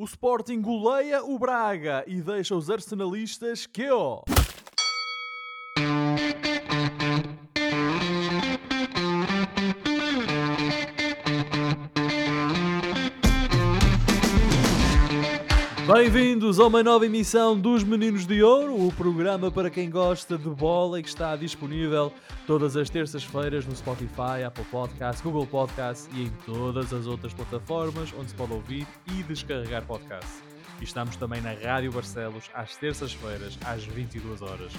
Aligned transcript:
O 0.00 0.04
Sporting 0.04 0.62
goleia 0.62 1.24
o 1.24 1.36
Braga 1.40 2.04
e 2.06 2.22
deixa 2.22 2.54
os 2.54 2.70
arsenalistas 2.70 3.66
que 3.66 3.90
ó. 3.90 4.22
Bem-vindos 16.48 16.64
a 16.64 16.66
uma 16.66 16.82
nova 16.82 17.04
emissão 17.04 17.60
dos 17.60 17.84
Meninos 17.84 18.24
de 18.24 18.42
Ouro, 18.42 18.86
o 18.86 18.90
programa 18.90 19.50
para 19.50 19.68
quem 19.68 19.90
gosta 19.90 20.38
de 20.38 20.48
bola 20.48 20.98
e 20.98 21.02
que 21.02 21.08
está 21.10 21.36
disponível 21.36 22.10
todas 22.46 22.74
as 22.74 22.88
terças-feiras 22.88 23.66
no 23.66 23.76
Spotify, 23.76 24.44
Apple 24.46 24.64
Podcasts, 24.64 25.20
Google 25.20 25.46
Podcasts 25.46 26.08
e 26.14 26.22
em 26.22 26.30
todas 26.46 26.90
as 26.94 27.06
outras 27.06 27.34
plataformas 27.34 28.14
onde 28.18 28.30
se 28.30 28.34
pode 28.34 28.54
ouvir 28.54 28.86
e 29.14 29.22
descarregar 29.24 29.84
podcasts. 29.84 30.42
E 30.80 30.84
estamos 30.84 31.16
também 31.16 31.42
na 31.42 31.52
Rádio 31.52 31.92
Barcelos 31.92 32.44
às 32.54 32.74
terças-feiras, 32.78 33.58
às 33.66 33.84
22 33.84 34.40
horas. 34.40 34.72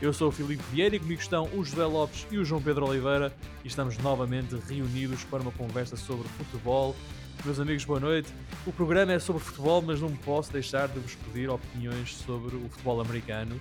Eu 0.00 0.14
sou 0.14 0.28
o 0.28 0.32
Filipe 0.32 0.64
Vieira 0.72 0.96
e 0.96 0.98
comigo 0.98 1.20
estão 1.20 1.50
o 1.52 1.62
José 1.62 1.84
Lopes 1.84 2.26
e 2.30 2.38
o 2.38 2.46
João 2.46 2.62
Pedro 2.62 2.88
Oliveira 2.88 3.30
e 3.62 3.68
estamos 3.68 3.98
novamente 3.98 4.56
reunidos 4.66 5.22
para 5.24 5.42
uma 5.42 5.52
conversa 5.52 5.98
sobre 5.98 6.26
futebol 6.28 6.96
meus 7.44 7.58
amigos, 7.58 7.84
boa 7.84 8.00
noite. 8.00 8.32
O 8.66 8.72
programa 8.72 9.12
é 9.12 9.18
sobre 9.18 9.42
futebol, 9.42 9.80
mas 9.80 10.00
não 10.00 10.14
posso 10.16 10.52
deixar 10.52 10.88
de 10.88 10.98
vos 10.98 11.14
pedir 11.14 11.48
opiniões 11.48 12.14
sobre 12.16 12.56
o 12.56 12.68
futebol 12.68 13.00
americano, 13.00 13.54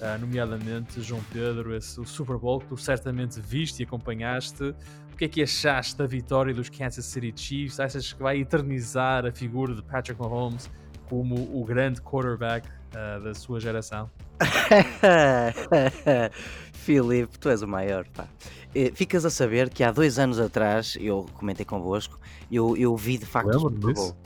uh, 0.00 0.18
nomeadamente, 0.20 1.00
João 1.00 1.22
Pedro, 1.32 1.74
esse, 1.74 2.00
o 2.00 2.04
Super 2.04 2.36
Bowl 2.36 2.60
que 2.60 2.66
tu 2.66 2.76
certamente 2.76 3.40
viste 3.40 3.80
e 3.80 3.84
acompanhaste. 3.84 4.74
O 5.12 5.16
que 5.16 5.24
é 5.24 5.28
que 5.28 5.42
achaste 5.42 5.96
da 5.96 6.06
vitória 6.06 6.54
dos 6.54 6.68
Kansas 6.68 7.04
City 7.06 7.32
Chiefs? 7.34 7.80
Achas 7.80 8.12
que 8.12 8.22
vai 8.22 8.38
eternizar 8.38 9.26
a 9.26 9.32
figura 9.32 9.74
de 9.74 9.82
Patrick 9.82 10.20
Mahomes 10.20 10.70
como 11.08 11.34
o 11.58 11.64
grande 11.64 12.00
quarterback 12.00 12.68
uh, 12.96 13.20
da 13.22 13.34
sua 13.34 13.60
geração? 13.60 14.10
Filipe, 16.72 17.38
tu 17.38 17.48
és 17.48 17.62
o 17.62 17.68
maior, 17.68 18.06
pá. 18.08 18.26
Eh, 18.74 18.90
ficas 18.94 19.24
a 19.24 19.30
saber 19.30 19.70
que 19.70 19.82
há 19.82 19.90
dois 19.90 20.18
anos 20.18 20.38
atrás, 20.38 20.96
eu 21.00 21.26
comentei 21.34 21.64
convosco, 21.64 22.18
eu, 22.50 22.76
eu 22.76 22.96
vi 22.96 23.18
de 23.18 23.26
facto 23.26 23.56
o 23.56 23.60
Super 23.60 23.94
Bowl. 23.94 24.16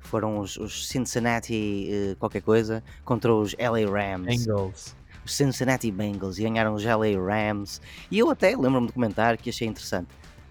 Foram 0.00 0.38
os, 0.38 0.56
os 0.56 0.88
Cincinnati 0.88 1.88
uh, 1.90 2.16
qualquer 2.16 2.40
coisa 2.42 2.82
contra 3.04 3.34
os 3.34 3.56
LA 3.58 3.90
Rams. 3.90 4.46
Bengals. 4.46 4.96
Os 5.24 5.34
Cincinnati 5.34 5.90
Bengals 5.90 6.38
e 6.38 6.42
ganharam 6.44 6.74
os 6.74 6.84
LA 6.84 7.18
Rams. 7.18 7.80
E 8.08 8.20
eu 8.20 8.30
até 8.30 8.56
lembro-me 8.56 8.86
de 8.86 8.92
comentar 8.92 9.36
que 9.36 9.50
achei 9.50 9.66
interessante. 9.66 10.08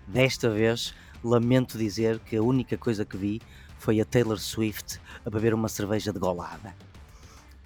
Desta 0.08 0.50
vez, 0.50 0.94
lamento 1.24 1.78
dizer 1.78 2.20
que 2.20 2.36
a 2.36 2.44
única 2.44 2.78
coisa 2.78 3.06
que 3.06 3.16
vi 3.16 3.42
foi 3.80 4.02
a 4.02 4.06
Taylor 4.06 4.38
Swift 4.38 5.00
a 5.26 5.30
beber 5.30 5.54
uma 5.54 5.70
cerveja 5.70 6.12
de 6.12 6.20
golada. 6.20 6.76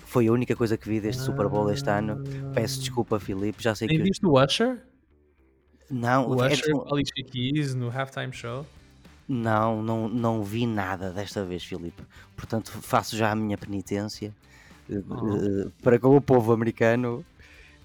Foi 0.10 0.28
a 0.28 0.32
única 0.32 0.56
coisa 0.56 0.76
que 0.76 0.90
vi 0.90 1.00
deste 1.00 1.22
Super 1.22 1.48
Bowl 1.48 1.70
este 1.72 1.88
ano. 1.90 2.24
Peço 2.54 2.80
desculpa, 2.80 3.20
Filipe. 3.20 3.62
Já 3.62 3.76
sei 3.76 3.88
Tem 3.88 3.98
que. 3.98 4.04
visto 4.04 4.28
o 4.28 4.44
Usher? 4.44 4.82
Não, 5.90 6.30
O 6.30 6.44
é 6.44 6.52
Usher 6.52 6.72
com 6.72 6.92
Alicia 6.94 7.24
Keys 7.24 7.76
no 7.76 7.90
halftime 7.90 8.34
show? 8.34 8.66
não, 9.28 9.84
não, 9.84 10.10
não 10.10 10.44
vi 10.44 10.66
nada 10.66 11.12
desta 11.12 11.46
vez, 11.46 11.64
Filipe. 11.64 12.02
Portanto, 12.36 12.72
faço 12.82 13.16
já 13.16 13.32
a 13.32 13.36
minha 13.36 13.56
penitência 13.58 14.34
eh, 14.90 15.00
Oh. 15.08 15.36
eh, 15.36 15.72
para 15.84 16.00
com 16.00 16.18
o 16.18 16.22
povo 16.22 16.52
americano. 16.52 17.23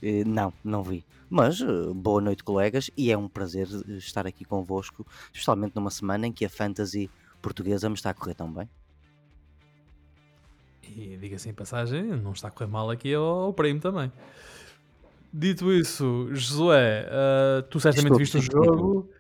Eh, 0.03 0.25
Não, 0.25 0.51
não 0.65 0.83
vi. 0.83 1.05
Mas 1.29 1.61
boa 1.95 2.21
noite, 2.23 2.43
colegas, 2.45 2.91
e 2.97 3.11
é 3.11 3.19
um 3.19 3.29
prazer 3.29 3.67
estar 3.99 4.27
aqui 4.27 4.45
convosco, 4.45 5.07
especialmente 5.33 5.75
numa 5.77 5.91
semana 5.91 6.27
em 6.27 6.33
que 6.33 6.45
a 6.45 6.49
fantasy 6.49 7.11
portuguesa 7.43 7.89
me 7.91 7.95
está 7.97 8.11
a 8.11 8.15
correr 8.15 8.35
tão 8.35 8.51
bem. 8.53 8.69
E 10.97 11.17
diga-se 11.17 11.49
em 11.49 11.55
passagem, 11.55 12.05
não 12.05 12.33
está 12.33 12.49
a 12.49 12.51
correr 12.51 12.71
mal 12.71 12.91
aqui 12.91 13.13
ao, 13.15 13.53
prémio 13.53 13.81
também. 13.81 14.13
Dito 15.33 15.73
isso, 15.73 16.29
Josué, 16.33 17.09
ah, 17.11 17.65
tu 17.69 17.81
certamente 17.81 18.13
Estou- 18.13 18.19
viste 18.19 18.39
o 18.39 18.41
jogo. 18.41 19.11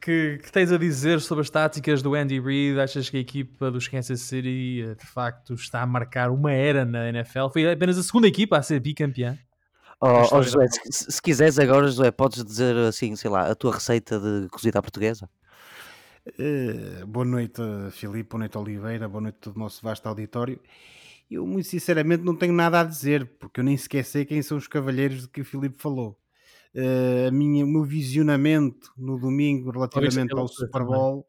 Que, 0.00 0.38
que 0.42 0.50
tens 0.50 0.72
a 0.72 0.78
dizer 0.78 1.20
sobre 1.20 1.42
as 1.42 1.50
táticas 1.50 2.00
do 2.00 2.14
Andy 2.14 2.40
Reid? 2.40 2.80
Achas 2.80 3.10
que 3.10 3.18
a 3.18 3.20
equipa 3.20 3.70
dos 3.70 3.86
Kansas 3.86 4.22
City 4.22 4.96
de 4.98 5.06
facto 5.06 5.52
está 5.52 5.82
a 5.82 5.86
marcar 5.86 6.30
uma 6.30 6.50
era 6.50 6.86
na 6.86 7.10
NFL? 7.10 7.50
Foi 7.52 7.70
apenas 7.70 7.98
a 7.98 8.02
segunda 8.02 8.26
equipa 8.26 8.56
a 8.56 8.62
ser 8.62 8.80
bicampeã. 8.80 9.38
Oh, 10.00 10.22
oh, 10.32 10.42
Josué, 10.42 10.66
se, 10.90 11.12
se 11.12 11.20
quiseres 11.20 11.58
agora, 11.58 11.86
Josué, 11.86 12.10
podes 12.10 12.42
dizer 12.42 12.74
assim, 12.78 13.14
sei 13.14 13.30
lá, 13.30 13.50
a 13.50 13.54
tua 13.54 13.74
receita 13.74 14.18
de 14.18 14.48
cozida 14.48 14.78
à 14.78 14.82
portuguesa? 14.82 15.28
Eh, 16.38 17.04
boa 17.06 17.26
noite, 17.26 17.60
Filipe, 17.90 18.30
boa 18.30 18.40
noite, 18.40 18.56
Oliveira, 18.56 19.06
boa 19.08 19.20
noite 19.20 19.36
a 19.36 19.40
todo 19.40 19.56
o 19.56 19.58
nosso 19.58 19.82
vasto 19.82 20.06
auditório. 20.06 20.58
Eu, 21.30 21.46
muito 21.46 21.68
sinceramente, 21.68 22.24
não 22.24 22.34
tenho 22.36 22.52
nada 22.52 22.80
a 22.80 22.84
dizer, 22.84 23.38
porque 23.38 23.60
eu 23.60 23.64
nem 23.64 23.76
sequer 23.76 24.04
sei 24.04 24.24
quem 24.24 24.42
são 24.42 24.56
os 24.58 24.66
cavalheiros 24.66 25.22
de 25.22 25.28
que 25.28 25.40
o 25.42 25.44
Filipe 25.44 25.80
falou. 25.80 26.18
Eh, 26.74 27.28
a 27.28 27.32
minha, 27.32 27.64
o 27.64 27.68
meu 27.68 27.84
visionamento 27.84 28.92
no 28.96 29.18
domingo 29.18 29.70
relativamente 29.70 30.38
ao 30.38 30.48
coisa 30.48 30.48
Super. 30.48 30.84
Bowl 30.84 31.26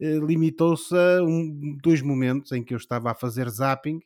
eh, 0.00 0.18
limitou-se 0.18 0.94
a 0.96 1.22
um- 1.24 1.78
dois 1.82 2.02
momentos 2.02 2.52
em 2.52 2.64
que 2.64 2.74
eu 2.74 2.78
estava 2.78 3.10
a 3.12 3.14
fazer 3.14 3.48
zapping 3.50 4.00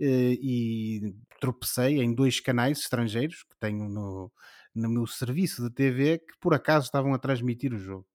eh, 0.00 0.34
e 0.40 1.14
tropecei 1.40 2.00
em 2.02 2.14
dois 2.14 2.40
canais 2.40 2.80
estrangeiros 2.80 3.42
que 3.44 3.56
tenho 3.60 3.88
no, 3.88 4.32
no 4.74 4.88
meu 4.90 5.06
serviço 5.06 5.62
de 5.62 5.70
TV 5.74 6.18
que 6.18 6.38
por 6.40 6.54
acaso 6.54 6.86
estavam 6.86 7.14
a 7.14 7.18
transmitir 7.18 7.72
o 7.74 7.78
jogo. 7.78 8.06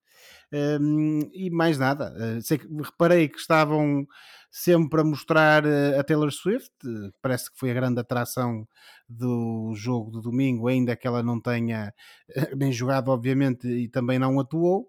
Hum, 0.52 1.30
e 1.34 1.50
mais 1.50 1.78
nada, 1.80 2.14
eh, 2.18 2.42
sei 2.42 2.58
que, 2.60 2.68
reparei 2.82 3.28
que 3.28 3.40
estavam 3.40 4.06
sempre 4.52 5.02
a 5.02 5.04
mostrar 5.04 5.66
eh, 5.66 5.98
a 5.98 6.04
Taylor 6.04 6.32
Swift, 6.32 6.72
eh, 6.86 7.10
parece 7.22 7.52
que 7.52 7.58
foi 7.58 7.72
a 7.72 7.74
grande 7.74 8.00
atração 8.00 8.68
do 9.10 9.74
jogo 9.76 10.12
do 10.12 10.22
domingo, 10.22 10.68
ainda 10.68 10.96
que 10.96 11.08
ela 11.08 11.24
não 11.24 11.40
tenha 11.42 11.94
nem 12.58 12.72
jogado, 12.72 13.10
obviamente, 13.10 13.68
e 13.68 13.88
também 13.90 14.20
não 14.20 14.40
atuou. 14.40 14.88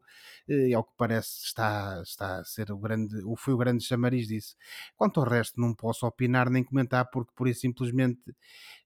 eh, 0.49 0.69
E 0.69 0.75
ao 0.75 0.85
que 0.85 0.93
parece 0.97 1.45
está, 1.47 2.01
está 2.03 2.41
a 2.41 2.45
ser 2.45 2.71
o 2.73 2.79
grande, 2.79 3.23
ou 3.25 3.37
foi 3.37 3.55
o 3.55 3.57
grande 3.59 3.85
chamariz 3.85 4.29
disso. 4.29 4.57
Quanto 4.97 5.21
ao 5.21 5.27
resto, 5.27 5.59
não 5.61 5.75
posso 5.75 6.07
opinar 6.07 6.51
nem 6.51 6.63
comentar, 6.65 7.09
porque 7.11 7.33
por 7.35 7.49
isso 7.49 7.61
simplesmente 7.61 8.21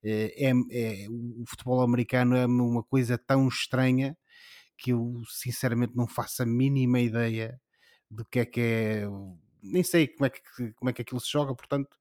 eh, 0.03 0.33
é, 0.37 0.53
é- 0.73 1.09
o 1.11 1.45
futebol 1.47 1.81
americano 1.83 2.37
é 2.37 2.47
uma 2.47 2.83
coisa 2.83 3.19
tão 3.19 3.49
estranha 3.49 4.17
que 4.79 4.93
eu 4.93 5.23
sinceramente 5.29 5.97
não 5.97 6.07
faço 6.09 6.43
a 6.43 6.47
mínima 6.47 7.01
ideia 7.01 7.61
do 8.11 8.25
que 8.25 8.41
é 8.41 8.47
que 8.47 8.61
é. 8.61 9.05
Nem 9.63 9.83
sei 9.85 10.09
como 10.09 10.27
é 10.27 10.31
que, 10.31 10.41
como 10.75 10.91
é 10.91 10.93
que 10.95 11.03
aquilo 11.03 11.21
se 11.21 11.31
joga, 11.33 11.55
portanto, 11.55 11.97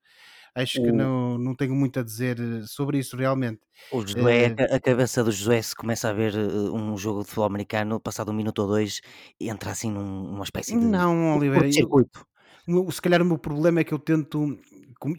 acho 0.56 0.82
que 0.84 0.92
O- 0.92 0.94
não, 0.94 1.38
não 1.40 1.56
tenho 1.56 1.76
muito 1.76 2.00
a 2.00 2.04
dizer 2.04 2.40
eh, 2.40 2.64
sobre 2.68 3.00
isso 3.00 3.18
realmente. 3.18 3.62
O 3.90 4.02
Josué, 4.06 4.36
Eh, 4.36 4.48
a 4.48 4.52
ca- 4.58 4.76
a 4.78 4.80
cabeça 4.88 5.24
do 5.24 5.32
Josué 5.32 5.62
se 5.62 5.76
começa 5.76 6.10
a 6.10 6.14
ver 6.14 6.34
eh, 6.36 6.70
um 6.80 6.98
jogo 6.98 7.20
de 7.22 7.26
futebol 7.28 7.46
americano, 7.46 8.00
passado 8.00 8.32
um 8.32 8.34
minuto 8.42 8.60
ou 8.64 8.68
dois, 8.68 9.02
e 9.40 9.50
entra 9.50 9.72
assim 9.72 9.92
num- 9.92 10.24
numa 10.32 10.44
espécie 10.44 10.78
de 10.78 10.88
Não, 10.92 11.38
Oliveira, 11.38 11.66
eu, 11.70 12.92
se 12.92 13.02
calhar 13.02 13.22
o 13.22 13.26
meu 13.26 13.38
problema 13.38 13.80
é 13.82 13.84
que 13.84 13.94
eu 13.94 14.00
tento. 14.00 14.58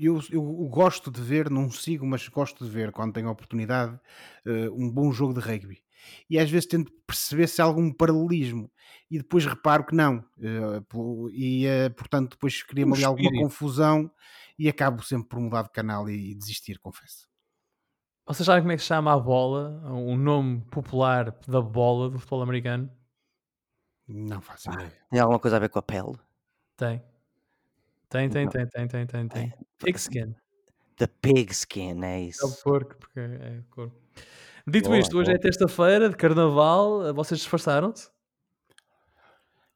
Eu, 0.00 0.20
eu 0.30 0.42
gosto 0.68 1.10
de 1.10 1.20
ver, 1.22 1.48
não 1.50 1.70
sigo, 1.70 2.04
mas 2.06 2.26
gosto 2.28 2.64
de 2.64 2.70
ver 2.70 2.92
quando 2.92 3.12
tenho 3.14 3.28
a 3.28 3.32
oportunidade 3.32 3.98
um 4.72 4.90
bom 4.90 5.12
jogo 5.12 5.34
de 5.34 5.40
rugby. 5.40 5.82
E 6.28 6.38
às 6.38 6.50
vezes 6.50 6.66
tento 6.68 6.92
perceber 7.06 7.46
se 7.48 7.60
há 7.60 7.64
algum 7.64 7.92
paralelismo 7.92 8.70
e 9.10 9.18
depois 9.18 9.44
reparo 9.46 9.84
que 9.86 9.94
não. 9.94 10.24
eh, 10.40 10.80
e 11.32 11.66
eh, 11.66 11.88
portanto 11.90 12.32
depois 12.32 12.62
cria-me 12.62 12.92
O 12.92 12.94
ali 12.94 13.04
alguma 13.04 13.30
confusão 13.42 14.10
e 14.58 14.68
acabo 14.68 15.02
sempre 15.02 15.28
por 15.28 15.40
mudar 15.40 15.62
de 15.62 15.70
canal 15.70 16.08
e, 16.10 16.34
desistir, 16.34 16.78
confesso. 16.80 17.28
Vocês 18.26 18.44
sabem 18.46 18.62
como 18.62 18.72
é 18.72 18.76
que 18.76 18.82
se 18.82 18.88
chama 18.88 19.12
a 19.12 19.18
bola? 19.18 19.80
O 19.90 20.16
nome 20.16 20.60
popular 20.70 21.30
da 21.46 21.60
bola 21.60 22.10
do 22.10 22.18
futebol 22.18 22.42
americano? 22.42 22.90
Não 24.08 24.40
faço 24.40 24.70
ideia. 24.70 24.92
Tem 25.10 25.20
alguma 25.20 25.38
coisa 25.38 25.56
a 25.56 25.60
ver 25.60 25.68
com 25.68 25.78
a 25.78 25.82
pele? 25.82 26.18
Tem. 26.76 27.02
Tem, 28.08 28.28
tem, 28.30 28.48
tem, 28.48 28.66
tem, 28.66 28.88
tem, 28.88 29.06
tem, 29.06 29.28
tem. 29.28 29.52
Pigskin. 29.78 30.34
The 30.96 31.06
pigskin, 31.06 32.02
é 32.04 32.16
É 32.16 32.20
o 32.20 32.28
isso. 32.28 32.62
porco, 32.62 32.96
porque 32.96 33.20
é 33.20 33.62
corpo. 33.70 33.96
Dito 34.70 34.90
Boa, 34.90 34.98
isto, 34.98 35.16
hoje 35.16 35.32
é 35.32 35.38
terça-feira 35.38 36.10
de 36.10 36.16
carnaval. 36.16 37.14
Vocês 37.14 37.40
disfarçaram-se? 37.40 38.10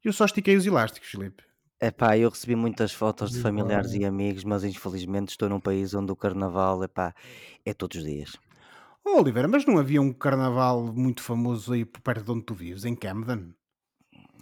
Eu 0.04 0.12
só 0.12 0.26
estiquei 0.26 0.54
os 0.54 0.66
elásticos, 0.66 1.08
Filipe. 1.08 1.42
Epá, 1.80 2.18
eu 2.18 2.28
recebi 2.28 2.54
muitas 2.54 2.92
fotos 2.92 3.30
de 3.30 3.40
familiares 3.40 3.94
e 3.94 4.04
amigos, 4.04 4.44
mas 4.44 4.64
infelizmente 4.64 5.30
estou 5.30 5.48
num 5.48 5.60
país 5.60 5.94
onde 5.94 6.12
o 6.12 6.16
carnaval 6.16 6.84
epá, 6.84 7.14
é 7.64 7.72
todos 7.72 7.96
os 7.96 8.04
dias. 8.04 8.36
Oh, 9.02 9.20
Oliveira, 9.20 9.48
mas 9.48 9.64
não 9.64 9.78
havia 9.78 10.00
um 10.00 10.12
carnaval 10.12 10.84
muito 10.92 11.22
famoso 11.22 11.72
aí 11.72 11.86
por 11.86 12.02
perto 12.02 12.24
de 12.24 12.30
onde 12.30 12.44
tu 12.44 12.54
vives, 12.54 12.84
em 12.84 12.94
Camden? 12.94 13.54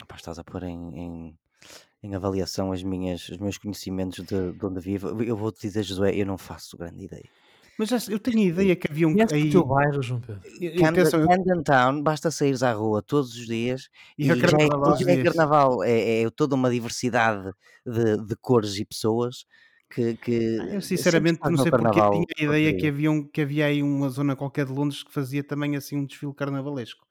Epá, 0.03 0.17
estás 0.17 0.39
a 0.39 0.43
pôr 0.43 0.65
em, 0.65 0.99
em, 0.99 1.39
em 2.03 2.15
avaliação 2.17 2.73
as 2.73 2.83
minhas, 2.83 3.29
os 3.29 3.39
meus 3.39 3.57
conhecimentos 3.57 4.25
de, 4.25 4.53
de 4.53 4.67
onde 4.67 4.81
vivo. 4.81 5.23
Eu 5.23 5.37
vou-te 5.37 5.61
dizer, 5.61 5.85
Josué, 5.85 6.13
eu 6.15 6.27
não 6.27 6.37
faço 6.37 6.77
grande 6.77 7.05
ideia. 7.05 7.31
Mas 7.81 7.89
já- 7.89 8.13
eu 8.13 8.19
tenho 8.19 8.41
a 8.41 8.43
ideia 8.43 8.77
que 8.77 8.87
havia 8.91 9.09
um 9.09 9.13
Conheces 9.15 9.33
aí. 9.33 9.49
o 9.49 9.53
teu 9.53 9.65
bairro, 9.65 10.03
João 10.03 10.21
Pedro? 10.21 10.43
Camden, 10.79 11.11
Camden 11.11 11.63
Town, 11.65 12.03
basta 12.03 12.31
saíres 12.31 12.63
à 12.63 12.73
rua 12.75 13.03
todos 13.03 13.31
os 13.35 13.47
dias 13.47 13.89
E 14.19 14.27
e, 14.27 14.31
a 14.31 14.37
já, 14.37 14.43
é, 14.45 14.69
carnaval 14.69 14.93
é 14.95 14.97
dias. 14.99 15.23
carnaval. 15.23 15.83
É, 15.83 16.23
é 16.25 16.31
toda 16.31 16.55
uma 16.55 16.71
diversidade 16.71 17.51
de, 17.87 18.19
de 18.27 18.37
cores 18.37 18.77
e 18.77 18.85
pessoas 18.85 19.47
que, 19.91 20.15
que 20.19 20.59
Ah, 20.61 20.75
Eu 20.75 20.83
sinceramente 20.83 21.39
sempre 21.39 21.51
não 21.53 21.57
sei 21.57 21.71
no 21.71 21.79
porque 21.79 22.01
carnaval, 22.01 22.11
tinha 22.13 22.27
a 22.39 22.55
ideia 22.55 22.77
que 22.79 22.87
havia, 22.87 23.11
um- 23.11 23.27
que 23.27 23.41
havia 23.41 23.65
aí 23.65 23.83
uma 23.83 24.11
zona 24.11 24.37
qualquer 24.37 24.67
de 24.67 24.73
Londres 24.73 25.03
que 25.03 25.11
fazia 25.11 25.43
também 25.43 25.75
assim 25.75 25.97
um 25.97 26.05
desfile 26.05 26.35
carnavalesco. 26.35 27.07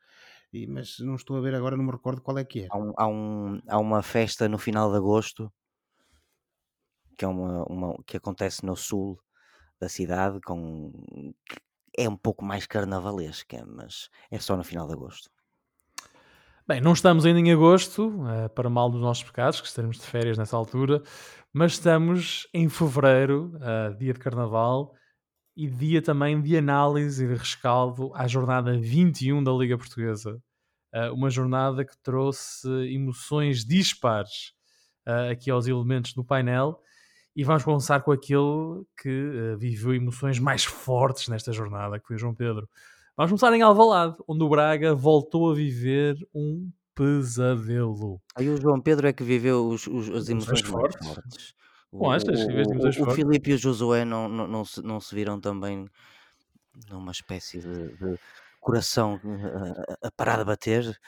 E, 0.53 0.67
mas 0.67 0.99
não 0.99 1.15
estou 1.15 1.35
a 1.35 1.41
ver 1.41 1.55
agora, 1.55 1.75
não 1.75 1.83
me 1.83 1.91
recordo 1.91 2.21
qual 2.21 2.37
é 2.37 2.43
que 2.45 2.61
é. 2.61 2.67
há, 2.69 2.77
um- 2.77 2.93
há 2.95 3.07
um- 3.07 3.61
há 3.67 3.79
uma 3.79 4.03
festa 4.03 4.47
no 4.47 4.59
final 4.59 4.91
de 4.91 4.97
agosto 4.97 5.51
que, 7.17 7.25
é 7.25 7.27
uma, 7.27 7.63
uma- 7.65 7.97
que 8.05 8.17
acontece 8.17 8.63
no 8.65 8.75
sul 8.75 9.19
da 9.79 9.89
cidade, 9.89 10.39
com, 10.41 10.91
é 11.97 12.07
um 12.07 12.15
pouco 12.15 12.43
mais 12.43 12.65
carnavalesca, 12.67 13.65
mas 13.65 14.09
é 14.29 14.39
só 14.39 14.55
no 14.55 14.63
final 14.63 14.87
de 14.87 14.93
agosto. 14.93 15.29
Bem, 16.69 16.79
não 16.79 16.93
estamos 16.93 17.25
ainda 17.25 17.39
em 17.39 17.51
agosto, 17.51 18.13
eh, 18.27 18.47
para 18.49 18.69
mal 18.69 18.91
dos 18.91 19.01
nossos 19.01 19.23
pecados, 19.23 19.59
que 19.59 19.65
estaremos 19.65 19.97
de 19.97 20.05
férias 20.05 20.37
nessa 20.37 20.55
altura, 20.55 21.01
mas 21.51 21.71
estamos 21.71 22.47
em 22.53 22.69
fevereiro, 22.69 23.57
eh, 23.59 23.95
dia 23.97 24.13
de 24.13 24.19
carnaval, 24.19 24.93
e 25.57 25.67
dia 25.67 25.99
também 25.99 26.39
de 26.39 26.55
análise 26.55 27.25
e 27.25 27.27
de 27.27 27.33
rescaldo 27.33 28.11
à 28.13 28.27
jornada 28.27 28.77
21 28.77 29.43
da 29.43 29.51
Liga 29.51 29.79
Portuguesa. 29.79 30.39
Eh, 30.93 31.09
uma 31.09 31.31
jornada 31.31 31.83
que 31.83 31.97
trouxe 32.03 32.67
emoções 32.93 33.65
dispares 33.65 34.53
aqui 35.31 35.49
aos 35.49 35.65
elementos 35.65 36.13
do 36.13 36.23
painel. 36.23 36.79
E 37.35 37.43
vamos 37.43 37.63
começar 37.63 38.01
com 38.01 38.11
aquele 38.11 38.83
que 39.01 39.09
eh, 39.09 39.55
viveu 39.57 39.93
emoções 39.93 40.39
mais 40.39 40.63
fortes 40.65 41.27
nesta 41.27 41.51
jornada, 41.53 41.99
que 41.99 42.07
foi 42.07 42.15
o 42.15 42.19
João 42.19 42.33
Pedro. 42.35 42.67
Vamos 43.15 43.31
começar 43.31 43.53
em 43.55 43.61
Alvalade, 43.61 44.15
onde 44.27 44.43
o 44.43 44.49
Braga 44.49 44.93
voltou 44.95 45.51
a 45.51 45.53
viver 45.55 46.15
um 46.33 46.69
pesadelo. 46.95 48.21
Aí 48.35 48.49
o 48.49 48.57
João 48.59 48.79
Pedro 48.81 49.07
é 49.07 49.13
que 49.13 49.23
viveu 49.23 49.67
os- 49.67 49.87
os- 49.87 50.09
as 50.09 50.27
Emoções 50.29 50.61
mais 50.61 50.67
fortes. 50.71 51.07
fortes. 51.07 51.53
O, 51.91 51.99
que 52.09 52.31
viveste 52.47 52.71
o- 52.71 52.73
emoções 52.75 52.97
o- 52.97 53.03
o? 53.09 53.11
Filipe 53.11 53.51
e 53.51 53.53
o 53.53 53.57
Josué 53.57 54.05
não, 54.05 54.27
não, 54.29 54.47
não, 54.47 54.65
se, 54.65 54.81
não 54.81 54.99
se 54.99 55.15
viram 55.15 55.39
também 55.39 55.87
numa 56.89 57.11
espécie 57.11 57.59
de, 57.59 57.87
de 57.97 58.19
coração 58.59 59.19
eh, 59.23 59.95
a, 60.03 60.07
a 60.07 60.11
parar 60.11 60.37
de 60.39 60.45
bater 60.45 60.99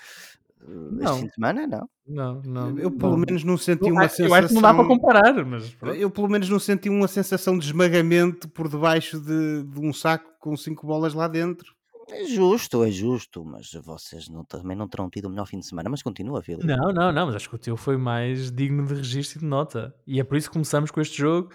eh, 0.68 0.72
este 0.94 1.04
Não. 1.04 1.18
fim 1.18 1.25
de 1.28 1.34
semana? 1.34 1.68
Não. 1.68 1.90
Não, 2.08 2.42
não. 2.44 2.80
Eu 2.80 2.92
pelo 2.92 3.12
não. 3.12 3.18
menos 3.25 3.44
não 3.44 3.58
senti 3.58 3.88
Eu 3.88 3.94
uma 3.94 4.06
acho- 4.06 4.22
eu 4.22 4.34
acho 4.34 4.48
que 4.50 4.54
não 4.54 4.62
dá 4.62 4.74
para 4.74 4.84
sensação. 4.84 5.00
comparar, 5.00 5.46
mas 5.46 5.69
pronto. 5.75 5.96
Eu 5.96 6.10
pelo 6.12 6.28
menos 6.30 6.50
não 6.50 6.60
senti 6.60 6.90
uma 6.90 7.08
sensação 7.08 7.58
de 7.58 7.66
esmagamento 7.66 8.50
por 8.50 8.68
debaixo 8.68 9.19
de, 9.19 9.63
de 9.63 9.80
um 9.80 9.94
saco 9.94 10.30
com 10.40 10.56
cinco 10.58 10.86
bolas 10.86 11.13
lá 11.13 11.28
dentro. 11.28 11.74
É 12.10 12.25
justo, 12.25 12.84
é 12.84 12.92
justo, 12.92 13.46
mas 13.46 13.72
vocês 13.86 14.28
não, 14.28 14.44
também 14.44 14.75
não 14.75 14.86
terão 14.88 15.10
tido 15.10 15.25
o 15.25 15.30
melhor 15.30 15.46
fim 15.48 15.60
de 15.60 15.66
semana, 15.66 15.90
mas 15.90 16.02
continua, 16.04 16.42
Filipe. 16.42 16.68
Não, 16.68 16.92
não, 16.92 17.10
não, 17.12 17.25
mas 17.28 17.36
acho 17.36 17.48
que 17.50 17.56
o 17.56 17.60
teu 17.60 17.78
foi 17.78 17.96
mais 17.96 18.52
digno 18.52 18.86
de 18.86 18.96
registro 18.96 19.38
e 19.38 19.42
de 19.42 19.46
nota. 19.48 19.96
E 20.06 20.19
é 20.19 20.24
por 20.24 20.36
isso 20.36 20.50
que 20.50 20.54
começamos 20.54 20.92
com 20.92 21.00
este 21.00 21.18
jogo, 21.18 21.50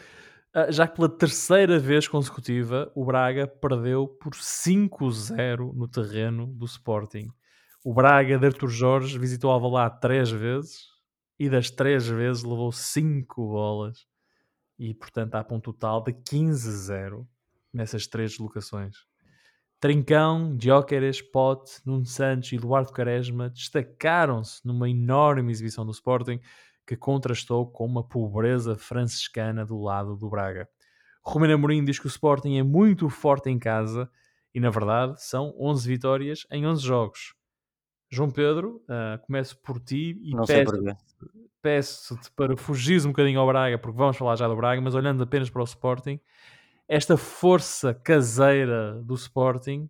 ah, 0.54 0.70
já 0.70 0.86
que 0.88 0.96
pela 0.96 1.10
terceira 1.10 1.78
vez 1.78 2.08
consecutiva 2.08 2.90
o 2.94 3.04
Braga 3.04 3.46
perdeu 3.46 4.08
por 4.08 4.32
5-0 4.34 5.72
no 5.74 5.86
terreno 5.88 6.46
do 6.46 6.64
Sporting. 6.64 7.28
O 7.88 7.94
Braga 7.94 8.36
de 8.36 8.44
Artur 8.44 8.68
Jorge 8.68 9.16
visitou 9.16 9.48
Alvalade 9.48 10.00
três 10.00 10.28
vezes 10.28 10.88
e 11.38 11.48
das 11.48 11.70
três 11.70 12.04
vezes 12.04 12.42
levou 12.42 12.72
5 12.72 13.46
bolas. 13.46 14.08
E 14.76 14.92
portanto 14.92 15.36
há 15.36 15.46
um 15.54 15.60
total 15.60 16.02
de 16.02 16.12
15-0 16.12 17.24
nessas 17.72 18.08
três 18.08 18.32
deslocações. 18.32 18.96
Trincão, 19.78 20.58
Jóqueres, 20.60 21.22
Pote, 21.22 21.80
Nuno 21.86 22.04
Santos 22.04 22.50
e 22.50 22.56
Eduardo 22.56 22.90
Quaresma 22.90 23.50
destacaram-se 23.50 24.66
numa 24.66 24.90
enorme 24.90 25.52
exibição 25.52 25.86
do 25.86 25.92
Sporting 25.92 26.40
que 26.84 26.96
contrastou 26.96 27.70
com 27.70 27.86
uma 27.86 28.02
pobreza 28.02 28.74
franciscana 28.76 29.64
do 29.64 29.80
lado 29.80 30.16
do 30.16 30.28
Braga. 30.28 30.68
Romero 31.22 31.54
Amorim 31.54 31.84
diz 31.84 32.00
que 32.00 32.06
o 32.06 32.08
Sporting 32.08 32.56
é 32.56 32.64
muito 32.64 33.08
forte 33.08 33.48
em 33.48 33.60
casa 33.60 34.10
e, 34.52 34.58
na 34.58 34.70
verdade, 34.70 35.24
são 35.24 35.54
11 35.56 35.86
vitórias 35.86 36.46
em 36.50 36.66
11 36.66 36.84
jogos. 36.84 37.36
João 38.10 38.30
Pedro, 38.30 38.82
ah, 38.88 39.18
começo 39.26 39.56
por 39.62 39.80
ti 39.80 40.18
e 40.22 40.34
sei 40.46 40.64
peço- 40.64 40.76
peço-te 41.62 42.30
para 42.32 42.56
fugires 42.56 43.04
um 43.04 43.08
bocadinho 43.10 43.40
ao 43.40 43.46
Braga, 43.46 43.78
porque 43.78 43.96
vamos 43.98 44.16
falar 44.16 44.36
já 44.36 44.46
do 44.46 44.56
Braga, 44.56 44.80
mas 44.80 44.94
olhando 44.94 45.22
apenas 45.22 45.50
para 45.50 45.62
o 45.62 45.64
Sporting, 45.64 46.20
esta 46.88 47.16
força 47.16 47.92
caseira 47.94 49.02
do 49.02 49.14
Sporting 49.14 49.88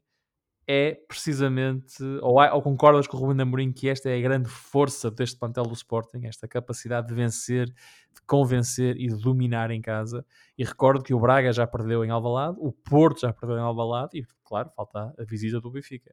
é 0.68 0.94
precisamente, 1.08 2.02
ou, 2.22 2.40
há- 2.40 2.52
ou 2.54 2.62
concordas 2.62 3.06
com 3.06 3.16
o 3.16 3.20
Ruben 3.20 3.40
Amorim 3.42 3.72
que 3.72 3.88
esta 3.88 4.08
é 4.10 4.18
a 4.18 4.20
grande 4.20 4.48
força 4.48 5.10
deste 5.10 5.38
plantel 5.38 5.64
do 5.64 5.74
Sporting, 5.74 6.26
esta 6.26 6.48
capacidade 6.48 7.06
de 7.08 7.14
vencer, 7.14 7.66
de 7.68 8.22
convencer 8.26 8.96
e 8.96 9.06
de 9.08 9.16
dominar 9.22 9.70
em 9.70 9.80
casa. 9.80 10.24
E 10.58 10.64
recordo 10.64 11.04
que 11.04 11.14
o 11.14 11.20
Braga 11.20 11.52
já 11.52 11.66
perdeu 11.66 12.04
em 12.04 12.10
Alvalade, 12.10 12.56
o 12.60 12.72
Porto 12.72 13.20
já 13.20 13.32
perdeu 13.32 13.58
em 13.58 13.60
Alvalade 13.60 14.18
e, 14.18 14.26
claro, 14.44 14.70
falta 14.74 15.14
a 15.18 15.24
visita 15.24 15.60
do 15.60 15.70
Benfica. 15.70 16.12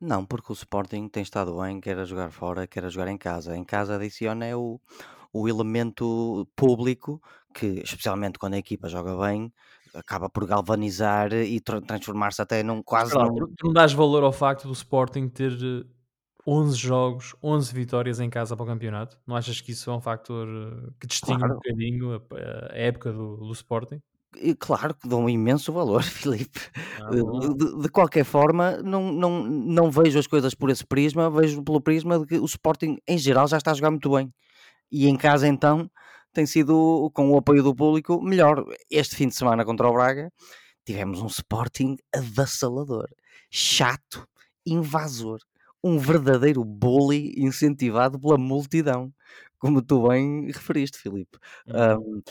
Não, 0.00 0.24
porque 0.26 0.52
o 0.52 0.54
Sporting 0.54 1.08
tem 1.08 1.22
estado 1.22 1.58
bem, 1.60 1.80
quer 1.80 1.98
a 1.98 2.04
jogar 2.04 2.30
fora, 2.30 2.66
quer 2.66 2.84
a 2.84 2.88
jogar 2.88 3.08
em 3.08 3.16
casa. 3.18 3.56
Em 3.56 3.64
casa 3.64 3.94
adiciona 3.96 4.44
é 4.44 4.54
o, 4.54 4.80
o 5.32 5.48
elemento 5.48 6.46
público 6.56 7.20
que, 7.54 7.66
especialmente 7.84 8.38
quando 8.38 8.54
a 8.54 8.58
equipa 8.58 8.88
joga 8.88 9.16
bem, 9.18 9.52
acaba 9.94 10.28
por 10.28 10.46
galvanizar 10.46 11.32
e 11.32 11.60
tra- 11.60 11.80
transformar-se 11.80 12.42
até 12.42 12.62
num 12.62 12.82
quase 12.82 13.16
lá, 13.16 13.24
num, 13.24 13.46
tu 13.56 13.66
não 13.66 13.72
dás 13.72 13.92
valor 13.92 14.22
ao 14.24 14.32
facto 14.32 14.66
do 14.66 14.72
Sporting 14.72 15.28
ter 15.28 15.52
eh, 15.52 15.84
11 16.46 16.76
jogos, 16.76 17.34
11 17.42 17.72
vitórias 17.74 18.20
em 18.20 18.30
casa 18.30 18.56
para 18.56 18.64
o 18.64 18.66
campeonato? 18.66 19.18
Não 19.26 19.36
achas 19.36 19.60
que 19.60 19.72
isso 19.72 19.90
é 19.90 19.94
um 19.96 20.00
factor 20.00 20.48
eh, 20.48 20.90
que 21.00 21.06
distingue 21.06 21.44
Claro. 21.44 21.52
um 21.52 21.54
bocadinho 21.56 22.14
a, 22.14 22.72
a 22.72 22.76
época 22.78 23.12
do, 23.12 23.36
do 23.38 23.52
Sporting? 23.52 24.00
Claro 24.58 24.94
que 24.94 25.08
dão 25.08 25.24
um 25.24 25.28
imenso 25.30 25.72
valor, 25.72 26.02
Filipe. 26.04 26.60
Ah, 27.00 27.08
Eh, 27.12 27.54
de- 27.54 27.82
de 27.82 27.88
qualquer 27.88 28.24
forma, 28.24 28.76
não, 28.82 29.10
não, 29.12 29.42
não 29.44 29.90
vejo 29.90 30.18
as 30.18 30.26
coisas 30.26 30.54
por 30.54 30.68
esse 30.70 30.84
prisma, 30.86 31.30
vejo 31.30 31.62
pelo 31.62 31.80
prisma 31.80 32.18
de 32.18 32.26
que 32.26 32.38
o 32.38 32.44
Sporting, 32.44 32.98
em 33.08 33.16
geral, 33.18 33.48
já 33.48 33.56
está 33.56 33.70
a 33.70 33.74
jogar 33.74 33.90
muito 33.90 34.10
bem. 34.10 34.32
E 34.92 35.08
em 35.08 35.16
casa, 35.16 35.48
então, 35.48 35.90
tem 36.32 36.46
sido, 36.46 37.10
com 37.14 37.30
o 37.30 37.38
apoio 37.38 37.62
do 37.62 37.74
público, 37.74 38.22
melhor. 38.22 38.64
Este 38.90 39.16
fim 39.16 39.28
de 39.28 39.34
semana 39.34 39.64
contra 39.64 39.88
o 39.88 39.92
Braga, 39.94 40.30
tivemos 40.84 41.20
um 41.22 41.26
Sporting 41.26 41.96
avassalador, 42.14 43.08
chato, 43.50 44.26
invasor, 44.66 45.40
um 45.82 45.98
verdadeiro 45.98 46.64
bully 46.64 47.32
incentivado 47.38 48.18
pela 48.20 48.36
multidão, 48.38 49.12
como 49.58 49.82
tu 49.82 50.08
bem 50.08 50.46
referiste, 50.46 50.98
Filipe. 50.98 51.38
Uhum. 51.66 52.18
Um, 52.18 52.22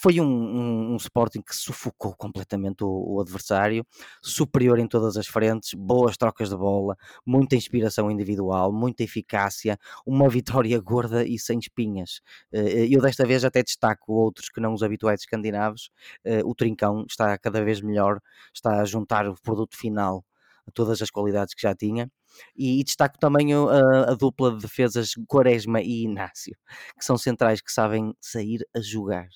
foi 0.00 0.20
um, 0.20 0.24
um- 0.26 0.92
um 0.94 0.96
Sporting 0.96 1.42
que 1.42 1.54
sufocou 1.54 2.14
completamente 2.16 2.82
o, 2.84 2.88
o 3.16 3.20
adversário, 3.20 3.84
superior 4.22 4.78
em 4.78 4.86
todas 4.86 5.16
as 5.16 5.26
frentes, 5.26 5.74
boas 5.74 6.16
trocas 6.16 6.48
de 6.50 6.56
bola, 6.56 6.96
muita 7.26 7.56
inspiração 7.56 8.10
individual, 8.10 8.72
muita 8.72 9.02
eficácia, 9.02 9.78
uma 10.06 10.28
vitória 10.28 10.78
gorda 10.80 11.24
e 11.24 11.38
sem 11.38 11.58
espinhas. 11.58 12.20
Eh, 12.52 12.86
Eu 12.90 13.00
desta 13.00 13.24
vez 13.26 13.44
até 13.44 13.62
destaco 13.62 14.12
outros 14.12 14.48
que 14.48 14.60
não 14.60 14.74
os 14.74 14.82
habituais 14.82 15.20
escandinavos. 15.20 15.90
Eh, 16.24 16.42
O 16.44 16.54
Trincão 16.54 17.04
está 17.08 17.36
cada 17.38 17.62
vez 17.64 17.80
melhor, 17.80 18.20
está 18.54 18.80
a 18.80 18.84
juntar 18.84 19.28
o 19.28 19.34
produto 19.42 19.76
final 19.76 20.24
a 20.66 20.70
todas 20.72 21.02
as 21.02 21.10
qualidades 21.10 21.54
que 21.54 21.62
já 21.62 21.74
tinha. 21.74 22.10
E, 22.56 22.80
e 22.80 22.84
destaco 22.84 23.18
também 23.18 23.52
a, 23.54 24.10
a 24.10 24.14
dupla 24.14 24.50
de 24.52 24.58
defesas 24.62 25.12
Quaresma 25.26 25.80
e 25.80 26.02
Inácio, 26.04 26.56
que 26.98 27.04
são 27.04 27.16
centrais 27.16 27.60
que 27.60 27.72
sabem 27.72 28.14
sair 28.20 28.66
a 28.74 28.80
jogar 28.80 29.26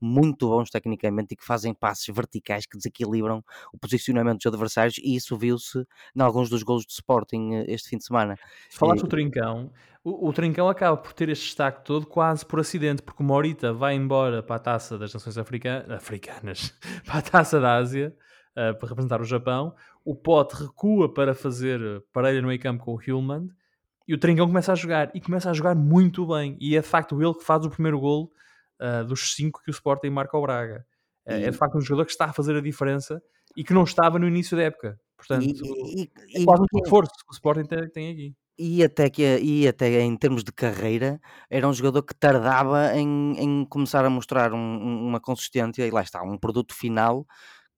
muito 0.00 0.48
bons 0.48 0.70
tecnicamente 0.70 1.34
e 1.34 1.36
que 1.36 1.44
fazem 1.44 1.72
passes 1.72 2.12
verticais 2.12 2.66
que 2.66 2.76
desequilibram 2.76 3.44
o 3.72 3.78
posicionamento 3.78 4.38
dos 4.38 4.46
adversários 4.46 4.98
e 4.98 5.14
isso 5.14 5.36
viu-se 5.36 5.78
em 6.16 6.20
alguns 6.20 6.48
dos 6.48 6.62
golos 6.62 6.84
do 6.84 6.90
Sporting 6.90 7.52
eh, 7.54 7.64
este 7.68 7.90
fim 7.90 7.98
de 7.98 8.04
semana. 8.04 8.36
Falaste 8.70 9.00
Eh, 9.00 9.02
do 9.04 9.08
Trincão. 9.08 9.70
O, 10.02 10.28
o 10.28 10.32
Trincão 10.32 10.68
acaba 10.68 10.96
por 10.96 11.12
ter 11.12 11.28
este 11.28 11.44
destaque 11.46 11.84
todo 11.84 12.06
quase 12.06 12.44
por 12.44 12.58
acidente, 12.60 13.02
porque 13.02 13.22
o 13.22 13.26
Morita 13.26 13.72
vai 13.72 13.94
embora 13.94 14.42
para 14.42 14.56
a 14.56 14.60
taça 14.60 14.98
das 14.98 15.12
Nações 15.12 15.38
Africa- 15.38 15.86
Africanas, 15.88 16.74
para 17.04 17.18
a 17.18 17.22
taça 17.22 17.60
da 17.60 17.76
Ásia, 17.76 18.16
eh, 18.56 18.72
para 18.72 18.88
representar 18.88 19.20
o 19.20 19.24
Japão. 19.24 19.74
O 20.04 20.14
Pote 20.14 20.54
recua 20.62 21.12
para 21.12 21.34
fazer 21.34 21.80
eh, 21.80 22.00
parelha 22.12 22.40
no 22.40 22.48
meio 22.48 22.60
campo 22.60 22.84
com 22.84 22.94
o 22.94 23.00
Hillman 23.02 23.48
e 24.06 24.14
o 24.14 24.18
Trincão 24.18 24.46
começa 24.46 24.72
a 24.72 24.74
jogar 24.74 25.10
e 25.14 25.20
começa 25.20 25.50
a 25.50 25.52
jogar 25.54 25.74
muito 25.74 26.26
bem. 26.26 26.56
E 26.60 26.76
é 26.76 26.80
de 26.80 26.86
facto 26.86 27.20
ele 27.22 27.34
que 27.34 27.44
faz 27.44 27.64
o 27.64 27.70
primeiro 27.70 28.00
golo 28.00 28.30
eh, 28.80 29.04
dos 29.04 29.34
cinco 29.34 29.60
que 29.62 29.70
o 29.70 29.72
Sporting 29.72 30.08
marca 30.10 30.36
ao 30.36 30.42
Braga. 30.42 30.86
Eh, 31.26 31.42
É 31.44 31.48
E- 31.48 31.50
de 31.50 31.56
facto 31.56 31.76
um 31.76 31.80
jogador 31.80 32.06
que 32.06 32.12
está 32.12 32.26
a 32.26 32.32
fazer 32.32 32.56
a 32.56 32.60
diferença 32.60 33.22
e 33.56 33.62
que 33.64 33.74
não 33.74 33.82
estava 33.84 34.18
no 34.18 34.26
início 34.26 34.56
da 34.56 34.62
época. 34.64 34.98
Portanto, 35.16 35.44
E, 35.44 36.02
e- 36.02 36.10
é 36.36 36.40
e- 36.40 36.44
quase 36.44 36.62
um 36.62 36.78
e- 36.78 36.82
reforço 36.84 37.10
que 37.12 37.32
o 37.32 37.34
Sporting 37.34 37.64
tem, 37.64 37.88
tem 37.90 38.12
aqui. 38.12 38.34
e 38.56 38.82
até 38.84 39.10
que 39.10 39.22
e 39.40 39.68
até 39.68 40.00
em 40.00 40.16
termos 40.16 40.42
de 40.44 40.52
carreira 40.52 41.20
era 41.50 41.68
um 41.68 41.72
jogador 41.72 42.02
que 42.02 42.14
tardava 42.14 42.96
em, 42.96 43.34
em 43.38 43.64
começar 43.66 44.04
a 44.04 44.10
mostrar 44.10 44.52
um- 44.54 45.06
uma 45.08 45.20
consistência 45.20 45.86
e 45.86 45.90
lá 45.90 46.02
está, 46.02 46.22
um 46.22 46.38
produto 46.38 46.72
final 46.74 47.26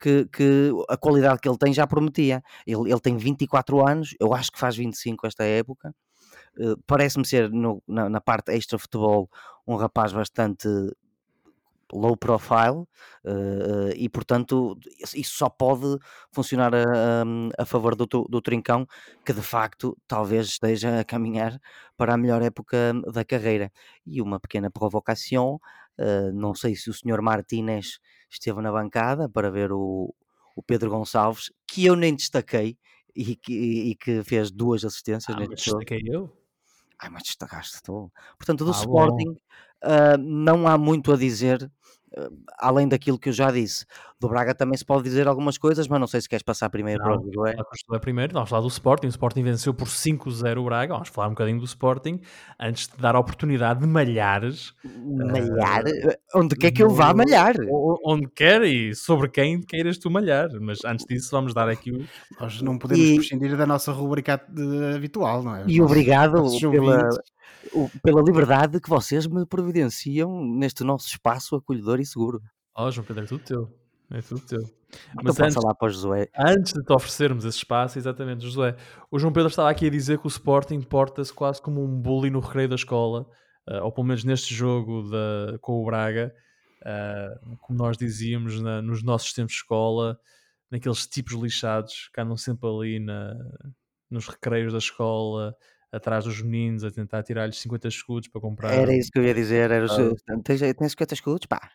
que, 0.00 0.26
que 0.26 0.70
a 0.88 0.96
qualidade 0.96 1.40
que 1.40 1.48
ele 1.48 1.58
tem 1.58 1.72
já 1.72 1.86
prometia. 1.86 2.42
Ele, 2.66 2.90
ele 2.90 3.00
tem 3.00 3.16
24 3.16 3.86
anos, 3.86 4.14
eu 4.20 4.34
acho 4.34 4.50
que 4.52 4.58
faz 4.58 4.76
25 4.76 5.26
esta 5.26 5.44
época. 5.44 5.94
Eh, 6.58 6.74
Parece-me 6.86 7.26
ser 7.26 7.50
no- 7.50 7.82
na, 7.88 8.08
na 8.10 8.20
parte 8.20 8.52
extra 8.52 8.78
futebol 8.78 9.30
um 9.66 9.76
rapaz 9.76 10.12
bastante 10.12 10.68
low 11.92 12.16
profile 12.16 12.86
uh, 13.24 13.90
e, 13.96 14.08
portanto, 14.08 14.78
isso 15.14 15.34
só 15.36 15.48
pode 15.48 15.98
funcionar 16.32 16.72
a, 16.72 16.84
a, 17.58 17.62
a 17.62 17.64
favor 17.66 17.96
do, 17.96 18.06
do 18.06 18.40
Trincão, 18.40 18.86
que 19.24 19.32
de 19.32 19.42
facto 19.42 19.96
talvez 20.06 20.46
esteja 20.46 21.00
a 21.00 21.04
caminhar 21.04 21.58
para 21.96 22.14
a 22.14 22.16
melhor 22.16 22.42
época 22.42 22.92
da 23.12 23.24
carreira. 23.24 23.72
E 24.06 24.22
uma 24.22 24.38
pequena 24.38 24.70
provocação, 24.70 25.60
uh, 25.98 26.32
não 26.32 26.54
sei 26.54 26.76
se 26.76 26.88
o 26.90 26.94
senhor 26.94 27.20
Martínez 27.22 27.98
esteve 28.30 28.60
na 28.60 28.72
bancada 28.72 29.28
para 29.28 29.50
ver 29.50 29.72
o, 29.72 30.14
o 30.56 30.62
Pedro 30.62 30.90
Gonçalves, 30.90 31.52
que 31.66 31.84
eu 31.84 31.96
nem 31.96 32.14
destaquei 32.14 32.78
e 33.14 33.36
que, 33.36 33.52
e 33.52 33.94
que 33.96 34.22
fez 34.22 34.50
duas 34.50 34.84
assistências 34.84 35.36
ah, 35.36 35.40
jogo. 35.40 35.54
Destaquei 35.54 36.02
eu? 36.04 36.30
Ai, 36.98 37.08
mas 37.08 37.22
destacaste 37.22 37.82
tu. 37.82 38.12
Portanto, 38.36 38.64
do 38.64 38.70
ah, 38.70 38.74
Sporting 38.74 39.30
uh, 39.30 40.18
não 40.18 40.68
há 40.68 40.76
muito 40.76 41.12
a 41.12 41.16
dizer 41.16 41.70
além 42.58 42.88
daquilo 42.88 43.18
que 43.18 43.28
eu 43.28 43.32
já 43.32 43.50
disse, 43.50 43.86
do 44.20 44.28
Braga 44.28 44.54
também 44.54 44.76
se 44.76 44.84
pode 44.84 45.02
dizer 45.02 45.26
algumas 45.26 45.56
coisas, 45.56 45.88
mas 45.88 45.98
não 45.98 46.06
sei 46.06 46.20
se 46.20 46.28
queres 46.28 46.42
passar 46.42 46.68
primeiro 46.68 47.02
não, 47.02 47.20
para 47.22 47.40
o. 47.40 47.46
É 47.94 47.98
primeiro, 47.98 48.32
vamos 48.34 48.50
falar 48.50 48.62
do 48.62 48.68
Sporting. 48.68 49.06
O 49.06 49.10
Sporting 49.10 49.42
venceu 49.42 49.72
por 49.72 49.86
5-0 49.86 50.58
o 50.58 50.64
Braga. 50.64 50.94
Vamos 50.94 51.08
falar 51.08 51.28
um 51.28 51.30
bocadinho 51.30 51.58
do 51.58 51.64
Sporting 51.64 52.20
antes 52.58 52.88
de 52.88 52.96
dar 52.98 53.14
a 53.14 53.18
oportunidade 53.18 53.80
de 53.80 53.86
malhares. 53.86 54.74
Malhar? 54.84 55.84
Uh, 55.84 56.38
onde 56.38 56.56
quer 56.56 56.70
que 56.70 56.82
eu 56.82 56.90
vá 56.90 57.14
malhar? 57.14 57.54
Onde 58.04 58.28
quer 58.28 58.62
e 58.62 58.94
sobre 58.94 59.28
quem 59.28 59.60
queiras 59.60 59.96
tu 59.96 60.10
malhar. 60.10 60.48
Mas 60.60 60.84
antes 60.84 61.06
disso, 61.06 61.30
vamos 61.30 61.54
dar 61.54 61.68
aqui 61.68 61.90
o. 61.90 62.04
Nós 62.40 62.60
não 62.60 62.76
podemos 62.76 63.02
e... 63.02 63.14
prescindir 63.16 63.56
da 63.56 63.66
nossa 63.66 63.92
rubrica 63.92 64.42
habitual, 64.94 65.42
não 65.42 65.56
é? 65.56 65.64
E 65.66 65.80
obrigado 65.80 66.42
pela 66.70 67.08
pela 68.02 68.22
liberdade 68.22 68.80
que 68.80 68.88
vocês 68.88 69.26
me 69.26 69.46
providenciam 69.46 70.44
neste 70.44 70.82
nosso 70.84 71.08
espaço 71.08 71.56
acolhedor 71.56 72.00
e 72.00 72.06
seguro. 72.06 72.40
Oh, 72.76 72.90
João 72.90 73.06
Pedro, 73.06 73.24
é 73.24 73.26
tudo 73.26 73.44
teu. 73.44 73.80
É 74.10 74.20
tudo 74.20 74.40
teu. 74.40 74.60
Então 75.12 75.22
Mas 75.22 75.38
antes, 75.38 75.56
lá 75.62 75.74
para 75.74 75.86
o 75.86 75.90
Josué. 75.90 76.28
antes 76.36 76.72
de 76.72 76.82
te 76.82 76.92
oferecermos 76.92 77.44
esse 77.44 77.58
espaço, 77.58 77.98
exatamente, 77.98 78.42
Josué, 78.44 78.76
o 79.10 79.18
João 79.18 79.32
Pedro 79.32 79.48
estava 79.48 79.70
aqui 79.70 79.86
a 79.86 79.90
dizer 79.90 80.18
que 80.18 80.26
o 80.26 80.28
Sporting 80.28 80.80
porta-se 80.80 81.32
quase 81.32 81.62
como 81.62 81.82
um 81.82 82.00
bully 82.00 82.28
no 82.28 82.40
recreio 82.40 82.68
da 82.68 82.74
escola, 82.74 83.26
uh, 83.68 83.84
ou 83.84 83.92
pelo 83.92 84.06
menos 84.06 84.24
neste 84.24 84.52
jogo 84.52 85.08
da, 85.08 85.58
com 85.60 85.80
o 85.80 85.84
Braga, 85.84 86.34
uh, 86.82 87.56
como 87.58 87.78
nós 87.78 87.96
dizíamos 87.96 88.60
na, 88.60 88.82
nos 88.82 89.02
nossos 89.02 89.32
tempos 89.32 89.52
de 89.52 89.58
escola, 89.58 90.18
naqueles 90.70 91.06
tipos 91.06 91.34
lixados 91.34 92.10
que 92.12 92.20
andam 92.20 92.36
sempre 92.36 92.68
ali 92.68 92.98
na, 92.98 93.32
nos 94.10 94.26
recreios 94.26 94.72
da 94.72 94.78
escola, 94.78 95.54
atrás 95.92 96.24
dos 96.24 96.40
meninos 96.40 96.84
a 96.84 96.90
tentar 96.90 97.22
tirar-lhes 97.22 97.58
50 97.58 97.88
escudos 97.88 98.28
para 98.28 98.40
comprar. 98.40 98.72
Era 98.72 98.94
isso 98.94 99.10
que 99.10 99.18
eu 99.18 99.24
ia 99.24 99.34
dizer. 99.34 99.70
Era, 99.70 99.86
ah. 99.86 100.40
tens, 100.44 100.60
tens 100.60 100.92
50 100.92 101.14
escudos? 101.14 101.46
Pá. 101.46 101.70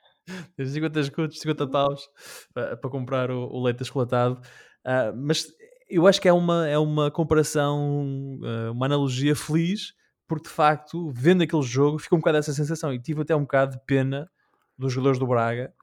Tens 0.55 0.69
50 0.69 0.99
escudos, 1.01 1.39
50 1.39 1.67
paus 1.67 2.09
para, 2.53 2.77
para 2.77 2.89
comprar 2.89 3.29
o, 3.29 3.47
o 3.47 3.63
leite 3.63 3.83
escolatado. 3.83 4.41
Uh, 4.85 5.15
mas 5.15 5.47
eu 5.89 6.07
acho 6.07 6.21
que 6.21 6.27
é 6.27 6.33
uma, 6.33 6.67
é 6.67 6.77
uma 6.77 7.11
comparação, 7.11 8.39
uh, 8.41 8.71
uma 8.71 8.85
analogia 8.85 9.35
feliz, 9.35 9.93
porque 10.27 10.47
de 10.47 10.53
facto, 10.53 11.11
vendo 11.11 11.43
aquele 11.43 11.61
jogo, 11.61 11.99
fica 11.99 12.15
um 12.15 12.19
bocado 12.19 12.37
essa 12.37 12.53
sensação. 12.53 12.93
E 12.93 12.99
tive 12.99 13.21
até 13.21 13.35
um 13.35 13.41
bocado 13.41 13.73
de 13.73 13.85
pena 13.85 14.29
dos 14.77 14.93
jogadores 14.93 15.19
do 15.19 15.27
Braga, 15.27 15.73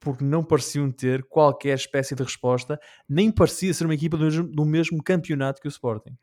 porque 0.00 0.24
não 0.24 0.44
pareciam 0.44 0.90
ter 0.90 1.24
qualquer 1.24 1.74
espécie 1.74 2.14
de 2.14 2.22
resposta, 2.22 2.78
nem 3.08 3.30
parecia 3.30 3.72
ser 3.72 3.84
uma 3.84 3.94
equipa 3.94 4.16
do 4.16 4.24
mesmo, 4.24 4.48
do 4.48 4.64
mesmo 4.64 5.02
campeonato 5.02 5.60
que 5.60 5.68
o 5.68 5.70
Sporting. 5.70 6.16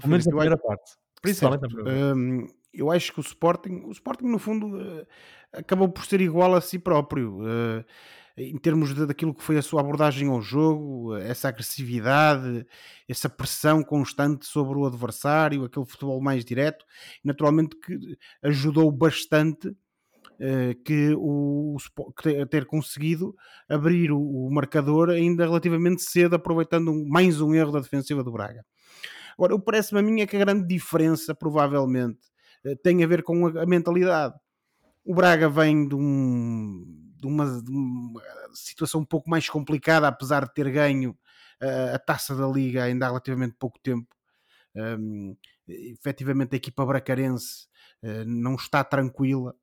Pelo 0.00 0.10
menos 0.10 0.26
na 0.26 0.32
primeira 0.32 0.58
parte. 0.58 0.92
Principalmente 1.22 1.62
na 1.62 1.68
primeira 1.68 2.14
um, 2.14 2.46
eu 2.72 2.90
acho 2.90 3.12
que 3.12 3.20
o 3.20 3.22
Sporting, 3.22 3.84
o 3.86 3.90
Sporting 3.90 4.26
no 4.26 4.38
fundo 4.38 4.76
uh, 4.76 5.06
acabou 5.52 5.88
por 5.88 6.04
ser 6.04 6.20
igual 6.20 6.54
a 6.54 6.60
si 6.60 6.78
próprio. 6.78 7.40
Uh, 7.40 7.84
em 8.38 8.58
termos 8.58 8.94
de, 8.94 9.06
daquilo 9.06 9.34
que 9.34 9.42
foi 9.42 9.56
a 9.56 9.62
sua 9.62 9.80
abordagem 9.80 10.28
ao 10.28 10.42
jogo, 10.42 11.16
essa 11.16 11.48
agressividade, 11.48 12.66
essa 13.08 13.30
pressão 13.30 13.82
constante 13.82 14.44
sobre 14.44 14.78
o 14.78 14.84
adversário, 14.84 15.64
aquele 15.64 15.86
futebol 15.86 16.20
mais 16.20 16.44
direto, 16.44 16.84
naturalmente 17.24 17.74
que 17.76 17.98
ajudou 18.42 18.92
bastante 18.92 19.74
que 20.84 21.14
o, 21.16 21.78
que 22.22 22.44
ter 22.44 22.66
conseguido 22.66 23.34
abrir 23.66 24.12
o, 24.12 24.20
o, 24.20 24.52
marcador 24.52 25.08
ainda 25.08 25.46
relativamente 25.46 26.02
cedo, 26.02 26.36
aproveitando 26.36 26.92
mais 27.06 27.40
um 27.40 27.54
erro 27.54 27.72
da 27.72 27.80
defensiva 27.80 28.22
do 28.22 28.32
Braga. 28.32 28.62
Agora, 29.38 29.58
parece-me 29.58 30.00
a 30.00 30.02
mim 30.02 30.20
é 30.22 30.26
que 30.26 30.36
a 30.36 30.40
grande 30.40 30.66
diferença, 30.66 31.34
provavelmente, 31.34 32.20
eh, 32.64 32.74
tem 32.82 33.04
a 33.04 33.06
ver 33.06 33.22
com 33.22 33.46
a, 33.46 33.66
mentalidade. 33.66 34.34
O 35.04 35.14
Braga 35.14 35.48
vem 35.48 35.86
de, 35.86 35.94
um, 35.94 37.12
de, 37.16 37.26
uma, 37.26 37.62
de, 37.62 37.70
uma, 37.70 38.22
situação 38.54 39.02
um 39.02 39.04
pouco 39.04 39.28
mais 39.28 39.48
complicada, 39.48 40.08
apesar 40.08 40.46
de 40.46 40.54
ter 40.54 40.70
ganho 40.70 41.10
uh, 41.62 41.94
a 41.94 41.98
taça 41.98 42.34
da 42.34 42.46
Liga 42.48 42.84
ainda 42.84 43.06
há 43.06 43.08
relativamente 43.08 43.56
pouco 43.58 43.78
tempo. 43.80 44.08
Um, 44.74 45.36
efetivamente, 45.68 46.54
a 46.54 46.56
equipa 46.56 46.84
bracarense 46.84 47.66
não 48.26 48.54
está 48.54 48.84
tranquila. 48.84 49.54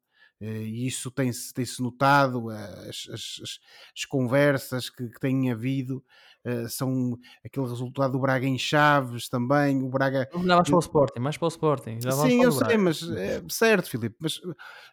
e 0.42 0.88
isso 0.88 1.10
tem-se 1.12 1.54
tem 1.54 1.66
-se 1.66 1.82
notado, 1.82 2.50
as, 2.50 3.08
as, 3.12 3.60
as 3.96 4.06
conversas 4.06 4.90
que, 4.90 5.08
que 5.08 5.20
têm 5.20 5.52
havido, 5.52 6.04
uh, 6.46 6.70
são 6.70 7.18
aquele 7.44 7.68
resultado 7.68 8.12
do 8.12 8.20
Braga 8.20 8.46
em 8.46 8.58
Chaves 8.58 9.28
também. 9.28 9.82
O 9.82 9.90
Braga. 9.90 10.30
Não 10.34 10.58
mais 10.58 10.70
para 10.70 10.76
o 10.76 10.80
Sporting, 10.80 11.20
mais 11.20 11.38
para 11.38 11.46
o 11.46 11.50
Sporting. 11.50 12.00
Sim, 12.02 12.44
eu 12.44 12.52
sei, 12.52 12.78
mas 12.78 13.04
é, 13.12 13.42
certo, 13.50 13.90
Filipe, 13.90 14.16
mas 14.20 14.40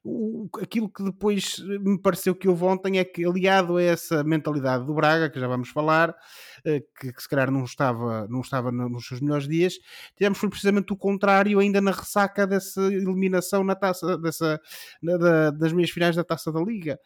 o, 0.04 0.48
aquilo 0.60 0.88
que 0.88 1.02
depois 1.02 1.58
me 1.58 1.98
pareceu 1.98 2.34
que 2.34 2.48
houve 2.48 2.64
ontem 2.64 2.98
é 2.98 3.04
que, 3.04 3.24
aliado 3.24 3.76
a 3.76 3.82
essa 3.82 4.24
mentalidade 4.24 4.84
do 4.84 4.94
Braga, 4.94 5.30
que 5.30 5.40
já 5.40 5.48
vamos 5.48 5.68
falar, 5.68 6.10
uh, 6.10 6.98
que, 6.98 7.12
que, 7.12 7.22
se 7.22 7.28
calhar 7.28 7.50
não 7.50 7.64
estava, 7.64 8.26
não 8.28 8.40
estava 8.40 8.70
nos 8.72 9.06
seus 9.06 9.20
melhores 9.20 9.48
dias, 9.48 9.74
tivemos 10.16 10.38
foi 10.38 10.48
precisamente 10.48 10.92
o 10.92 10.96
contrário, 10.96 11.58
ainda 11.58 11.80
na 11.80 11.90
ressaca 11.90 12.46
dessa 12.46 12.80
eliminação 12.82 13.62
na 13.62 13.74
taça, 13.74 14.16
dessa, 14.18 14.60
na, 15.02 15.16
da, 15.16 15.50
das 15.50 15.72
meias 15.72 15.90
finais 15.90 16.16
da 16.16 16.24
taça 16.24 16.50
da 16.52 16.60
Liga 16.60 16.98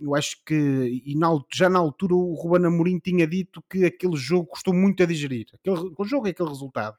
eu 0.00 0.14
acho 0.14 0.42
que 0.44 1.02
e 1.04 1.14
na, 1.16 1.28
já 1.52 1.68
na 1.68 1.78
altura 1.78 2.14
o 2.14 2.34
Ruben 2.34 2.66
Amorim 2.66 2.98
tinha 2.98 3.26
dito 3.26 3.62
que 3.68 3.84
aquele 3.84 4.16
jogo 4.16 4.46
custou 4.46 4.72
muito 4.72 5.02
a 5.02 5.06
digerir. 5.06 5.46
Aquele, 5.54 5.92
o 5.96 6.04
jogo 6.04 6.26
é 6.26 6.30
aquele 6.30 6.48
resultado. 6.48 6.96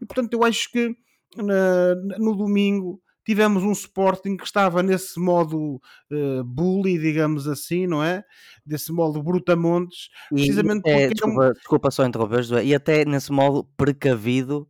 E 0.00 0.06
portanto 0.06 0.32
eu 0.32 0.44
acho 0.44 0.70
que 0.70 0.96
na, 1.36 1.94
no 2.18 2.34
domingo 2.34 3.00
tivemos 3.24 3.62
um 3.62 3.72
Sporting 3.72 4.36
que 4.36 4.44
estava 4.44 4.82
nesse 4.82 5.20
modo 5.20 5.80
uh, 6.10 6.44
bully, 6.44 6.98
digamos 6.98 7.46
assim, 7.46 7.86
não 7.86 8.02
é? 8.02 8.24
Desse 8.64 8.92
modo 8.92 9.22
brutamontes, 9.22 10.08
precisamente 10.30 10.88
e, 10.88 10.90
é, 10.90 11.08
desculpa, 11.08 11.52
desculpa 11.52 11.90
só 11.90 12.04
interromper, 12.04 12.64
e 12.64 12.74
até 12.74 13.04
nesse 13.04 13.30
modo 13.30 13.64
precavido 13.76 14.66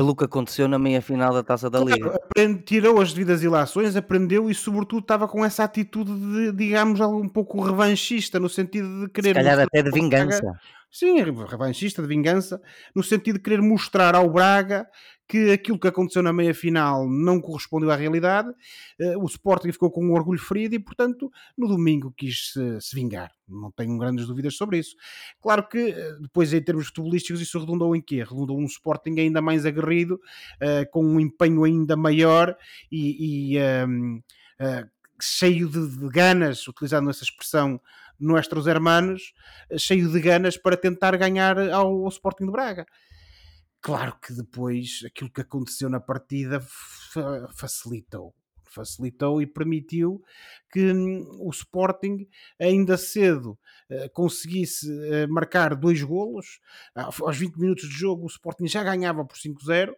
pelo 0.00 0.16
que 0.16 0.24
aconteceu 0.24 0.66
na 0.66 0.78
meia-final 0.78 1.30
da 1.34 1.42
Taça 1.42 1.68
da 1.68 1.78
Liga. 1.78 2.16
Aprende, 2.16 2.62
tirou 2.62 3.02
as 3.02 3.12
devidas 3.12 3.42
ilações, 3.42 3.94
aprendeu 3.94 4.48
e 4.48 4.54
sobretudo 4.54 5.02
estava 5.02 5.28
com 5.28 5.44
essa 5.44 5.62
atitude 5.62 6.10
de, 6.10 6.52
digamos, 6.52 7.02
algo 7.02 7.20
um 7.20 7.28
pouco 7.28 7.60
revanchista, 7.60 8.40
no 8.40 8.48
sentido 8.48 9.02
de 9.02 9.10
querer... 9.10 9.28
Se 9.28 9.34
calhar 9.34 9.58
até 9.58 9.82
de 9.82 9.90
vingança. 9.90 10.40
Sim, 10.92 11.22
revanchista, 11.22 12.02
de 12.02 12.08
vingança, 12.08 12.60
no 12.94 13.02
sentido 13.02 13.36
de 13.36 13.42
querer 13.42 13.62
mostrar 13.62 14.16
ao 14.16 14.28
Braga 14.28 14.88
que 15.28 15.52
aquilo 15.52 15.78
que 15.78 15.86
aconteceu 15.86 16.20
na 16.20 16.32
meia-final 16.32 17.08
não 17.08 17.40
correspondeu 17.40 17.88
à 17.92 17.94
realidade, 17.94 18.52
eh, 18.98 19.16
o 19.16 19.24
Sporting 19.26 19.70
ficou 19.70 19.88
com 19.88 20.04
um 20.04 20.12
orgulho 20.12 20.40
ferido 20.40 20.74
e, 20.74 20.80
portanto, 20.80 21.30
no 21.56 21.68
domingo 21.68 22.12
quis 22.16 22.50
se, 22.52 22.80
se 22.80 22.96
vingar. 22.96 23.30
Não 23.48 23.70
tenho 23.70 23.96
grandes 23.96 24.26
dúvidas 24.26 24.56
sobre 24.56 24.78
isso. 24.78 24.96
Claro 25.40 25.68
que 25.68 25.90
eh, 25.90 26.16
depois, 26.20 26.52
em 26.52 26.60
termos 26.60 26.88
futebolísticos, 26.88 27.40
isso 27.40 27.60
redundou 27.60 27.94
em 27.94 28.02
quê? 28.02 28.24
Redundou 28.24 28.58
um 28.58 28.64
Sporting 28.64 29.20
ainda 29.20 29.40
mais 29.40 29.64
aguerrido, 29.64 30.20
eh, 30.60 30.84
com 30.86 31.04
um 31.04 31.20
empenho 31.20 31.62
ainda 31.62 31.96
maior 31.96 32.56
e, 32.90 33.52
e 33.54 33.58
um, 33.86 34.20
ehm, 34.58 34.84
cheio 35.22 35.68
de, 35.68 35.96
de 35.96 36.08
ganas, 36.08 36.66
utilizando 36.66 37.08
essa 37.08 37.22
expressão 37.22 37.80
nossos 38.20 38.66
hermanos, 38.66 39.32
cheio 39.78 40.10
de 40.10 40.20
ganas 40.20 40.56
para 40.56 40.76
tentar 40.76 41.16
ganhar 41.16 41.58
ao, 41.70 42.04
ao 42.04 42.08
Sporting 42.08 42.46
de 42.46 42.52
Braga. 42.52 42.86
Claro 43.82 44.18
que 44.20 44.34
depois 44.34 45.00
aquilo 45.06 45.30
que 45.30 45.40
aconteceu 45.40 45.88
na 45.88 46.00
partida 46.00 46.60
facilitou. 47.54 48.34
Facilitou 48.66 49.42
e 49.42 49.46
permitiu 49.46 50.22
que 50.70 50.92
hum, 50.92 51.26
o 51.40 51.50
Sporting, 51.50 52.28
ainda 52.60 52.96
cedo, 52.96 53.58
uh, 53.90 54.08
conseguisse 54.12 54.86
uh, 54.88 55.28
marcar 55.28 55.74
dois 55.74 56.02
golos. 56.02 56.60
Uh, 56.94 57.26
aos 57.26 57.36
20 57.36 57.56
minutos 57.56 57.88
de 57.88 57.94
jogo, 57.94 58.24
o 58.24 58.28
Sporting 58.28 58.68
já 58.68 58.84
ganhava 58.84 59.24
por 59.24 59.36
5-0 59.36 59.92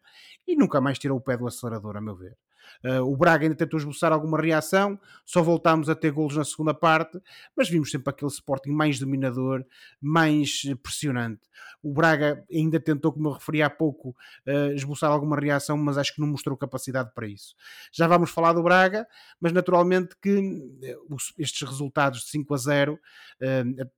e 0.47 0.57
nunca 0.57 0.81
mais 0.81 0.99
tirou 0.99 1.19
o 1.19 1.21
pé 1.21 1.37
do 1.37 1.47
acelerador, 1.47 1.97
a 1.97 2.00
meu 2.00 2.17
ver. 2.17 2.38
Uh, 2.85 3.00
o 3.02 3.17
Braga 3.17 3.45
ainda 3.45 3.55
tentou 3.55 3.79
esboçar 3.79 4.12
alguma 4.12 4.41
reação, 4.41 4.99
só 5.25 5.43
voltámos 5.43 5.88
a 5.88 5.95
ter 5.95 6.11
golos 6.11 6.37
na 6.37 6.45
segunda 6.45 6.75
parte, 6.75 7.21
mas 7.57 7.69
vimos 7.69 7.91
sempre 7.91 8.11
aquele 8.11 8.31
Sporting 8.31 8.71
mais 8.71 8.99
dominador, 8.99 9.64
mais 10.00 10.62
pressionante. 10.83 11.41
O 11.83 11.93
Braga 11.93 12.45
ainda 12.52 12.81
tentou, 12.81 13.12
como 13.12 13.29
eu 13.29 13.33
referi 13.33 13.62
há 13.62 13.71
pouco, 13.71 14.11
uh, 14.47 14.73
esboçar 14.75 15.11
alguma 15.11 15.37
reação, 15.37 15.76
mas 15.76 15.99
acho 15.99 16.14
que 16.14 16.21
não 16.21 16.29
mostrou 16.29 16.57
capacidade 16.57 17.12
para 17.14 17.26
isso. 17.26 17.55
Já 17.93 18.07
vamos 18.07 18.31
falar 18.31 18.52
do 18.52 18.62
Braga, 18.62 19.07
mas 19.41 19.52
naturalmente 19.52 20.17
que 20.21 20.31
uh, 20.38 21.17
estes 21.38 21.69
resultados 21.69 22.21
de 22.21 22.26
5 22.31 22.55
a 22.55 22.57
0, 22.57 22.99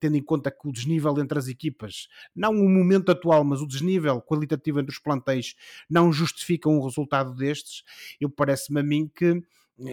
tendo 0.01 0.17
em 0.17 0.23
conta 0.23 0.51
que 0.51 0.67
o 0.67 0.73
desnível 0.73 1.15
entre 1.19 1.39
as 1.39 1.49
equipas, 1.49 2.09
não 2.35 2.53
o 2.53 2.69
momento 2.69 3.13
atual, 3.13 3.45
mas 3.45 3.61
o 3.61 3.67
desnível 3.67 4.21
qualitativo 4.23 4.81
entre 4.81 4.93
os 4.93 4.99
plantéis, 4.99 5.55
não 5.89 6.13
justificam 6.13 6.79
um 6.79 6.85
resultado 6.85 7.35
destes, 7.35 7.83
eu 8.21 8.31
parece-me 8.65 8.81
a 8.81 8.83
mim 8.83 9.09
que 9.09 9.43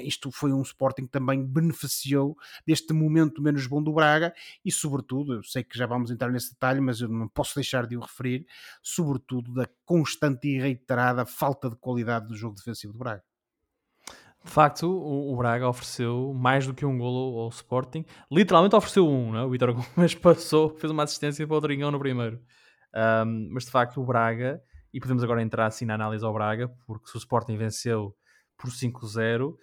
isto 0.03 0.31
foi 0.31 0.53
um 0.53 0.61
Sporting 0.61 1.05
que 1.05 1.11
também 1.11 1.43
beneficiou 1.43 2.37
deste 2.65 2.93
momento 2.93 3.41
menos 3.41 3.65
bom 3.65 3.81
do 3.81 3.91
Braga 3.91 4.31
e, 4.63 4.71
sobretudo, 4.71 5.33
eu 5.33 5.43
sei 5.43 5.63
que 5.63 5.77
já 5.77 5.87
vamos 5.87 6.11
entrar 6.11 6.29
nesse 6.29 6.51
detalhe, 6.51 6.79
mas 6.79 7.01
eu 7.01 7.09
não 7.09 7.27
posso 7.27 7.55
deixar 7.55 7.87
de 7.87 7.97
o 7.97 7.99
referir, 7.99 8.45
sobretudo 8.81 9.53
da 9.53 9.67
constante 9.83 10.47
e 10.47 10.59
reiterada 10.59 11.25
falta 11.25 11.69
de 11.69 11.75
qualidade 11.75 12.27
do 12.27 12.35
jogo 12.35 12.55
defensivo 12.55 12.93
do 12.93 12.99
Braga. 12.99 13.23
De 14.43 14.49
facto, 14.49 14.87
o, 14.87 15.33
o, 15.33 15.37
Braga 15.37 15.67
ofereceu 15.67 16.33
mais 16.33 16.65
do 16.65 16.73
que 16.73 16.85
um 16.85 16.97
golo 16.97 17.39
ao, 17.41 17.49
Sporting. 17.49 18.03
Literalmente 18.31 18.75
ofereceu 18.75 19.07
um, 19.07 19.31
não? 19.31 19.39
É? 19.39 19.45
o 19.45 19.49
Vitor 19.49 19.73
Gomes 19.73 20.13
passou, 20.15 20.69
fez 20.77 20.91
uma 20.91 21.03
assistência 21.03 21.45
para 21.45 21.57
o 21.57 21.61
Dringão 21.61 21.91
no 21.91 21.99
primeiro. 21.99 22.39
Um, 23.25 23.49
mas 23.51 23.65
de 23.65 23.71
facto, 23.71 24.01
o 24.01 24.05
Braga, 24.05 24.61
e 24.93 24.99
podemos 24.99 25.23
agora 25.23 25.41
entrar 25.41 25.67
assim 25.67 25.85
na 25.85 25.93
análise 25.93 26.25
ao 26.25 26.33
Braga, 26.33 26.69
porque 26.87 27.07
se 27.07 27.15
o 27.15 27.19
Sporting 27.19 27.55
venceu 27.55 28.15
por 28.61 28.69
5-0, 28.69 29.55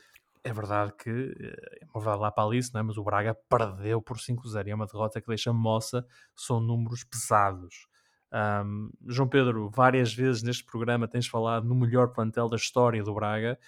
é 0.42 0.52
verdade 0.52 0.92
que 0.98 1.10
é 1.10 1.86
uma 1.94 2.00
verdade 2.00 2.22
lá 2.22 2.32
para 2.32 2.44
ali, 2.44 2.60
não 2.72 2.80
é? 2.80 2.82
mas 2.82 2.96
o 2.96 3.04
Braga 3.04 3.34
perdeu 3.48 4.02
por 4.02 4.18
5-0 4.18 4.68
é 4.68 4.74
uma 4.74 4.86
derrota 4.86 5.20
que 5.20 5.28
deixa 5.28 5.52
moça, 5.52 6.04
são 6.34 6.60
números 6.60 7.04
pesados. 7.04 7.86
Um, 8.32 8.90
João 9.06 9.28
Pedro, 9.28 9.70
várias 9.70 10.12
vezes 10.12 10.42
neste 10.42 10.64
programa 10.64 11.08
tens 11.08 11.26
falado 11.26 11.66
no 11.66 11.74
melhor 11.74 12.08
plantel 12.08 12.48
da 12.48 12.56
história 12.56 13.02
do 13.02 13.14
Braga 13.14 13.58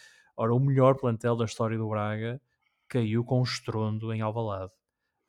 Ora, 0.40 0.54
o 0.54 0.58
melhor 0.58 0.96
plantel 0.96 1.37
da 1.37 1.44
história 1.44 1.76
do 1.76 1.87
Braga 1.87 2.40
caiu 2.88 3.22
com 3.22 3.40
um 3.40 3.42
estrondo 3.42 4.10
em 4.10 4.22
Alvalade. 4.22 4.72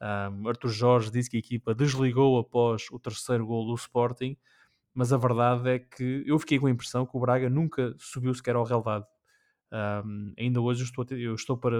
Um, 0.01 0.48
Arthur 0.48 0.70
Jorge 0.70 1.12
disse 1.12 1.29
que 1.29 1.36
a 1.36 1.39
equipa 1.39 1.75
desligou 1.75 2.39
após 2.39 2.88
o 2.91 2.98
terceiro 2.98 3.46
gol 3.46 3.65
do 3.65 3.75
Sporting, 3.75 4.38
mas 4.93 5.12
a 5.12 5.17
verdade 5.17 5.70
é 5.70 5.79
que 5.79 6.24
eu 6.25 6.39
fiquei 6.39 6.58
com 6.58 6.67
a 6.67 6.72
impressão 6.72 7.05
que 7.05 7.17
o 7.17 7.20
Braga 7.20 7.50
nunca 7.50 7.93
subiu 8.00 8.34
sequer 8.34 8.55
ao 8.55 8.63
relevado. 8.63 9.05
Um, 9.72 10.34
ainda 10.38 10.60
hoje 10.60 10.82
eu 10.82 10.86
estou, 10.86 11.06
eu 11.18 11.34
estou 11.34 11.58
para, 11.58 11.78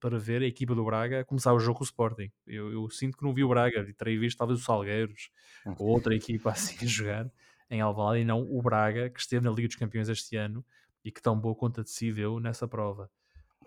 para 0.00 0.18
ver 0.18 0.42
a 0.42 0.46
equipa 0.46 0.74
do 0.74 0.84
Braga 0.84 1.24
começar 1.24 1.52
o 1.52 1.60
jogo 1.60 1.78
com 1.78 1.84
o 1.84 1.86
Sporting. 1.86 2.30
Eu, 2.46 2.72
eu 2.72 2.88
sinto 2.88 3.18
que 3.18 3.24
não 3.24 3.34
vi 3.34 3.44
o 3.44 3.48
Braga, 3.48 3.86
terei 3.96 4.16
visto 4.16 4.38
talvez 4.38 4.60
o 4.60 4.62
Salgueiros 4.62 5.30
ou 5.78 5.88
outra 5.88 6.14
equipa 6.14 6.50
assim 6.52 6.86
jogar 6.86 7.30
em 7.70 7.80
Alvalade 7.80 8.20
e 8.20 8.24
não 8.24 8.42
o 8.42 8.62
Braga 8.62 9.10
que 9.10 9.20
esteve 9.20 9.44
na 9.44 9.50
Liga 9.50 9.68
dos 9.68 9.76
Campeões 9.76 10.08
este 10.08 10.36
ano 10.36 10.64
e 11.04 11.12
que 11.12 11.20
tão 11.20 11.38
boa 11.38 11.54
conta 11.54 11.82
de 11.82 11.90
si 11.90 12.10
deu 12.10 12.40
nessa 12.40 12.66
prova. 12.66 13.10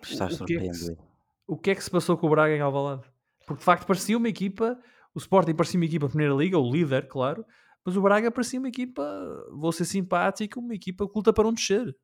Estás 0.02 0.40
o, 0.40 0.44
o 0.44 0.48
que, 0.48 0.58
é 0.58 0.60
que 0.60 0.98
o 1.48 1.58
que 1.58 1.72
é 1.72 1.76
que 1.76 1.84
se 1.84 1.90
passou 1.92 2.18
com 2.18 2.28
o 2.28 2.30
Braga 2.30 2.56
em 2.56 2.60
Alvalade? 2.62 3.04
Porque 3.46 3.60
de 3.60 3.66
facto 3.66 3.86
parecia 3.86 4.18
uma 4.18 4.28
equipa, 4.28 4.78
o 5.14 5.20
Sporting 5.20 5.54
parecia 5.54 5.80
uma 5.80 5.86
equipa 5.86 6.10
Primeira 6.10 6.34
Liga, 6.34 6.58
o 6.58 6.72
líder, 6.72 7.08
claro, 7.08 7.46
mas 7.86 7.96
o 7.96 8.02
Braga 8.02 8.30
parecia 8.30 8.60
uma 8.60 8.68
equipa, 8.68 9.04
vou 9.52 9.72
ser 9.72 9.86
simpático, 9.86 10.60
uma 10.60 10.76
equipa 10.76 11.08
que 11.08 11.14
luta 11.16 11.32
para 11.32 11.46
não 11.46 11.54
descer. 11.54 11.96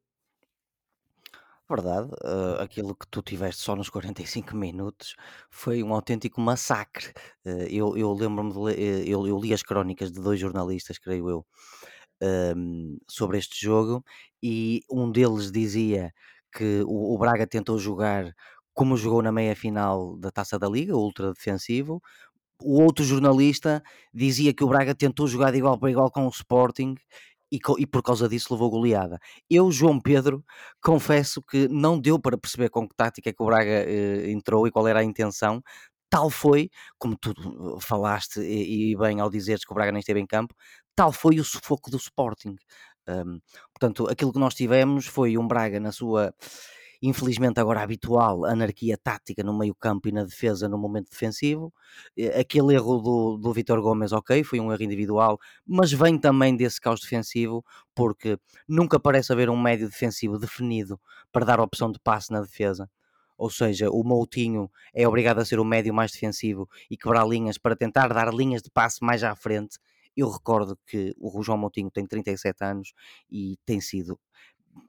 Verdade, 1.75 2.11
uh, 2.23 2.61
aquilo 2.61 2.95
que 2.95 3.07
tu 3.07 3.23
tiveste 3.23 3.63
só 3.63 3.75
nos 3.75 3.89
45 3.89 4.55
minutos 4.55 5.15
foi 5.49 5.81
um 5.81 5.91
autêntico 5.91 6.39
massacre. 6.39 7.11
Uh, 7.43 7.65
eu 7.67 7.97
eu 7.97 8.13
lembro-me 8.13 8.51
de 8.51 8.59
ler, 8.59 8.79
eh, 8.79 9.03
eu, 9.07 9.25
eu 9.25 9.39
li 9.39 9.51
as 9.51 9.63
crónicas 9.63 10.11
de 10.11 10.21
dois 10.21 10.39
jornalistas, 10.39 10.99
creio 10.99 11.27
eu, 11.27 11.45
sobre 13.09 13.37
este 13.39 13.59
jogo 13.59 14.03
e 14.41 14.81
um 14.89 15.11
deles 15.11 15.51
dizia 15.51 16.13
que 16.53 16.83
o, 16.85 17.15
o, 17.15 17.17
Braga 17.17 17.47
tentou 17.47 17.79
jogar 17.79 18.31
como 18.73 18.95
jogou 18.95 19.21
na 19.23 19.31
meia 19.31 19.55
final 19.55 20.15
da 20.17 20.31
Taça 20.31 20.59
da 20.59 20.69
Liga, 20.69 20.95
ultra 20.95 21.33
defensivo. 21.33 22.01
O 22.61 22.81
outro 22.81 23.03
jornalista 23.03 23.83
dizia 24.13 24.53
que 24.53 24.63
o 24.63 24.67
Braga 24.67 24.95
tentou 24.95 25.27
jogar 25.27 25.51
de 25.51 25.57
igual 25.57 25.79
para 25.79 25.91
igual 25.91 26.11
com 26.11 26.27
o 26.27 26.29
Sporting 26.29 26.95
e, 27.53 27.59
e, 27.77 27.85
por 27.85 28.01
causa 28.01 28.27
disso 28.27 28.51
levou 28.53 28.71
goleada. 28.71 29.19
Eu, 29.49 29.71
João 29.71 29.99
Pedro, 30.01 30.43
confesso 30.81 31.41
que 31.41 31.67
não 31.67 31.99
deu 31.99 32.19
para 32.19 32.37
perceber 32.37 32.69
com 32.69 32.87
que 32.87 32.95
tática 32.95 33.29
é 33.29 33.33
que 33.33 33.43
o 33.43 33.45
Braga 33.45 33.69
eh, 33.69 34.31
entrou 34.31 34.65
e 34.67 34.71
qual 34.71 34.87
era 34.87 34.99
a 34.99 35.03
intenção. 35.03 35.61
Tal 36.09 36.29
foi, 36.31 36.69
como 36.97 37.15
tu 37.17 37.31
uh, 37.31 37.79
falaste 37.79 38.39
e, 38.39 38.91
e 38.93 38.97
bem 38.97 39.19
ao 39.19 39.29
dizeres 39.29 39.65
que 39.65 39.71
o 39.71 39.75
Braga 39.75 39.91
nem 39.91 39.99
esteve 39.99 40.19
em 40.19 40.25
campo, 40.27 40.55
tal 40.95 41.11
foi 41.11 41.39
o 41.39 41.43
sufoco 41.43 41.91
do 41.91 41.97
Sporting. 41.97 42.55
Um, 43.07 43.39
portanto, 43.73 44.07
aquilo 44.09 44.33
que 44.33 44.39
nós 44.39 44.55
tivemos 44.55 45.05
foi 45.07 45.37
um 45.37 45.47
Braga 45.47 45.79
na 45.79 45.91
sua, 45.91 46.33
infelizmente 47.03 47.59
agora 47.59 47.81
habitual, 47.81 48.45
anarquia 48.45 48.97
tática 48.97 49.43
no 49.43 49.57
meio 49.57 49.75
campo 49.75 50.07
e 50.07 50.11
na 50.11 50.23
defesa 50.23 50.69
no 50.69 50.77
momento 50.77 51.09
defensivo. 51.09 51.73
Aquele 52.39 52.73
erro 52.75 52.99
do, 52.99 53.37
do 53.37 53.53
Vitor 53.53 53.81
Gomes, 53.81 54.13
ok, 54.13 54.43
foi 54.43 54.59
um 54.61 54.71
erro 54.71 54.83
individual, 54.83 55.37
mas 55.67 55.91
vem 55.91 56.17
também 56.17 56.55
desse 56.55 56.79
caos 56.79 57.01
defensivo, 57.01 57.63
porque 57.93 58.39
nunca 58.67 58.99
parece 58.99 59.33
haver 59.33 59.49
um 59.49 59.61
médio 59.61 59.89
defensivo 59.89 60.39
definido 60.39 60.99
para 61.31 61.45
dar 61.45 61.59
opção 61.59 61.91
de 61.91 61.99
passe 61.99 62.31
na 62.31 62.41
defesa 62.41 62.89
ou 63.37 63.49
seja, 63.49 63.89
o 63.89 64.03
Moutinho 64.03 64.71
é 64.93 65.07
obrigado 65.07 65.39
a 65.39 65.45
ser 65.45 65.59
o 65.59 65.65
médio 65.65 65.93
mais 65.93 66.11
defensivo 66.11 66.69
e 66.89 66.95
quebrar 66.95 67.27
linhas 67.27 67.57
para 67.57 67.75
tentar 67.75 68.07
dar 68.07 68.33
linhas 68.33 68.61
de 68.61 68.69
passe 68.69 69.03
mais 69.03 69.23
à 69.23 69.35
frente. 69.35 69.77
Eu 70.15 70.29
recordo 70.29 70.77
que 70.85 71.13
o 71.19 71.41
João 71.41 71.57
Moutinho 71.57 71.89
tem 71.91 72.05
37 72.05 72.63
anos 72.63 72.93
e 73.29 73.57
tem 73.65 73.81
sido 73.81 74.19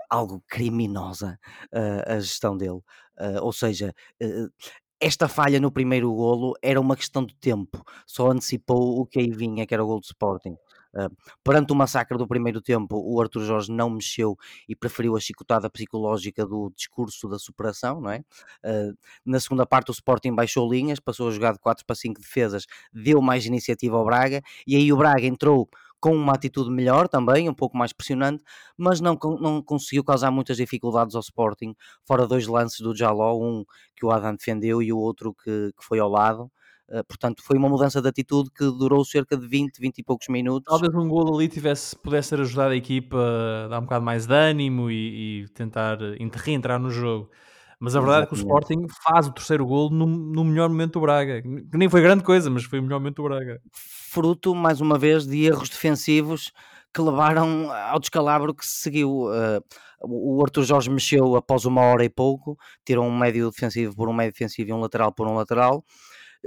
algo 0.09 0.43
criminosa 0.47 1.39
uh, 1.73 2.13
a 2.13 2.21
gestão 2.21 2.57
dele. 2.57 2.81
Uh, 3.19 3.43
ou 3.43 3.53
seja, 3.53 3.95
uh, 4.23 4.51
esta 5.01 5.29
falha 5.29 5.61
no 5.61 5.71
primeiro 5.71 6.13
golo 6.15 6.55
era 6.63 6.81
uma 6.81 6.97
questão 6.97 7.25
de 7.25 7.35
tempo, 7.35 7.83
só 8.07 8.31
antecipou 8.31 9.01
o 9.01 9.07
que 9.07 9.19
aí 9.19 9.31
vinha, 9.31 9.67
que 9.67 9.75
era 9.75 9.85
o 9.85 9.87
gol 9.87 10.01
do 10.01 10.05
Sporting. 10.05 10.57
Perante 11.43 11.73
o 11.73 11.75
massacre 11.75 12.17
do 12.17 12.25
primeiro 12.25 12.61
tempo, 12.61 12.97
o 12.97 13.21
Arthur 13.21 13.43
Jorge 13.43 13.73
não 13.73 13.91
mexeu 13.91 14.39
e 14.69 14.77
preferiu 14.77 15.17
a 15.17 15.21
chicotada 15.21 15.69
psicológica 15.69 16.47
do 16.47 16.73
discurso 16.75 17.29
da 17.29 17.37
superação, 17.37 18.01
não 18.01 18.11
é? 18.11 18.23
Na 19.27 19.41
segunda 19.41 19.67
parte, 19.67 19.91
o 19.91 19.93
Sporting 19.93 20.33
baixou 20.33 20.73
linhas, 20.73 21.01
passou 21.01 21.27
a 21.27 21.33
jogar 21.33 21.53
de 21.53 21.59
4 21.59 21.85
para 21.85 21.97
5 21.97 22.21
defesas, 22.21 22.65
deu 22.93 23.21
mais 23.21 23.45
iniciativa 23.45 23.97
ao 23.97 24.05
Braga 24.05 24.41
e 24.65 24.77
aí 24.77 24.93
o 24.93 24.97
Braga 24.97 25.27
entrou 25.27 25.69
com 26.05 26.15
uma 26.15 26.35
atitude 26.35 26.71
melhor 26.71 27.09
também, 27.09 27.49
um 27.49 27.55
pouco 27.55 27.79
mais 27.79 27.91
pressionante, 27.91 28.45
mas 28.77 29.01
não, 29.01 29.19
não 29.41 29.63
conseguiu 29.63 30.05
causar 30.05 30.31
muitas 30.31 30.59
dificuldades 30.59 31.15
ao 31.15 31.23
Sporting, 31.23 31.75
fora 32.07 32.27
dois 32.27 32.47
lances 32.47 32.81
do 32.81 32.95
Jaló, 32.95 33.39
um 33.41 33.65
que 33.97 34.05
o 34.05 34.11
Adam 34.11 34.37
defendeu 34.37 34.83
e 34.83 34.93
o 34.93 34.99
outro 34.99 35.33
que, 35.33 35.73
que 35.73 35.83
foi 35.83 35.99
ao 35.99 36.11
lado. 36.11 36.53
Uh, 36.91 37.03
portanto, 37.09 37.43
foi 37.43 37.57
uma 37.57 37.71
mudança 37.71 38.03
de 38.03 38.09
atitude 38.09 38.51
que 38.51 38.65
durou 38.65 39.03
cerca 39.03 39.35
de 39.35 39.47
20, 39.47 39.79
20 39.79 39.99
e 40.01 40.05
poucos 40.05 40.29
minutos. 40.29 40.67
Talvez 40.69 40.95
um 40.95 41.09
gol 41.09 41.35
ali 41.35 41.49
tivesse, 41.49 41.97
pudesse 41.97 42.29
ter 42.37 42.41
ajudado 42.43 42.75
a 42.75 42.77
equipa 42.77 43.17
a 43.65 43.69
dar 43.69 43.79
um 43.79 43.85
bocado 43.85 44.05
mais 44.05 44.27
de 44.27 44.35
ânimo 44.35 44.91
e, 44.91 45.45
e 45.45 45.49
tentar 45.55 45.97
reentrar 46.45 46.79
no 46.79 46.91
jogo. 46.91 47.31
Mas 47.81 47.97
a 47.97 48.01
verdade 48.01 48.25
é 48.25 48.27
que 48.27 48.35
o 48.35 48.37
Sporting 48.37 48.87
faz 49.03 49.27
o 49.27 49.33
terceiro 49.33 49.67
gol 49.67 49.91
no, 49.91 50.07
no, 50.07 50.45
melhor 50.45 50.69
momento 50.69 50.95
do 50.95 51.01
Braga. 51.01 51.43
Que 51.43 51.77
nem 51.77 51.89
foi 51.89 52.01
grande 52.01 52.23
coisa, 52.23 52.49
mas 52.51 52.65
foi 52.65 52.79
o 52.79 52.83
melhor 52.83 53.01
momento 53.01 53.17
do 53.17 53.25
Braga. 53.25 53.61
Fruto, 53.73 54.55
mais 54.55 54.81
uma 54.81 54.99
vez, 54.99 55.27
de 55.27 55.45
erros 55.45 55.69
defensivos 55.69 56.53
que 56.93 57.01
levaram 57.01 57.73
ao 57.73 57.99
descalabro 57.99 58.55
que 58.55 58.65
se 58.65 58.83
seguiu. 58.83 59.25
Uh, 59.27 59.61
o 60.03 60.43
Arthur 60.43 60.65
Jorge 60.65 60.91
mexeu 60.91 61.35
após 61.35 61.65
uma 61.65 61.81
hora 61.81 62.05
e 62.05 62.09
pouco, 62.09 62.57
tirou 62.85 63.05
um 63.05 63.17
médio 63.17 63.51
defensivo 63.51 63.97
por 63.97 64.09
um 64.09 64.13
médio 64.13 64.33
defensivo 64.33 64.71
e 64.71 64.73
um 64.73 64.81
lateral 64.81 65.13
por 65.13 65.27
um 65.27 65.35
lateral 65.35 65.85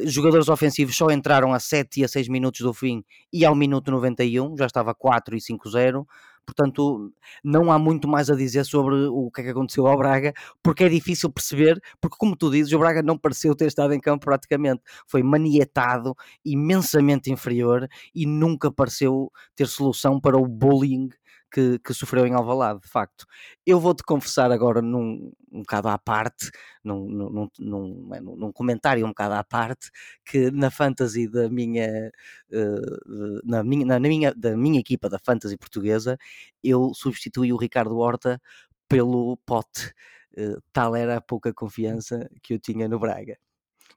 jogadores 0.06 0.48
ofensivos 0.48 0.96
só 0.96 1.10
entraram 1.10 1.54
a 1.54 1.60
7 1.60 2.02
e 2.02 2.04
a 2.04 2.08
6 2.08 2.28
minutos 2.28 2.62
do 2.62 2.74
fim 2.74 3.04
e 3.32 3.46
ao 3.46 3.56
minuto 3.56 3.90
91, 3.90 4.56
já 4.58 4.66
estava 4.66 4.94
4 4.94 5.36
e 5.36 5.40
5-0. 5.40 6.06
Portanto, 6.48 7.12
não 7.44 7.70
há 7.72 7.78
muito 7.78 8.08
mais 8.08 8.30
a 8.30 8.36
dizer 8.36 8.64
sobre 8.64 8.96
o 8.96 9.30
que 9.30 9.42
é 9.42 9.44
que 9.44 9.50
aconteceu 9.50 9.86
ao 9.86 9.98
Braga, 9.98 10.34
porque 10.64 10.86
é 10.86 10.90
difícil 10.90 11.30
perceber, 11.30 11.78
porque 12.00 12.16
como 12.18 12.38
tu 12.38 12.50
dizes, 12.50 12.72
o 12.72 12.80
Braga 12.80 13.04
não 13.04 13.18
pareceu 13.18 13.54
ter 13.54 13.66
estado 13.66 13.94
em 13.94 14.00
campo 14.00 14.26
praticamente, 14.26 14.82
foi 15.06 15.22
manietado, 15.22 16.16
imensamente 16.46 17.30
inferior 17.30 17.88
e 18.16 18.26
nunca 18.26 18.72
pareceu 18.72 19.30
ter 19.56 19.68
solução 19.68 20.22
para 20.22 20.38
o 20.38 20.48
bullying 20.48 21.10
que, 21.52 21.80
que 21.80 21.94
sofreu 21.94 22.26
em 22.26 22.34
Alvalade, 22.34 22.82
de 22.82 22.88
facto. 22.88 23.26
Eu 23.66 23.80
vou-te 23.80 24.04
confessar 24.04 24.52
agora 24.52 24.82
num 24.82 25.32
um 25.52 25.62
bocado 25.62 25.88
à 25.88 25.98
parte, 25.98 26.52
num, 26.84 27.08
num, 27.08 27.50
num, 27.58 28.14
é, 28.14 28.20
num, 28.20 28.52
comentário 28.52 29.06
um 29.06 29.10
bocado 29.10 29.36
à 29.36 29.44
parte, 29.44 29.90
que 30.26 30.52
na 30.52 30.70
fantasy 30.70 31.28
da 31.28 31.50
minha, 31.50 32.12
uh, 32.52 33.42
na 33.44 33.64
minha, 33.64 33.86
na 33.86 34.00
minha, 34.00 34.34
da 34.34 34.56
minha 34.58 34.80
equipa 34.80 35.10
da 35.10 35.20
fantasy 35.20 35.58
portuguesa, 35.58 36.18
eu 36.64 36.94
substituí 36.94 37.54
o 37.54 37.58
Ricardo 37.58 37.98
Horta 37.98 38.42
pelo 38.88 39.38
Pote. 39.46 39.94
uh, 40.38 40.62
tal 40.74 40.96
era 40.96 41.18
a 41.18 41.22
pouca 41.22 41.54
confiança 41.54 42.30
que 42.44 42.54
eu 42.54 42.60
tinha 42.60 42.88
no 42.88 43.00
Braga. 43.00 43.38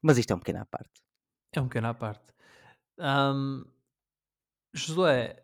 Mas 0.02 0.18
isto 0.18 0.32
é 0.32 0.36
um 0.36 0.38
pequeno 0.38 0.60
à 0.60 0.66
parte. 0.66 1.02
É 1.52 1.60
um 1.60 1.68
pequeno 1.68 1.88
à 1.88 1.94
parte. 1.94 2.24
Um, 2.98 3.64
Josué, 4.72 5.36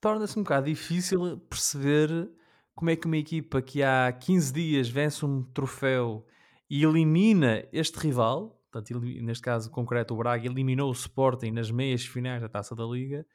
torna-se 0.00 0.38
um 0.38 0.42
bocado 0.42 0.66
difícil 0.66 1.38
perceber 1.48 2.30
como 2.74 2.90
é 2.90 2.96
que 2.96 3.06
uma 3.06 3.18
equipa 3.18 3.60
que 3.60 3.82
há 3.82 4.10
15 4.12 4.52
dias 4.52 4.88
vence 4.88 5.24
um 5.24 5.42
troféu 5.42 6.26
e 6.68 6.82
elimina 6.82 7.66
este 7.72 7.98
rival, 7.98 8.58
portanto, 8.70 9.00
neste 9.00 9.42
caso 9.42 9.70
concreto 9.70 10.14
o 10.14 10.16
Braga 10.16 10.46
eliminou 10.46 10.88
o 10.88 10.94
Sporting 10.94 11.50
nas 11.50 11.70
meias 11.70 12.04
finais 12.04 12.40
da 12.40 12.48
Taça 12.48 12.74
da 12.74 12.84
Liga, 12.84 13.26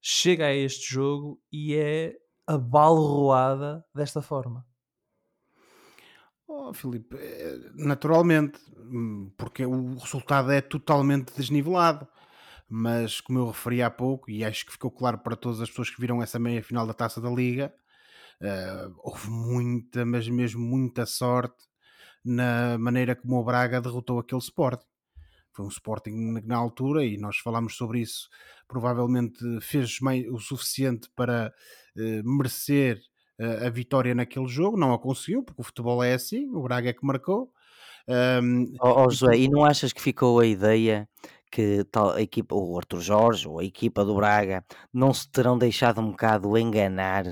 chega 0.00 0.46
a 0.46 0.54
este 0.54 0.92
jogo 0.92 1.40
e 1.50 1.74
é 1.74 2.14
abalroada 2.46 3.84
desta 3.94 4.20
forma. 4.20 4.64
Oh, 6.46 6.74
Filipe, 6.74 7.16
eh, 7.16 7.58
naturalmente, 7.74 8.60
hum, 8.76 9.32
porque 9.36 9.64
o 9.64 9.94
resultado 9.94 10.52
é 10.52 10.60
totalmente 10.60 11.34
desnivelado. 11.34 12.06
Mas, 12.76 13.20
como 13.20 13.38
eu 13.38 13.46
referi 13.46 13.82
há 13.82 13.88
pouco, 13.88 14.28
e 14.28 14.44
acho 14.44 14.66
que 14.66 14.72
ficou 14.72 14.90
claro 14.90 15.18
para 15.18 15.36
todas 15.36 15.60
as 15.60 15.68
pessoas 15.68 15.90
que 15.90 16.00
viram 16.00 16.20
essa 16.20 16.40
meia 16.40 16.60
final 16.60 16.84
da 16.84 16.92
taça 16.92 17.20
da 17.20 17.30
Liga, 17.30 17.72
uh, 18.42 18.92
houve 18.98 19.30
muita, 19.30 20.04
mas 20.04 20.28
mesmo 20.28 20.60
muita 20.60 21.06
sorte 21.06 21.54
na 22.24 22.76
maneira 22.76 23.14
como 23.14 23.36
o 23.36 23.44
Braga 23.44 23.80
derrotou 23.80 24.18
aquele 24.18 24.40
Sporting. 24.40 24.84
Foi 25.52 25.64
um 25.64 25.68
Sporting 25.68 26.40
na 26.44 26.56
altura, 26.56 27.04
e 27.04 27.16
nós 27.16 27.36
falámos 27.36 27.76
sobre 27.76 28.00
isso, 28.00 28.28
provavelmente 28.66 29.38
fez 29.60 30.00
o 30.32 30.40
suficiente 30.40 31.08
para 31.14 31.54
uh, 31.96 32.28
merecer 32.28 33.00
a 33.64 33.70
vitória 33.70 34.16
naquele 34.16 34.48
jogo, 34.48 34.76
não 34.76 34.92
a 34.92 34.98
conseguiu, 34.98 35.44
porque 35.44 35.60
o 35.60 35.64
futebol 35.64 36.02
é 36.02 36.14
assim, 36.14 36.50
o 36.50 36.62
Braga 36.62 36.90
é 36.90 36.92
que 36.92 37.06
marcou. 37.06 37.52
Um, 38.42 38.64
oh, 38.80 39.04
oh, 39.04 39.10
José, 39.10 39.36
e 39.36 39.48
não 39.48 39.64
achas 39.64 39.92
que 39.92 40.00
ficou 40.00 40.38
a 40.40 40.46
ideia 40.46 41.08
que 41.54 41.84
tal 41.84 42.10
a 42.10 42.20
equipa, 42.20 42.56
o 42.56 42.76
Arthur 42.76 43.00
Jorge 43.00 43.46
ou 43.46 43.60
a 43.60 43.64
equipa 43.64 44.04
do 44.04 44.16
Braga 44.16 44.64
não 44.92 45.14
se 45.14 45.30
terão 45.30 45.56
deixado 45.56 46.00
um 46.00 46.10
bocado 46.10 46.58
enganar 46.58 47.24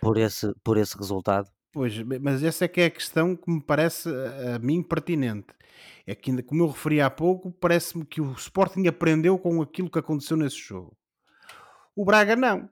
por 0.00 0.18
esse, 0.18 0.52
por 0.64 0.76
esse 0.76 0.98
resultado? 0.98 1.48
Pois, 1.72 1.96
mas 2.20 2.42
essa 2.42 2.64
é 2.64 2.68
que 2.68 2.80
é 2.80 2.86
a 2.86 2.90
questão 2.90 3.36
que 3.36 3.48
me 3.48 3.62
parece 3.62 4.08
a 4.54 4.58
mim 4.58 4.82
pertinente. 4.82 5.54
É 6.04 6.14
que, 6.16 6.42
como 6.42 6.64
eu 6.64 6.68
referi 6.68 7.00
há 7.00 7.08
pouco, 7.08 7.52
parece-me 7.52 8.04
que 8.04 8.20
o 8.20 8.32
Sporting 8.32 8.88
aprendeu 8.88 9.38
com 9.38 9.62
aquilo 9.62 9.90
que 9.90 9.98
aconteceu 9.98 10.36
nesse 10.36 10.56
jogo. 10.56 10.96
O 11.94 12.04
Braga 12.04 12.34
não 12.34 12.68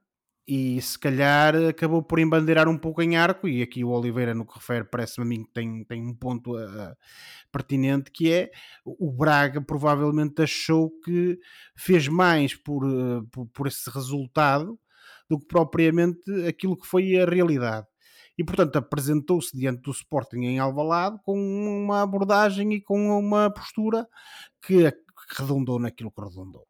e 0.47 0.81
se 0.81 0.97
calhar 0.97 1.57
acabou 1.69 2.03
por 2.03 2.21
embandeirar 2.21 2.69
um 2.69 2.79
pouco 2.79 3.03
em 3.03 3.17
arco, 3.17 3.49
e 3.49 3.63
aqui 3.63 3.83
o 3.83 3.91
Oliveira, 3.91 4.33
no 4.33 4.47
que 4.47 4.55
refere, 4.55 4.85
parece-me 4.85 5.27
a 5.27 5.29
mim 5.29 5.45
que 5.45 5.53
tem, 5.53 5.85
tem 5.85 6.01
um 6.01 6.15
ponto 6.15 6.57
uh, 6.57 6.97
pertinente, 7.51 8.13
que 8.13 8.33
é 8.33 8.51
o 8.85 9.11
Braga 9.11 9.61
provavelmente 9.61 10.43
achou 10.43 10.91
que 11.01 11.39
fez 11.75 12.07
mais 12.07 12.55
por, 12.55 12.85
uh, 12.85 13.27
por, 13.33 13.47
por, 13.49 13.67
esse 13.67 13.91
resultado 13.91 14.79
do 15.29 15.39
que 15.39 15.47
propriamente 15.47 16.21
aquilo 16.47 16.77
que 16.77 16.87
foi 16.87 17.17
a 17.17 17.25
realidade. 17.25 17.87
E, 18.39 18.45
portanto, 18.45 18.77
apresentou-se 18.77 19.57
diante 19.57 19.83
do 19.83 19.91
Sporting 19.91 20.43
em 20.43 20.59
Alvalade 20.61 21.19
com 21.25 21.37
uma 21.37 22.03
abordagem 22.03 22.75
e 22.75 22.81
com 22.81 23.19
uma 23.19 23.51
postura 23.51 24.07
que, 24.63 24.93
que 24.93 25.41
redundou 25.43 25.81
naquilo 25.81 26.13
que 26.13 26.23
redundou. 26.23 26.67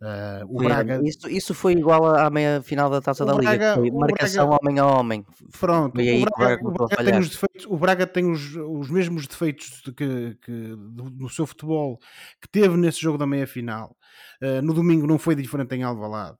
Uh, 0.00 0.46
o 0.48 0.64
Braga... 0.64 1.00
Isso, 1.04 1.28
isso 1.28 1.54
foi 1.54 1.74
igual 1.74 2.06
à 2.06 2.30
meia 2.30 2.62
final 2.62 2.88
da 2.88 3.02
Taça 3.02 3.24
da 3.26 3.34
Liga, 3.34 3.74
foi 3.74 3.90
marcação 3.90 4.48
Braga... 4.48 4.60
homem 4.62 4.78
a 4.78 4.86
homem. 4.86 5.26
Pronto, 5.58 6.00
o 6.00 6.38
Braga, 6.38 6.66
o, 6.66 6.72
Braga 6.72 7.04
tem 7.04 7.18
os 7.18 7.28
defeitos, 7.28 7.66
o 7.66 7.76
Braga 7.76 8.06
tem 8.06 8.30
os, 8.30 8.56
os 8.56 8.90
mesmos 8.90 9.26
defeitos 9.26 9.82
de 9.84 9.92
que, 9.92 10.38
que, 10.42 10.52
do, 10.52 11.10
do, 11.10 11.28
seu 11.28 11.46
futebol 11.46 11.98
que 12.40 12.48
teve 12.48 12.78
nesse 12.78 12.98
jogo 12.98 13.18
da 13.18 13.26
meia 13.26 13.46
final. 13.46 13.94
Uh, 14.42 14.62
no 14.62 14.72
domingo 14.72 15.06
não 15.06 15.18
foi 15.18 15.34
diferente 15.34 15.74
em 15.74 15.82
Alvalade. 15.82 16.38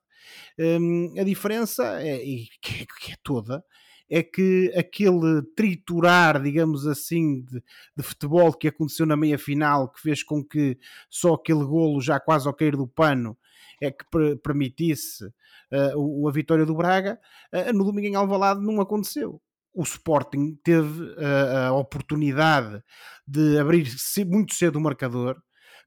Um, 0.58 1.14
a 1.18 1.24
diferença, 1.24 2.00
é, 2.00 2.16
e 2.24 2.46
que, 2.62 2.86
que 2.86 3.12
é 3.12 3.16
toda, 3.22 3.62
é 4.10 4.22
que 4.22 4.72
aquele 4.76 5.42
triturar, 5.54 6.42
digamos 6.42 6.86
assim, 6.86 7.42
de, 7.42 7.62
de, 7.96 8.02
futebol 8.02 8.52
que 8.52 8.68
aconteceu 8.68 9.06
na 9.06 9.16
meia 9.16 9.38
final, 9.38 9.90
que 9.90 10.00
fez 10.00 10.22
com 10.22 10.44
que 10.44 10.76
só 11.08 11.34
aquele 11.34 11.64
golo 11.64 12.00
já 12.00 12.18
quase 12.18 12.48
ao 12.48 12.54
cair 12.54 12.76
do 12.76 12.88
pano 12.88 13.38
é 13.80 13.90
que 13.90 14.04
permitisse 14.42 15.24
uh, 15.24 16.28
a 16.28 16.32
vitória 16.32 16.66
do 16.66 16.74
Braga, 16.74 17.18
uh, 17.52 17.72
no 17.72 17.84
domingo 17.84 18.06
em 18.06 18.14
Alvalade 18.14 18.60
não 18.60 18.80
aconteceu. 18.80 19.40
O 19.72 19.82
Sporting 19.82 20.58
teve 20.62 21.02
uh, 21.02 21.68
a 21.68 21.72
oportunidade 21.72 22.82
de 23.26 23.58
abrir 23.58 23.88
muito 24.26 24.54
cedo 24.54 24.76
o 24.76 24.80
marcador, 24.80 25.40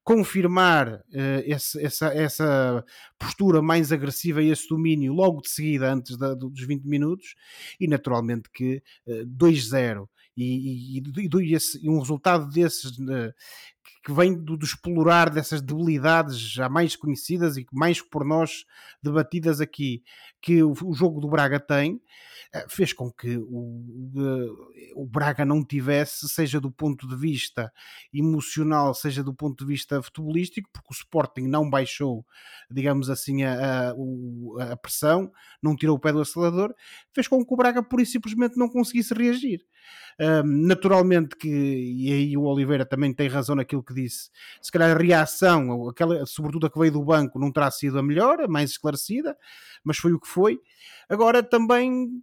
confirmar 0.06 1.02
esse, 1.46 1.82
essa, 1.82 2.08
essa 2.08 2.84
postura 3.18 3.62
mais 3.62 3.90
agressiva 3.90 4.44
e 4.44 4.50
esse 4.50 4.68
domínio 4.68 5.14
logo 5.14 5.40
de 5.40 5.50
seguida, 5.50 5.94
antes 5.94 6.18
da, 6.18 6.34
dos 6.34 6.60
20 6.60 6.84
minutos, 6.84 7.36
e 7.80 7.88
naturalmente 7.88 8.50
que 8.52 8.84
2-0 9.08 10.06
e, 10.36 10.98
e, 10.98 11.00
e, 11.00 11.58
e, 11.82 11.90
um 11.90 12.00
resultado 12.00 12.50
desses 12.50 12.92
que 14.04 14.12
vem 14.12 14.34
do, 14.34 14.58
do, 14.58 14.66
explorar 14.66 15.30
dessas 15.30 15.62
debilidades 15.62 16.38
já 16.38 16.68
mais 16.68 16.96
conhecidas 16.96 17.58
e 17.58 17.66
mais 17.72 18.02
por 18.02 18.26
nós 18.26 18.66
debatidas 19.02 19.62
aqui, 19.62 20.04
que 20.42 20.62
o, 20.62 20.74
o 20.84 20.94
jogo 20.94 21.22
do 21.22 21.30
Braga 21.30 21.60
tem, 21.60 22.02
eh, 22.54 22.66
fez 22.70 22.92
com 22.92 23.12
que 23.12 23.38
o, 23.38 24.54
o, 24.96 25.06
Braga 25.06 25.46
não 25.46 25.64
tivesse, 25.66 26.28
seja 26.28 26.60
do 26.60 26.70
ponto 26.72 27.08
de 27.08 27.16
vista 27.16 27.72
emocional, 28.14 28.94
seja 28.94 29.24
do 29.24 29.34
ponto 29.34 29.64
de 29.64 29.72
vista 29.72 30.02
futebolístico, 30.04 30.70
porque 30.72 30.90
o 30.92 30.94
Sporting 30.94 31.48
não 31.48 31.70
baixou, 31.70 32.26
digamos 32.70 33.10
assim, 33.10 33.44
a, 33.44 33.92
a, 33.92 34.74
a 34.74 34.78
pressão, 34.78 35.32
não 35.62 35.76
tirou 35.76 35.96
o 35.96 36.00
pé 36.00 36.12
do 36.12 36.22
acelerador, 36.22 36.76
fez 37.14 37.28
com 37.28 37.44
que 37.46 37.54
o 37.54 37.58
Braga 37.58 37.82
pura 37.82 38.04
e 38.04 38.06
simplesmente 38.06 38.58
não 38.58 38.68
conseguisse 38.68 39.14
reagir. 39.14 39.62
Um, 40.20 40.68
naturalmente 40.68 41.36
que, 41.36 41.50
e 41.50 42.14
aí 42.14 42.38
o 42.38 42.44
Oliveira 42.44 42.86
também 42.86 43.12
tem 43.14 43.28
razão 43.28 43.56
naquilo 43.56 43.73
que 43.82 43.94
disse, 43.94 44.30
se 44.62 44.72
calhar 44.72 44.96
a 44.96 45.00
reação, 45.00 45.88
aquela, 45.88 46.26
sobretudo 46.26 46.68
a 46.68 46.70
que 46.70 46.78
veio 46.78 46.92
do 46.92 47.04
banco, 47.04 47.40
não 47.40 47.52
terá 47.52 47.72
sido 47.72 47.98
a 47.98 48.04
melhor, 48.04 48.42
a 48.42 48.48
mais 48.48 48.72
esclarecida, 48.72 49.36
mas 49.84 49.98
foi 49.98 50.14
o 50.14 50.20
que 50.20 50.28
foi. 50.28 50.60
Agora 51.10 51.42
também 51.42 52.22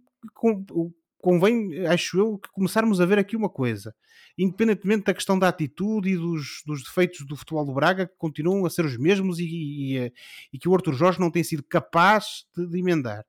convém, 1.21 1.85
acho 1.87 2.17
eu, 2.19 2.37
que 2.37 2.49
começarmos 2.51 2.99
a 2.99 3.05
ver 3.05 3.19
aqui 3.19 3.35
uma 3.35 3.49
coisa. 3.49 3.93
Independentemente 4.37 5.05
da 5.05 5.13
questão 5.13 5.37
da 5.37 5.47
atitude 5.47 6.09
e 6.09 6.17
dos, 6.17 6.63
dos 6.65 6.83
defeitos 6.83 7.25
do 7.25 7.35
futebol 7.35 7.65
do 7.65 7.73
Braga, 7.73 8.07
que 8.07 8.15
continuam 8.17 8.65
a 8.65 8.69
ser 8.69 8.85
os 8.85 8.97
mesmos 8.97 9.39
e, 9.39 9.45
e, 9.45 10.13
e 10.53 10.59
que 10.59 10.67
o 10.67 10.73
Arthur 10.73 10.93
Jorge 10.93 11.19
não 11.19 11.29
tem 11.29 11.43
sido 11.43 11.63
capaz 11.63 12.45
de, 12.55 12.67
de 12.67 12.79
emendar. 12.79 13.25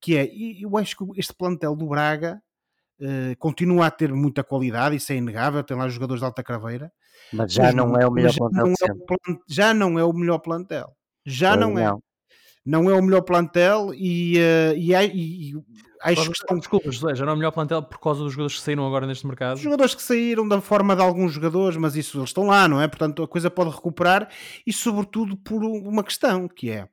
Que 0.00 0.16
é, 0.16 0.30
eu 0.60 0.76
acho 0.76 0.96
que 0.96 1.04
este 1.18 1.34
plantel 1.34 1.74
do 1.74 1.88
Braga 1.88 2.40
Uh, 2.98 3.36
continua 3.38 3.88
a 3.88 3.90
ter 3.90 4.10
muita 4.10 4.42
qualidade, 4.42 4.96
isso 4.96 5.12
é 5.12 5.16
inegável, 5.16 5.62
tem 5.62 5.76
lá 5.76 5.86
jogadores 5.86 6.20
de 6.20 6.24
alta 6.24 6.42
craveira. 6.42 6.90
Mas 7.32 7.52
já 7.52 7.64
mas 7.64 7.74
não, 7.74 7.88
não, 7.88 8.00
é 8.00 8.06
o 8.06 8.12
melhor 8.12 8.34
plantel. 8.34 8.66
É 8.66 9.34
já 9.48 9.74
não 9.74 9.98
é 9.98 10.04
o 10.04 10.12
melhor 10.12 10.38
plantel. 10.38 10.96
Já 11.24 11.56
não, 11.56 11.74
não 11.74 11.78
é. 11.78 11.98
Não 12.64 12.90
é 12.90 12.94
o 12.94 13.02
melhor 13.02 13.22
plantel 13.22 13.92
e, 13.94 14.38
uh, 14.38 14.76
e, 14.76 14.92
e, 14.92 15.50
e 15.52 15.54
acho 16.02 16.30
que 16.30 16.36
estão... 16.36 16.58
Desculpa, 16.58 16.90
José, 16.90 17.14
já 17.14 17.24
não 17.24 17.32
é 17.32 17.34
o 17.34 17.38
melhor 17.38 17.52
plantel 17.52 17.82
por 17.82 18.00
causa 18.00 18.22
dos 18.22 18.32
jogadores 18.32 18.56
que 18.56 18.62
saíram 18.62 18.86
agora 18.86 19.06
neste 19.06 19.24
mercado? 19.24 19.54
Os 19.54 19.60
jogadores 19.60 19.94
que 19.94 20.02
saíram 20.02 20.48
da 20.48 20.60
forma 20.60 20.96
de 20.96 21.02
alguns 21.02 21.32
jogadores, 21.32 21.76
mas 21.76 21.94
isso 21.94 22.18
eles 22.18 22.30
estão 22.30 22.46
lá, 22.46 22.66
não 22.66 22.80
é? 22.80 22.88
Portanto, 22.88 23.22
a 23.22 23.28
coisa 23.28 23.48
pode 23.50 23.70
recuperar 23.70 24.28
e 24.66 24.72
sobretudo 24.72 25.36
por 25.36 25.64
uma 25.64 26.02
questão 26.02 26.48
que 26.48 26.70
é 26.70 26.88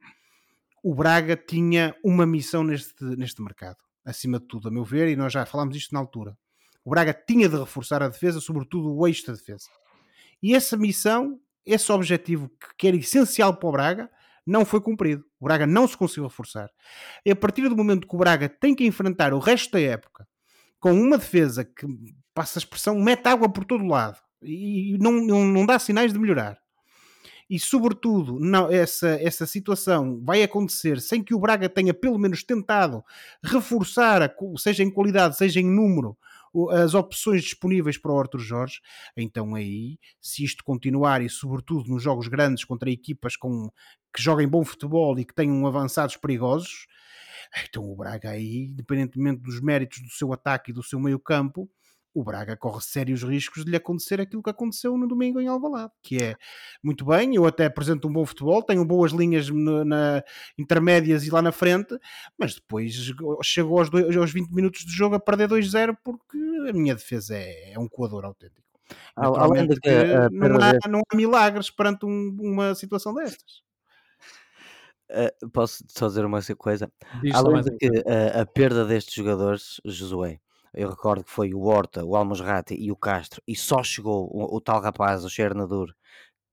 o 0.83 0.93
Braga 0.93 1.35
tinha 1.35 1.95
uma 2.03 2.25
missão 2.25 2.63
neste, 2.63 3.03
neste 3.03 3.41
mercado 3.41 3.77
acima 4.05 4.39
de 4.39 4.45
tudo, 4.45 4.67
a 4.67 4.71
meu 4.71 4.83
ver, 4.83 5.07
e 5.07 5.15
nós 5.15 5.31
já 5.31 5.45
falámos 5.45 5.75
isto 5.75 5.93
na 5.93 5.99
altura. 5.99 6.37
O 6.83 6.89
Braga 6.89 7.13
tinha 7.13 7.47
de 7.47 7.57
reforçar 7.57 8.03
a 8.03 8.09
defesa, 8.09 8.41
sobretudo 8.41 8.93
o 8.93 9.07
eixo 9.07 9.25
da 9.25 9.33
defesa. 9.33 9.65
E 10.43 10.53
essa 10.53 10.77
missão, 10.77 11.39
esse 11.65 11.91
objetivo 11.91 12.51
que 12.77 12.87
era 12.87 12.97
essencial 12.97 13.55
para 13.55 13.69
o 13.69 13.71
Braga, 13.71 14.11
não 14.45 14.65
foi 14.65 14.81
cumprido. 14.81 15.23
O 15.39 15.45
Braga 15.45 15.65
não 15.65 15.87
se 15.87 15.97
conseguiu 15.97 16.25
reforçar. 16.25 16.69
E 17.25 17.31
a 17.31 17.35
partir 17.35 17.69
do 17.69 17.77
momento 17.77 18.05
que 18.05 18.15
o 18.15 18.19
Braga 18.19 18.49
tem 18.49 18.75
que 18.75 18.85
enfrentar 18.85 19.33
o 19.33 19.39
resto 19.39 19.71
da 19.71 19.79
época 19.79 20.27
com 20.79 20.91
uma 20.91 21.17
defesa 21.17 21.63
que, 21.63 21.87
passa 22.33 22.59
a 22.59 22.61
expressão, 22.61 22.99
mete 22.99 23.25
água 23.27 23.47
por 23.47 23.63
todo 23.63 23.85
lado 23.85 24.17
e 24.41 24.97
não, 24.99 25.13
não, 25.13 25.45
não 25.45 25.65
dá 25.65 25.79
sinais 25.79 26.11
de 26.11 26.19
melhorar, 26.19 26.59
e 27.49 27.59
sobretudo 27.59 28.39
não, 28.39 28.71
essa, 28.71 29.09
essa 29.21 29.45
situação 29.45 30.19
vai 30.23 30.43
acontecer 30.43 30.99
sem 30.99 31.23
que 31.23 31.33
o 31.33 31.39
Braga 31.39 31.69
tenha 31.69 31.93
pelo 31.93 32.17
menos 32.17 32.43
tentado 32.43 33.03
reforçar, 33.43 34.33
seja 34.57 34.83
em 34.83 34.89
qualidade, 34.89 35.37
seja 35.37 35.59
em 35.59 35.69
número, 35.69 36.17
as 36.71 36.93
opções 36.93 37.43
disponíveis 37.43 37.97
para 37.97 38.11
o 38.11 38.19
Arthur 38.19 38.39
Jorge, 38.39 38.79
então 39.17 39.55
aí, 39.55 39.97
se 40.21 40.43
isto 40.43 40.63
continuar 40.63 41.21
e 41.21 41.29
sobretudo 41.29 41.89
nos 41.89 42.03
jogos 42.03 42.27
grandes 42.27 42.63
contra 42.63 42.89
equipas 42.89 43.35
com, 43.35 43.69
que 44.15 44.21
joguem 44.21 44.47
bom 44.47 44.63
futebol 44.63 45.17
e 45.19 45.25
que 45.25 45.33
tenham 45.33 45.65
avançados 45.65 46.17
perigosos, 46.17 46.87
então 47.67 47.89
o 47.89 47.95
Braga 47.95 48.31
aí, 48.31 48.67
independentemente 48.71 49.41
dos 49.41 49.61
méritos 49.61 50.01
do 50.01 50.09
seu 50.09 50.33
ataque 50.33 50.71
e 50.71 50.73
do 50.73 50.83
seu 50.83 50.99
meio 50.99 51.19
campo, 51.19 51.69
o 52.13 52.23
Braga 52.23 52.55
corre 52.55 52.81
sérios 52.81 53.23
riscos 53.23 53.65
de 53.65 53.71
lhe 53.71 53.77
acontecer 53.77 54.21
aquilo 54.21 54.43
que 54.43 54.49
aconteceu 54.49 54.95
no 54.97 55.07
domingo 55.07 55.41
em 55.41 55.47
Alvalade, 55.47 55.91
que 56.03 56.21
é 56.21 56.35
muito 56.83 57.05
bem, 57.05 57.35
eu 57.35 57.45
até 57.45 57.65
apresento 57.65 58.07
um 58.07 58.13
bom 58.13 58.25
futebol, 58.25 58.61
tenho 58.61 58.85
boas 58.85 59.11
linhas 59.11 59.49
na, 59.49 59.83
na 59.83 60.23
intermédias 60.57 61.25
e 61.25 61.31
lá 61.31 61.41
na 61.41 61.51
frente, 61.51 61.97
mas 62.37 62.53
depois 62.53 62.93
chegou 63.41 63.79
aos, 63.79 63.89
dois, 63.89 64.15
aos 64.15 64.31
20 64.31 64.51
minutos 64.51 64.85
de 64.85 64.91
jogo 64.91 65.15
a 65.15 65.19
perder 65.19 65.49
2-0 65.49 65.97
porque 66.03 66.37
a 66.69 66.73
minha 66.73 66.95
defesa 66.95 67.35
é, 67.35 67.73
é 67.73 67.79
um 67.79 67.87
coador 67.87 68.25
autêntico. 68.25 68.63
Além 69.15 69.67
de 69.67 69.79
que, 69.79 69.89
não, 70.31 70.57
há, 70.57 70.89
não, 70.89 71.01
há, 71.11 71.15
milagres 71.15 71.69
perante 71.69 72.05
um, 72.05 72.37
uma 72.39 72.75
situação 72.75 73.13
destas. 73.13 73.63
Uh, 75.09 75.49
posso 75.49 75.83
só 75.87 76.07
dizer 76.07 76.25
uma 76.25 76.39
coisa? 76.57 76.91
Diz 77.21 77.35
Além 77.35 77.61
de 77.61 77.77
que 77.77 77.87
uh, 77.87 78.41
a 78.41 78.45
perda 78.45 78.85
destes 78.85 79.13
jogadores, 79.13 79.79
Josué, 79.85 80.39
eu 80.73 80.89
recordo 80.89 81.23
que 81.23 81.29
foi 81.29 81.53
o 81.53 81.61
Horta, 81.61 82.03
o 82.03 82.15
Almosrati 82.15 82.75
e 82.75 82.91
o 82.91 82.95
Castro, 82.95 83.41
e 83.47 83.55
só 83.55 83.83
chegou 83.83 84.27
o, 84.31 84.55
o 84.55 84.59
tal 84.59 84.81
rapaz, 84.81 85.23
o 85.23 85.29
Chernadur, 85.29 85.93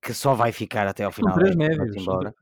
que 0.03 0.15
só 0.15 0.35
vai 0.35 0.51
ficar 0.51 0.87
até 0.87 1.05
ao 1.05 1.13
final. 1.13 1.35
São 1.35 1.43
três 1.43 1.55
médios, 1.57 1.95
embora. 1.95 2.35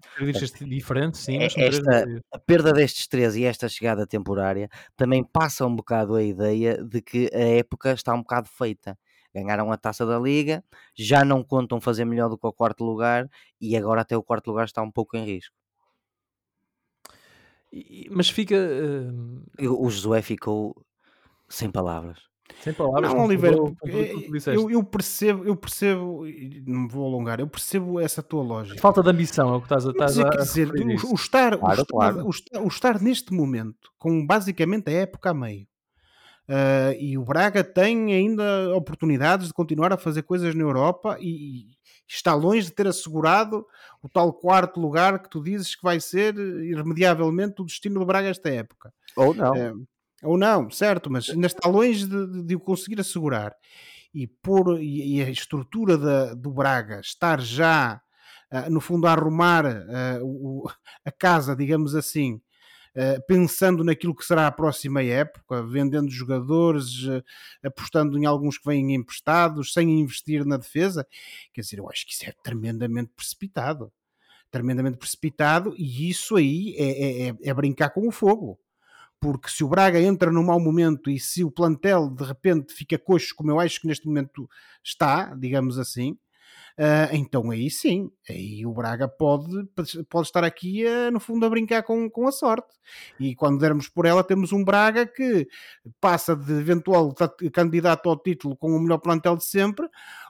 diferentes, 0.65 1.21
sim. 1.21 1.39
Esta, 1.43 2.07
a 2.33 2.39
perda 2.39 2.73
destes 2.73 3.09
três 3.09 3.35
e 3.35 3.45
esta 3.45 3.69
chegada 3.69 4.07
temporária 4.07 4.69
também 4.97 5.25
passa 5.25 5.67
um 5.67 5.75
bocado 5.75 6.15
a 6.15 6.23
ideia 6.23 6.83
de 6.85 7.03
que 7.03 7.29
a 7.35 7.59
época 7.59 7.93
está 7.93 8.15
um 8.15 8.21
bocado 8.21 8.49
feita. 8.49 8.97
Ganharam 9.35 9.71
a 9.73 9.77
taça 9.77 10.07
da 10.07 10.19
Liga, 10.19 10.65
já 10.97 11.25
não 11.25 11.43
contam 11.43 11.81
fazer 11.81 12.05
melhor 12.05 12.29
do 12.29 12.39
que 12.39 12.47
o 12.47 12.53
quarto 12.53 12.85
lugar 12.85 13.29
e 13.61 13.77
agora 13.77 14.03
até 14.03 14.17
o 14.17 14.23
quarto 14.23 14.49
lugar 14.49 14.65
está 14.65 14.81
um 14.81 14.91
pouco 14.91 15.17
em 15.17 15.25
risco. 15.25 15.55
mas 18.11 18.31
fica. 18.31 18.55
Uh... 18.57 19.85
O 19.85 19.91
Josué 19.91 20.23
ficou 20.23 20.75
sem 21.49 21.71
palavras. 21.71 22.28
Sem 22.63 22.73
palavras. 22.73 23.13
Não, 23.13 23.25
Oliveira, 23.25 23.57
é, 23.85 24.57
eu, 24.57 24.71
eu, 24.71 24.83
percebo, 24.83 25.45
eu 25.45 25.55
percebo, 25.55 26.25
não 26.67 26.81
me 26.81 26.89
vou 26.89 27.07
alongar, 27.07 27.41
eu 27.41 27.47
percebo 27.47 28.01
essa 28.01 28.23
tua 28.23 28.43
lógica. 28.43 28.81
Falta 28.81 29.03
de 29.03 29.11
ambição 29.11 29.55
é 29.55 29.57
o 29.57 29.61
que 29.61 29.67
estás 29.67 29.87
a, 29.87 29.91
estás 29.91 30.19
a, 30.19 30.31
dizer. 30.31 30.69
O, 30.69 31.13
o, 31.13 31.15
estar, 31.15 31.57
claro, 31.57 31.83
o, 31.83 31.87
claro. 31.87 32.27
o, 32.27 32.31
estar, 32.31 32.61
o 32.61 32.67
estar 32.67 33.01
neste 33.01 33.33
momento, 33.33 33.91
com 33.99 34.27
basicamente 34.27 34.89
a 34.89 34.93
época 34.93 35.31
a 35.31 35.35
meio, 35.35 35.67
uh, 36.49 36.93
e 36.99 37.17
o 37.17 37.25
Braga 37.25 37.63
tem 37.63 38.13
ainda 38.13 38.75
oportunidades 38.75 39.49
de 39.49 39.55
continuar 39.55 39.93
a 39.93 39.99
fazer 39.99 40.23
coisas 40.23 40.55
na 40.55 40.63
Europa 40.63 41.17
e, 41.21 41.61
e 41.61 41.79
está 42.09 42.35
longe 42.35 42.67
de 42.67 42.73
ter 42.73 42.89
assegurado 42.89 43.65
o 44.03 44.09
tal 44.09 44.33
quarto 44.33 44.81
lugar 44.81 45.23
que 45.23 45.31
tu 45.31 45.43
dizes 45.43 45.77
que 45.77 45.83
vai 45.83 46.01
ser 46.01 46.37
irremediavelmente 46.37 47.63
o 47.63 47.65
destino 47.65 48.01
do 48.01 48.07
Braga 48.07 48.29
esta 48.29 48.49
época. 48.49 48.93
Ou 49.17 49.33
não. 49.33 49.53
Uh, 49.53 49.87
ou 50.23 50.37
não, 50.37 50.71
certo, 50.71 51.11
mas 51.11 51.29
ainda 51.31 51.47
está 51.47 51.69
longe 51.69 52.07
de, 52.07 52.43
de 52.45 52.57
o 52.57 52.61
conseguir 52.61 53.01
assegurar. 53.01 53.55
E, 54.13 54.27
por, 54.27 54.83
e, 54.83 55.23
a 55.23 55.31
estrutura 55.31 55.97
da, 55.97 56.35
do 56.35 56.51
Braga 56.51 57.01
estar 57.01 57.41
já, 57.41 58.01
uh, 58.53 58.71
no 58.71 58.81
fundo, 58.81 59.07
a 59.07 59.13
arrumar 59.13 59.67
uh, 59.67 60.25
o, 60.25 60.69
a 61.05 61.13
casa, 61.13 61.55
digamos 61.55 61.95
assim, 61.95 62.41
uh, 62.97 63.23
pensando 63.29 63.85
naquilo 63.85 64.17
que 64.17 64.25
será 64.25 64.47
a 64.47 64.53
próxima 64.53 65.03
época, 65.03 65.63
vendendo 65.63 66.11
jogadores, 66.11 66.87
apostando 67.63 68.19
em 68.19 68.25
alguns 68.25 68.59
que 68.59 68.69
vêm 68.69 68.95
emprestados, 68.95 69.73
sem 69.73 70.01
investir 70.01 70.45
na 70.45 70.57
defesa, 70.57 71.07
quer 71.53 71.61
dizer, 71.61 71.79
eu 71.79 71.89
acho 71.89 72.07
que 72.07 72.13
isso 72.13 72.25
é 72.25 72.33
tremendamente 72.43 73.13
precipitado. 73.15 73.93
Tremendamente 74.51 74.97
precipitado, 74.97 75.75
e 75.77 76.09
isso 76.09 76.35
aí 76.35 76.75
é, 76.79 76.85
é, 76.85 77.29
é, 77.29 77.35
é 77.43 77.55
brincar 77.55 77.91
com 77.91 78.09
o 78.09 78.11
fogo 78.11 78.59
porque 79.21 79.49
se 79.51 79.65
o 79.65 79.69
Braga 79.69 80.01
entra 80.01 80.31
num 80.31 80.45
mau 80.45 80.61
momento 80.61 81.11
e 81.11 81.19
se 81.19 81.45
o 81.45 81.51
plantel 81.51 82.09
de 82.11 82.25
repente 82.25 82.73
fica 82.73 82.99
coxo, 82.99 83.35
como 83.35 83.51
eu 83.51 83.61
acho 83.61 83.81
que 83.81 83.87
neste 83.87 84.07
momento 84.07 84.49
está, 84.83 85.35
digamos 85.35 85.79
assim, 85.79 86.17
Uh, 86.79 87.11
então 87.13 87.51
aí 87.51 87.69
sim, 87.69 88.09
aí 88.31 88.65
o 88.65 88.73
Braga 88.73 89.09
pode, 89.09 89.65
pode 90.09 90.29
estar 90.29 90.45
aqui 90.45 90.85
no 91.13 91.19
fundo 91.19 91.45
a 91.45 91.51
brincar 91.51 91.83
com, 91.83 92.09
com 92.09 92.29
a 92.29 92.31
sorte. 92.31 92.69
E 93.19 93.35
quando 93.35 93.59
dermos 93.59 93.89
por 93.89 94.07
ela, 94.07 94.23
temos 94.23 94.53
um 94.53 94.63
Braga 94.63 95.05
que 95.05 95.49
passa 96.01 96.37
de 96.37 96.53
eventual 96.53 97.13
candidato 97.53 98.09
ao 98.09 98.17
título 98.17 98.57
com 98.57 98.71
o 98.71 98.81
melhor 98.81 98.99
plantel 98.99 99.37
de 99.37 99.45
sempre, 99.45 99.89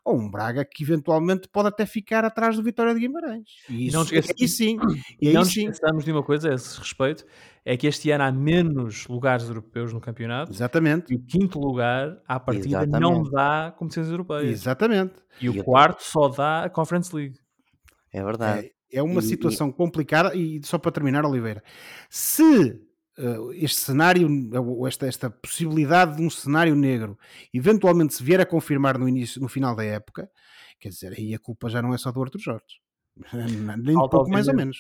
ou 0.09 0.19
um 0.19 0.31
Braga 0.31 0.65
que 0.65 0.83
eventualmente 0.83 1.49
pode 1.49 1.69
até 1.69 1.85
ficar 1.85 2.25
atrás 2.25 2.57
do 2.57 2.63
Vitória 2.63 2.95
de 2.95 3.01
Guimarães. 3.01 3.49
E 3.69 3.87
isso, 3.87 3.97
não 3.97 4.05
esquece, 4.05 4.35
aí 4.41 4.49
sim, 4.49 4.79
e 5.21 5.29
aí 5.29 5.35
não 5.35 5.45
sim. 5.45 5.69
esqueçamos 5.69 6.05
de 6.05 6.13
uma 6.13 6.23
coisa 6.23 6.51
a 6.51 6.55
esse 6.55 6.79
respeito, 6.79 7.27
é 7.65 7.77
que 7.77 7.87
este 7.87 8.11
ano 8.11 8.25
há 8.25 8.33
menos 8.33 9.07
lugares 9.07 9.47
europeus 9.49 9.93
no 9.93 10.01
campeonato. 10.01 10.51
Exatamente. 10.51 11.13
E 11.13 11.17
o 11.17 11.21
quinto 11.21 11.61
lugar, 11.61 12.19
à 12.27 12.41
partida, 12.41 12.69
Exatamente. 12.69 13.01
não 13.01 13.23
dá 13.23 13.75
competições 13.77 14.09
europeias. 14.11 14.51
Exatamente. 14.51 15.15
E, 15.41 15.49
o 15.51 15.63
quarto 15.63 16.03
só 16.03 16.29
dá 16.29 16.65
a 16.65 16.71
Conference 16.71 17.15
League. 17.15 17.39
É 18.11 18.25
verdade. 18.25 18.73
É, 18.91 18.99
é 18.99 19.03
uma 19.03 19.21
e, 19.21 19.23
situação 19.23 19.69
e... 19.69 19.73
complicada. 19.73 20.35
E 20.35 20.61
só 20.65 20.79
para 20.79 20.91
terminar, 20.91 21.27
Oliveira, 21.27 21.63
se 22.09 22.81
este 23.55 23.81
cenário, 23.81 24.29
esta, 24.87 25.07
esta 25.07 25.31
possibilidade 25.31 26.17
de 26.17 26.23
um 26.23 26.31
cenário 26.31 26.75
negro, 26.75 27.19
eventualmente 27.53 28.15
se 28.15 28.23
vier 28.23 28.41
a 28.41 28.47
confirmar 28.47 28.99
no 28.99 29.09
início, 29.09 29.41
no 29.41 29.49
final 29.49 29.75
da 29.75 29.85
época, 29.85 30.31
quer 30.81 30.91
dizer, 30.91 31.15
aí 31.17 31.35
a 31.35 31.39
culpa 31.39 31.69
já 31.69 31.83
não 31.83 31.93
é 31.93 31.99
só 31.99 32.13
do 32.13 32.23
Arthur 32.23 32.41
Jorge. 32.41 32.81
Nem 33.79 33.97
um 33.97 34.09
pouco 34.09 34.31
mais 34.31 34.49
ou 34.49 34.55
menos. 34.55 34.79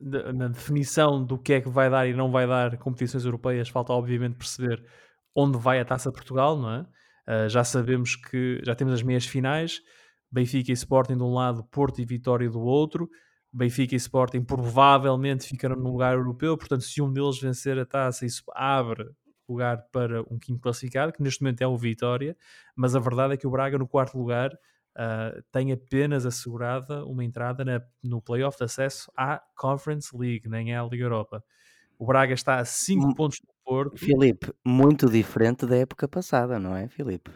Na 0.00 0.48
definição 0.48 1.24
do 1.24 1.38
que 1.38 1.54
é 1.54 1.60
que 1.60 1.68
vai 1.68 1.88
dar 1.88 2.06
e 2.06 2.12
não 2.12 2.30
vai 2.30 2.46
dar 2.46 2.76
competições 2.76 3.24
europeias, 3.24 3.68
falta 3.68 3.92
obviamente 3.92 4.36
perceber 4.36 4.84
onde 5.34 5.56
vai 5.56 5.80
a 5.80 5.84
Taça 5.84 6.12
Portugal, 6.12 6.58
não 6.58 6.70
é? 6.70 6.80
Uh, 7.26 7.48
já 7.48 7.64
sabemos 7.64 8.16
que 8.16 8.60
já 8.62 8.74
temos 8.74 8.92
as 8.92 9.02
meias 9.02 9.24
finais, 9.24 9.80
Benfica 10.30 10.70
e 10.70 10.74
Sporting 10.74 11.16
de 11.16 11.22
um 11.22 11.32
lado, 11.32 11.64
Porto 11.64 12.00
e 12.00 12.04
Vitória 12.04 12.50
do 12.50 12.60
outro. 12.60 13.08
Benfica 13.54 13.94
e 13.94 13.96
Sporting 13.96 14.42
provavelmente 14.42 15.46
ficarão 15.46 15.76
no 15.76 15.92
lugar 15.92 16.14
europeu, 16.14 16.58
portanto, 16.58 16.82
se 16.82 17.00
um 17.00 17.12
deles 17.12 17.38
vencer 17.38 17.78
a 17.78 17.86
taça, 17.86 18.26
isso 18.26 18.42
abre 18.52 19.08
lugar 19.48 19.86
para 19.92 20.22
um 20.22 20.38
quinto 20.38 20.60
classificado, 20.60 21.12
que 21.12 21.22
neste 21.22 21.40
momento 21.42 21.62
é 21.62 21.66
o 21.66 21.76
Vitória, 21.76 22.36
mas 22.74 22.96
a 22.96 22.98
verdade 22.98 23.34
é 23.34 23.36
que 23.36 23.46
o 23.46 23.50
Braga, 23.50 23.78
no 23.78 23.86
quarto 23.86 24.18
lugar, 24.18 24.52
uh, 24.52 25.42
tem 25.52 25.70
apenas 25.70 26.26
assegurada 26.26 27.04
uma 27.04 27.22
entrada 27.22 27.64
na, 27.64 27.80
no 28.02 28.20
playoff 28.20 28.58
de 28.58 28.64
acesso 28.64 29.12
à 29.16 29.40
Conference 29.56 30.16
League, 30.16 30.48
nem 30.48 30.72
é 30.72 30.78
à 30.78 30.82
Liga 30.82 31.04
Europa. 31.04 31.44
O 31.96 32.06
Braga 32.06 32.34
está 32.34 32.58
a 32.58 32.64
5 32.64 33.14
pontos 33.14 33.38
do 33.40 33.54
Porto. 33.64 33.96
Filipe, 33.96 34.52
muito 34.66 35.08
diferente 35.08 35.64
da 35.64 35.76
época 35.76 36.08
passada, 36.08 36.58
não 36.58 36.74
é, 36.74 36.88
Filipe? 36.88 37.30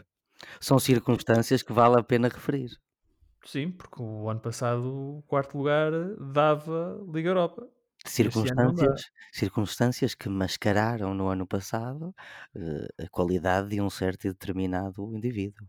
São 0.60 0.80
circunstâncias 0.80 1.62
que 1.62 1.72
vale 1.72 2.00
a 2.00 2.02
pena 2.02 2.28
referir. 2.28 2.70
Sim, 3.44 3.70
porque 3.70 4.02
o 4.02 4.28
ano 4.28 4.40
passado 4.40 5.18
o 5.18 5.22
quarto 5.26 5.56
lugar 5.56 5.92
dava 6.18 7.00
Liga 7.12 7.30
Europa. 7.30 7.68
Circunstâncias, 8.04 9.10
circunstâncias 9.32 10.14
que 10.14 10.28
mascararam 10.28 11.14
no 11.14 11.28
ano 11.28 11.46
passado 11.46 12.14
uh, 12.54 13.04
a 13.04 13.08
qualidade 13.10 13.70
de 13.70 13.80
um 13.80 13.90
certo 13.90 14.26
e 14.26 14.28
determinado 14.30 15.14
indivíduo. 15.16 15.66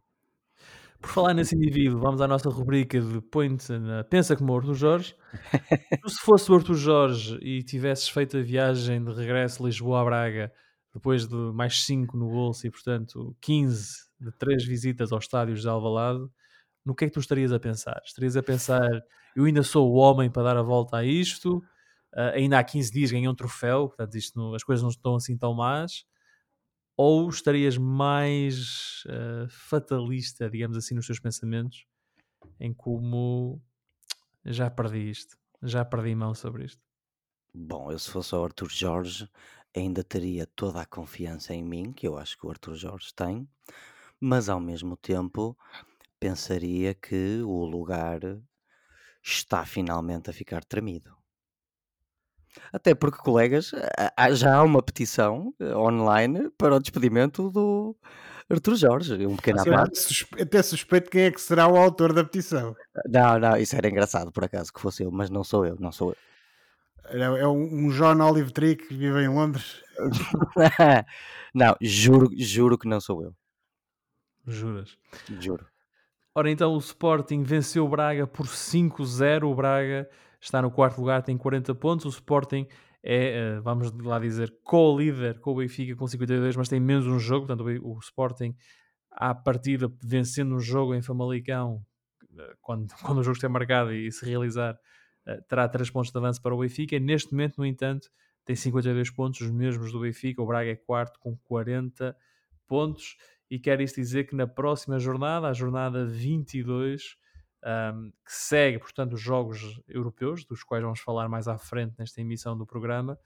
Por 1.01 1.09
falar 1.09 1.33
nesse 1.33 1.55
indivíduo, 1.55 1.99
vamos 1.99 2.19
à 2.19 2.27
nossa 2.27 2.49
rubrica 2.49 2.99
de 2.99 3.21
Point 3.21 3.71
na 3.79 4.03
Pensa 4.03 4.35
como 4.35 4.51
o 4.51 4.57
Arthur 4.57 4.75
Jorge. 4.75 5.15
se 6.07 6.19
fosse 6.21 6.51
o 6.51 6.55
Arthur 6.55 6.75
Jorge 6.75 7.39
e 7.41 7.63
tivesses 7.63 8.09
feito 8.09 8.37
a 8.37 8.41
viagem 8.41 9.03
de 9.03 9.13
regresso 9.13 9.65
Lisboa 9.65 10.01
a 10.01 10.05
Braga, 10.05 10.53
depois 10.93 11.25
de 11.25 11.35
mais 11.35 11.83
5 11.85 12.17
no 12.17 12.29
bolso 12.29 12.67
e, 12.67 12.71
portanto, 12.71 13.35
15 13.39 14.09
de 14.19 14.31
3 14.37 14.65
visitas 14.65 15.13
aos 15.13 15.23
estádios 15.23 15.61
de 15.61 15.69
Alvalade, 15.69 16.27
no 16.89 16.95
que 16.95 17.05
é 17.05 17.07
que 17.07 17.13
tu 17.13 17.19
estarias 17.19 17.53
a 17.53 17.59
pensar? 17.59 18.01
Estarias 18.03 18.35
a 18.35 18.41
pensar, 18.41 18.89
eu 19.35 19.45
ainda 19.45 19.61
sou 19.61 19.91
o 19.91 19.95
homem 19.95 20.29
para 20.29 20.41
dar 20.41 20.57
a 20.57 20.63
volta 20.63 20.97
a 20.97 21.05
isto, 21.05 21.57
uh, 22.15 22.33
ainda 22.33 22.57
há 22.57 22.63
15 22.63 22.91
dias 22.91 23.11
ganhei 23.11 23.27
um 23.27 23.35
troféu, 23.35 23.87
portanto 23.87 24.17
isto 24.17 24.39
não, 24.39 24.55
as 24.55 24.63
coisas 24.63 24.81
não 24.81 24.89
estão 24.89 25.15
assim 25.15 25.37
tão 25.37 25.53
más, 25.53 26.03
ou 26.97 27.29
estarias 27.29 27.77
mais 27.77 29.03
uh, 29.05 29.47
fatalista, 29.49 30.49
digamos 30.49 30.75
assim, 30.75 30.95
nos 30.95 31.05
teus 31.05 31.19
pensamentos, 31.19 31.85
em 32.59 32.73
como 32.73 33.61
já 34.43 34.67
perdi 34.67 35.11
isto, 35.11 35.37
já 35.61 35.85
perdi 35.85 36.15
mão 36.15 36.33
sobre 36.33 36.65
isto? 36.65 36.81
Bom, 37.53 37.91
eu 37.91 37.99
se 37.99 38.09
fosse 38.09 38.33
o 38.33 38.43
Arthur 38.43 38.69
Jorge, 38.71 39.29
ainda 39.75 40.03
teria 40.03 40.47
toda 40.47 40.81
a 40.81 40.87
confiança 40.87 41.53
em 41.53 41.63
mim, 41.63 41.93
que 41.93 42.07
eu 42.07 42.17
acho 42.17 42.35
que 42.35 42.47
o 42.47 42.49
Arthur 42.49 42.73
Jorge 42.73 43.13
tem, 43.15 43.47
mas 44.19 44.49
ao 44.49 44.59
mesmo 44.59 44.97
tempo 44.97 45.55
pensaria 46.19 46.93
que 46.93 47.41
o 47.43 47.65
lugar 47.65 48.19
está 49.23 49.65
finalmente 49.65 50.29
a 50.29 50.33
ficar 50.33 50.63
tremido. 50.63 51.17
Até 52.73 52.95
porque, 52.95 53.19
colegas, 53.19 53.71
já 54.33 54.55
há 54.55 54.63
uma 54.63 54.81
petição 54.81 55.53
eh, 55.59 55.75
online 55.75 56.49
para 56.57 56.75
o 56.75 56.79
despedimento 56.79 57.49
do 57.51 57.95
Arthur 58.49 58.75
Jorge, 58.75 59.25
um 59.25 59.35
pequeno 59.35 59.63
parte. 59.63 60.25
Até 60.39 60.61
suspeito 60.63 61.09
quem 61.11 61.23
é 61.23 61.31
que 61.31 61.39
será 61.39 61.67
o 61.67 61.77
autor 61.77 62.11
da 62.11 62.23
petição. 62.23 62.75
Não, 63.05 63.39
não, 63.39 63.55
isso 63.55 63.75
era 63.75 63.87
engraçado 63.87 64.31
por 64.31 64.43
acaso 64.43 64.73
que 64.73 64.81
fosse 64.81 65.03
eu, 65.03 65.11
mas 65.11 65.29
não 65.29 65.43
sou 65.43 65.65
eu, 65.65 65.75
não 65.79 65.91
sou 65.91 66.09
eu. 66.09 66.17
É 67.11 67.47
um, 67.47 67.85
um 67.85 67.89
John 67.89 68.19
Olive 68.21 68.51
Tree 68.51 68.75
que 68.75 68.93
vive 68.93 69.21
em 69.21 69.29
Londres. 69.29 69.83
não, 71.53 71.75
juro, 71.81 72.29
juro 72.35 72.77
que 72.77 72.87
não 72.87 72.99
sou 72.99 73.23
eu. 73.23 73.35
Juras? 74.45 74.97
Juro. 75.39 75.65
Ora, 76.35 76.49
então 76.49 76.73
o 76.73 76.77
Sporting 76.77 77.43
venceu 77.43 77.85
o 77.85 77.89
Braga 77.89 78.27
por 78.27 78.45
5-0. 78.47 79.43
O 79.43 79.55
Braga 79.55 80.09
está 80.39 80.61
no 80.61 80.71
quarto 80.71 80.99
lugar, 80.99 81.23
tem 81.23 81.37
40 81.37 81.73
pontos. 81.75 82.05
O 82.05 82.09
Sporting 82.09 82.67
é, 83.03 83.37
eh, 83.37 83.59
vamos 83.61 83.91
lá 84.03 84.19
dizer, 84.19 84.55
co-líder 84.63 85.39
com 85.39 85.51
o 85.51 85.55
Benfica 85.55 85.95
com 85.95 86.07
52, 86.07 86.55
mas 86.55 86.69
tem 86.69 86.79
menos 86.79 87.07
um 87.07 87.19
jogo. 87.19 87.47
Portanto, 87.47 87.67
o 87.83 87.99
Sporting, 87.99 88.55
à 89.11 89.33
partida, 89.33 89.91
vencendo 90.03 90.55
um 90.55 90.59
jogo 90.59 90.93
em 90.93 91.01
Famalicão, 91.01 91.83
eh, 92.37 92.55
quando, 92.61 92.87
quando 93.03 93.19
o 93.19 93.23
jogo 93.23 93.33
estiver 93.33 93.51
marcado 93.51 93.93
e 93.93 94.11
se 94.11 94.25
realizar, 94.25 94.77
eh, 95.25 95.41
terá 95.47 95.67
3 95.67 95.89
pontos 95.89 96.11
de 96.11 96.17
avanço 96.17 96.41
para 96.41 96.53
o 96.53 96.59
Benfica. 96.59 96.99
Neste 96.99 97.31
momento, 97.31 97.57
no 97.57 97.65
entanto, 97.65 98.09
tem 98.45 98.55
52 98.55 99.11
pontos, 99.11 99.41
os 99.41 99.51
mesmos 99.51 99.91
do 99.91 100.01
Benfica. 100.01 100.41
O 100.41 100.45
Braga 100.45 100.69
é 100.71 100.75
quarto 100.75 101.19
com 101.19 101.35
40 101.37 102.15
pontos. 102.67 103.17
E 103.49 103.59
quer 103.59 103.81
isto 103.81 103.95
dizer 103.95 104.25
que 104.25 104.35
na 104.35 104.45
próxima 104.45 104.99
jornada, 104.99 105.47
a 105.47 105.53
jornada 105.53 106.05
22, 106.05 107.17
um, 107.93 108.11
que 108.25 108.31
segue, 108.31 108.79
portanto, 108.79 109.13
os 109.13 109.21
jogos 109.21 109.81
europeus, 109.87 110.45
dos 110.45 110.63
quais 110.63 110.83
vamos 110.83 110.99
falar 110.99 111.27
mais 111.27 111.47
à 111.47 111.57
frente 111.57 111.95
nesta 111.97 112.21
emissão 112.21 112.57
do 112.57 112.65
programa, 112.65 113.17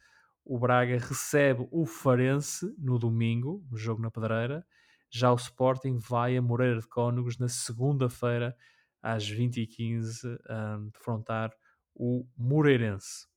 o 0.46 0.60
Braga 0.60 0.98
recebe 0.98 1.68
o 1.72 1.86
Farense 1.86 2.74
no 2.78 3.00
domingo, 3.00 3.66
no 3.70 3.78
jogo 3.78 4.02
na 4.02 4.12
Pedreira. 4.12 4.66
Já 5.10 5.32
o 5.32 5.36
Sporting 5.36 5.98
vai 5.98 6.36
a 6.36 6.42
Moreira 6.42 6.80
de 6.80 6.88
Cónegos 6.88 7.38
na 7.38 7.48
segunda-feira, 7.48 8.56
às 9.02 9.30
20h15, 9.30 10.38
um, 10.50 10.90
defrontar 10.90 11.52
o 11.96 12.26
Moreirense. 12.38 13.28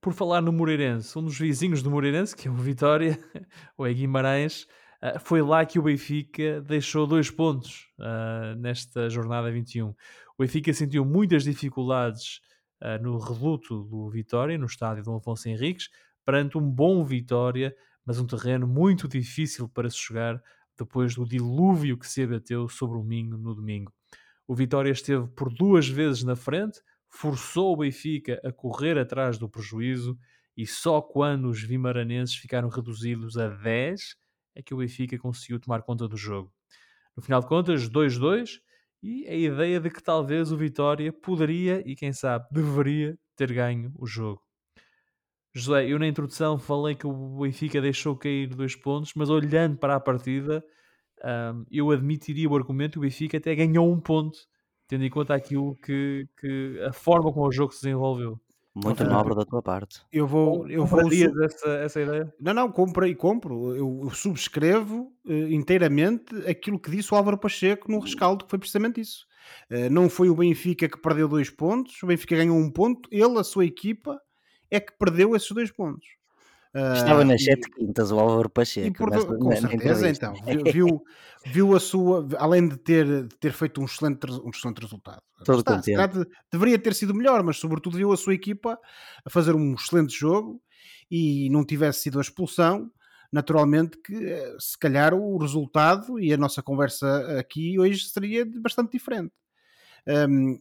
Por 0.00 0.12
falar 0.12 0.40
no 0.40 0.52
Moreirense, 0.52 1.18
um 1.18 1.24
dos 1.24 1.38
vizinhos 1.38 1.82
do 1.82 1.90
Moreirense, 1.90 2.36
que 2.36 2.46
é 2.46 2.50
o 2.50 2.54
Vitória, 2.54 3.18
ou 3.76 3.86
é 3.86 3.92
Guimarães, 3.92 4.66
uh, 5.02 5.18
foi 5.20 5.42
lá 5.42 5.64
que 5.64 5.78
o 5.78 5.82
Benfica 5.82 6.60
deixou 6.62 7.06
dois 7.06 7.30
pontos 7.30 7.88
uh, 7.98 8.56
nesta 8.58 9.08
jornada 9.08 9.50
21. 9.50 9.88
O 9.88 9.94
Benfica 10.38 10.72
sentiu 10.72 11.04
muitas 11.04 11.44
dificuldades 11.44 12.40
uh, 12.82 13.02
no 13.02 13.18
reduto 13.18 13.84
do 13.84 14.08
Vitória, 14.10 14.58
no 14.58 14.66
estádio 14.66 15.04
do 15.04 15.14
Afonso 15.14 15.48
Henriques, 15.48 15.88
perante 16.24 16.58
um 16.58 16.70
bom 16.70 17.04
Vitória, 17.04 17.74
mas 18.04 18.18
um 18.18 18.26
terreno 18.26 18.66
muito 18.66 19.08
difícil 19.08 19.68
para 19.68 19.90
se 19.90 19.98
jogar 19.98 20.42
depois 20.78 21.14
do 21.14 21.26
dilúvio 21.26 21.98
que 21.98 22.06
se 22.06 22.22
abateu 22.22 22.68
sobre 22.68 22.96
o 22.96 23.02
Minho 23.02 23.36
no 23.36 23.54
domingo. 23.54 23.92
O 24.46 24.54
Vitória 24.54 24.90
esteve 24.90 25.26
por 25.28 25.52
duas 25.52 25.88
vezes 25.88 26.22
na 26.22 26.36
frente, 26.36 26.80
forçou 27.08 27.72
o 27.72 27.76
Benfica 27.78 28.40
a 28.44 28.52
correr 28.52 28.96
atrás 28.96 29.36
do 29.36 29.48
prejuízo 29.48 30.18
e 30.56 30.66
só 30.66 31.02
quando 31.02 31.48
os 31.48 31.62
vimaranenses 31.62 32.36
ficaram 32.36 32.68
reduzidos 32.68 33.36
a 33.36 33.48
10 33.48 34.16
é 34.58 34.62
que 34.62 34.74
o 34.74 34.78
Benfica 34.78 35.16
conseguiu 35.16 35.60
tomar 35.60 35.82
conta 35.82 36.08
do 36.08 36.16
jogo. 36.16 36.52
No 37.16 37.22
final 37.22 37.40
de 37.40 37.46
contas, 37.46 37.88
2-2 37.88 38.60
e 39.00 39.26
a 39.28 39.34
ideia 39.34 39.78
de 39.78 39.88
que 39.88 40.02
talvez 40.02 40.50
o 40.50 40.56
Vitória 40.56 41.12
poderia 41.12 41.80
e 41.86 41.94
quem 41.94 42.12
sabe 42.12 42.46
deveria 42.50 43.16
ter 43.36 43.52
ganho 43.52 43.92
o 43.96 44.04
jogo. 44.04 44.42
José, 45.54 45.86
eu 45.86 45.98
na 45.98 46.08
introdução 46.08 46.58
falei 46.58 46.94
que 46.96 47.06
o 47.06 47.38
Benfica 47.40 47.80
deixou 47.80 48.16
cair 48.16 48.48
dois 48.48 48.74
pontos, 48.74 49.12
mas 49.14 49.30
olhando 49.30 49.78
para 49.78 49.94
a 49.94 50.00
partida, 50.00 50.62
um, 51.24 51.64
eu 51.70 51.90
admitiria 51.92 52.48
o 52.48 52.56
argumento 52.56 52.92
que 52.92 52.98
o 52.98 53.02
Benfica 53.02 53.38
até 53.38 53.54
ganhou 53.54 53.90
um 53.90 54.00
ponto 54.00 54.38
tendo 54.88 55.04
em 55.04 55.10
conta 55.10 55.34
aquilo 55.34 55.76
que, 55.76 56.26
que 56.40 56.80
a 56.88 56.92
forma 56.92 57.32
como 57.32 57.46
o 57.46 57.52
jogo 57.52 57.72
se 57.72 57.82
desenvolveu. 57.82 58.40
Muito 58.84 59.04
nobre 59.04 59.34
da 59.34 59.44
tua 59.44 59.62
parte. 59.62 60.00
Eu 60.12 60.26
vou. 60.26 60.68
Eu 60.68 60.86
vou 60.86 61.00
essa, 61.44 61.68
essa 61.68 62.00
ideia? 62.00 62.32
Não, 62.40 62.54
não, 62.54 62.70
compro 62.70 63.06
e 63.06 63.14
compro. 63.14 63.74
Eu, 63.74 64.00
eu 64.04 64.10
subscrevo 64.10 65.12
uh, 65.24 65.32
inteiramente 65.50 66.34
aquilo 66.48 66.78
que 66.78 66.90
disse 66.90 67.12
o 67.12 67.16
Álvaro 67.16 67.38
Pacheco 67.38 67.90
no 67.90 67.98
rescaldo, 67.98 68.44
que 68.44 68.50
foi 68.50 68.58
precisamente 68.58 69.00
isso. 69.00 69.26
Uh, 69.70 69.90
não 69.90 70.08
foi 70.08 70.28
o 70.28 70.36
Benfica 70.36 70.88
que 70.88 71.00
perdeu 71.00 71.28
dois 71.28 71.50
pontos, 71.50 72.02
o 72.02 72.06
Benfica 72.06 72.36
ganhou 72.36 72.56
um 72.56 72.70
ponto, 72.70 73.08
ele, 73.10 73.38
a 73.38 73.44
sua 73.44 73.64
equipa, 73.64 74.20
é 74.70 74.78
que 74.78 74.92
perdeu 74.98 75.34
esses 75.34 75.50
dois 75.50 75.70
pontos. 75.70 76.17
Estava 76.94 77.24
nas 77.24 77.42
sete 77.42 77.66
e, 77.68 77.70
quintas 77.70 78.10
o 78.10 78.18
Álvaro 78.18 78.50
Pacheco. 78.50 78.96
Por, 78.96 79.10
nessa, 79.10 79.26
com 79.26 79.56
certeza, 79.56 80.08
então. 80.08 80.34
Viu, 80.72 81.02
viu 81.46 81.74
a 81.74 81.80
sua, 81.80 82.26
além 82.38 82.68
de 82.68 82.76
ter, 82.76 83.06
de 83.26 83.36
ter 83.36 83.52
feito 83.52 83.80
um 83.80 83.84
excelente, 83.84 84.30
um 84.44 84.50
excelente 84.50 84.80
resultado. 84.80 85.22
Todo 85.44 85.58
Está, 85.58 86.06
de, 86.06 86.26
deveria 86.52 86.78
ter 86.78 86.94
sido 86.94 87.14
melhor, 87.14 87.42
mas 87.42 87.56
sobretudo 87.56 87.96
viu 87.96 88.12
a 88.12 88.16
sua 88.16 88.34
equipa 88.34 88.78
a 89.24 89.30
fazer 89.30 89.54
um 89.54 89.74
excelente 89.74 90.18
jogo 90.18 90.60
e 91.10 91.48
não 91.50 91.64
tivesse 91.64 92.00
sido 92.00 92.18
a 92.18 92.22
expulsão, 92.22 92.90
naturalmente 93.32 93.98
que 94.02 94.14
eh, 94.14 94.56
se 94.58 94.78
calhar 94.78 95.14
o 95.14 95.38
resultado 95.38 96.18
e 96.18 96.32
a 96.32 96.36
nossa 96.36 96.62
conversa 96.62 97.38
aqui 97.38 97.78
hoje 97.78 98.08
seria 98.08 98.44
bastante 98.60 98.92
diferente. 98.92 99.32
Um, 100.06 100.58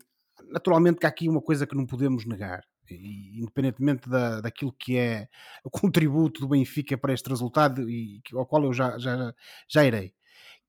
naturalmente 0.49 0.99
que 0.99 1.06
há 1.06 1.10
aqui 1.10 1.30
uma 1.30 1.41
coisa 1.41 1.65
que 1.65 1.75
não 1.75 1.86
podemos 1.86 2.25
negar 2.25 2.63
e, 2.76 2.76
independentemente 2.91 4.10
da, 4.10 4.41
daquilo 4.41 4.71
que 4.71 4.97
é 4.97 5.28
o 5.63 5.69
contributo 5.69 6.41
do 6.41 6.47
Benfica 6.47 6.97
para 6.97 7.13
este 7.13 7.30
resultado, 7.30 7.89
e 7.89 8.21
ao 8.34 8.45
qual 8.45 8.63
eu 8.63 8.73
já, 8.73 8.97
já, 8.97 9.34
já 9.67 9.86
irei, 9.86 10.13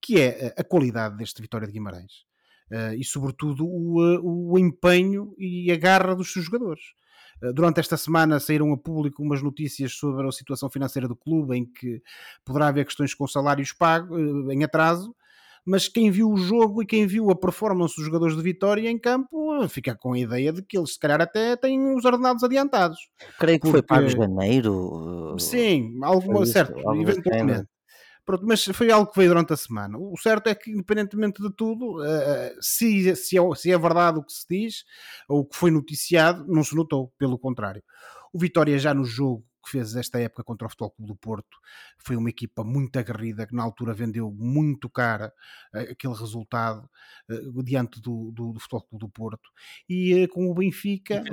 que 0.01 0.19
é 0.19 0.53
a 0.57 0.63
qualidade 0.63 1.17
deste 1.17 1.41
Vitória 1.41 1.67
de 1.67 1.73
Guimarães. 1.73 2.27
Uh, 2.71 2.93
e 2.99 3.03
sobretudo 3.03 3.65
o, 3.65 4.51
o 4.51 4.59
empenho 4.59 5.33
e 5.39 5.71
a 5.71 5.75
garra 5.75 6.15
dos 6.15 6.31
seus 6.31 6.45
jogadores. 6.45 6.83
Uh, 7.41 7.51
durante 7.51 7.79
esta 7.79 7.97
semana 7.97 8.39
saíram 8.39 8.71
a 8.71 8.77
público 8.77 9.23
umas 9.23 9.41
notícias 9.41 9.93
sobre 9.93 10.27
a 10.27 10.31
situação 10.31 10.69
financeira 10.69 11.07
do 11.07 11.15
clube, 11.15 11.57
em 11.57 11.65
que 11.65 12.01
poderá 12.45 12.67
haver 12.67 12.85
questões 12.85 13.15
com 13.15 13.27
salários 13.27 13.73
pagos 13.73 14.19
em 14.51 14.63
atraso, 14.63 15.15
mas 15.65 15.87
quem 15.87 16.09
viu 16.11 16.29
o 16.29 16.37
jogo 16.37 16.81
e 16.81 16.85
quem 16.85 17.05
viu 17.05 17.29
a 17.29 17.35
performance 17.35 17.95
dos 17.95 18.05
jogadores 18.05 18.35
de 18.35 18.41
Vitória 18.41 18.89
em 18.89 18.97
campo 18.97 19.67
fica 19.67 19.95
com 19.95 20.13
a 20.13 20.19
ideia 20.19 20.53
de 20.53 20.61
que 20.61 20.77
eles 20.77 20.93
se 20.93 20.99
calhar 20.99 21.21
até 21.21 21.55
têm 21.55 21.95
os 21.95 22.05
ordenados 22.05 22.43
adiantados. 22.43 22.97
Creio 23.39 23.59
que 23.59 23.69
Porque... 23.69 23.77
foi 23.77 23.81
para 23.81 24.07
janeiro. 24.07 25.35
Sim, 25.39 25.99
alguma, 26.01 26.45
certo, 26.45 26.79
eventualmente. 26.95 27.67
Pronto, 28.25 28.45
mas 28.45 28.63
foi 28.63 28.91
algo 28.91 29.11
que 29.11 29.17
veio 29.17 29.31
durante 29.31 29.53
a 29.53 29.57
semana. 29.57 29.97
O 29.97 30.15
certo 30.15 30.47
é 30.47 30.53
que, 30.53 30.69
independentemente 30.69 31.41
de 31.41 31.51
tudo, 31.51 31.97
se, 32.61 33.15
se, 33.15 33.37
é, 33.37 33.55
se 33.55 33.71
é 33.71 33.77
verdade 33.77 34.19
o 34.19 34.23
que 34.23 34.31
se 34.31 34.45
diz, 34.47 34.83
ou 35.27 35.39
o 35.39 35.45
que 35.45 35.55
foi 35.55 35.71
noticiado, 35.71 36.45
não 36.47 36.63
se 36.63 36.75
notou, 36.75 37.11
pelo 37.17 37.39
contrário. 37.39 37.81
O 38.31 38.37
Vitória 38.37 38.77
já 38.77 38.93
no 38.93 39.03
jogo 39.03 39.43
que 39.69 39.77
fez 39.77 39.95
esta 39.95 40.19
época 40.19 40.43
contra 40.43 40.65
o 40.65 40.69
Futebol 40.69 40.91
Clube 40.91 41.11
do 41.11 41.15
Porto. 41.15 41.57
Foi 41.99 42.15
uma 42.15 42.29
equipa 42.29 42.63
muito 42.63 42.97
aguerrida 42.97 43.45
que 43.45 43.53
na 43.53 43.63
altura 43.63 43.93
vendeu 43.93 44.31
muito 44.31 44.89
cara 44.89 45.31
uh, 45.73 45.91
aquele 45.91 46.15
resultado 46.15 46.89
uh, 47.29 47.63
diante 47.63 48.01
do, 48.01 48.31
do, 48.31 48.53
do, 48.53 48.59
Futebol 48.59 48.81
Clube 48.81 49.05
do 49.05 49.09
Porto. 49.09 49.49
E 49.87 50.23
uh, 50.23 50.27
com 50.29 50.49
o 50.49 50.53
Benfica 50.53 51.23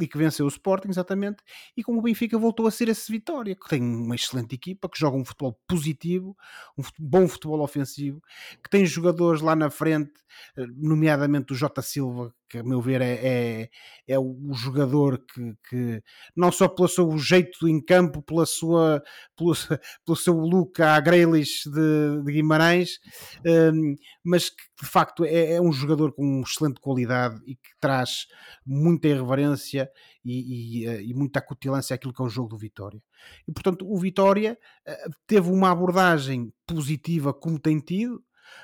e 0.00 0.06
que 0.06 0.16
venceu 0.16 0.46
o 0.46 0.48
Sporting, 0.48 0.88
exatamente, 0.90 1.42
e 1.76 1.82
como 1.82 1.98
o 1.98 2.02
Benfica 2.02 2.38
voltou 2.38 2.68
a 2.68 2.70
ser 2.70 2.88
esse 2.88 3.10
Vitória, 3.10 3.56
que 3.56 3.68
tem 3.68 3.82
uma 3.82 4.14
excelente 4.14 4.54
equipa, 4.54 4.88
que 4.88 4.98
joga 4.98 5.16
um 5.16 5.24
futebol 5.24 5.58
positivo, 5.66 6.36
um 6.76 6.84
bom 7.00 7.26
futebol 7.26 7.60
ofensivo, 7.60 8.22
que 8.62 8.70
tem 8.70 8.86
jogadores 8.86 9.40
lá 9.40 9.56
na 9.56 9.70
frente, 9.70 10.12
eh, 10.56 10.66
nomeadamente 10.76 11.52
o 11.52 11.56
Jota 11.56 11.82
Silva, 11.82 12.32
que 12.48 12.58
a 12.58 12.62
meu 12.64 12.80
ver 12.80 13.00
é, 13.00 13.14
é, 13.22 13.70
é 14.06 14.18
o 14.18 14.52
jogador 14.52 15.18
que, 15.18 15.54
que, 15.68 16.02
não 16.34 16.50
só 16.50 16.66
pelo 16.68 16.88
seu 16.88 17.16
jeito 17.18 17.68
em 17.68 17.80
campo, 17.80 18.22
pela 18.22 18.46
sua, 18.46 19.02
pelo, 19.36 19.52
pelo 20.04 20.16
seu 20.16 20.34
look 20.34 20.80
à 20.80 20.98
Grealish 21.00 21.68
de, 21.68 22.22
de 22.24 22.32
Guimarães, 22.32 22.98
um, 23.46 23.94
mas 24.24 24.48
que 24.48 24.62
de 24.80 24.88
facto 24.88 25.24
é, 25.24 25.54
é, 25.54 25.60
um 25.60 25.72
jogador 25.72 26.12
com 26.12 26.40
excelente 26.40 26.80
qualidade 26.80 27.40
e 27.46 27.56
que 27.56 27.70
traz 27.80 28.26
muita 28.64 29.08
irreverência 29.08 29.90
e, 30.24 30.82
e, 30.82 30.86
eh, 30.86 31.02
e, 31.02 31.14
muita 31.14 31.38
acutilância 31.38 31.94
àquilo 31.94 32.12
que 32.12 32.22
é 32.22 32.24
o 32.24 32.28
jogo 32.28 32.48
do 32.48 32.58
Vitória. 32.58 33.02
E 33.46 33.52
portanto 33.52 33.90
o 33.90 33.98
Vitória 33.98 34.58
eh, 34.86 35.06
teve 35.26 35.50
uma 35.50 35.70
abordagem 35.70 36.52
positiva 36.66 37.32
como 37.32 37.58
tem 37.58 37.80
tido, 37.80 38.22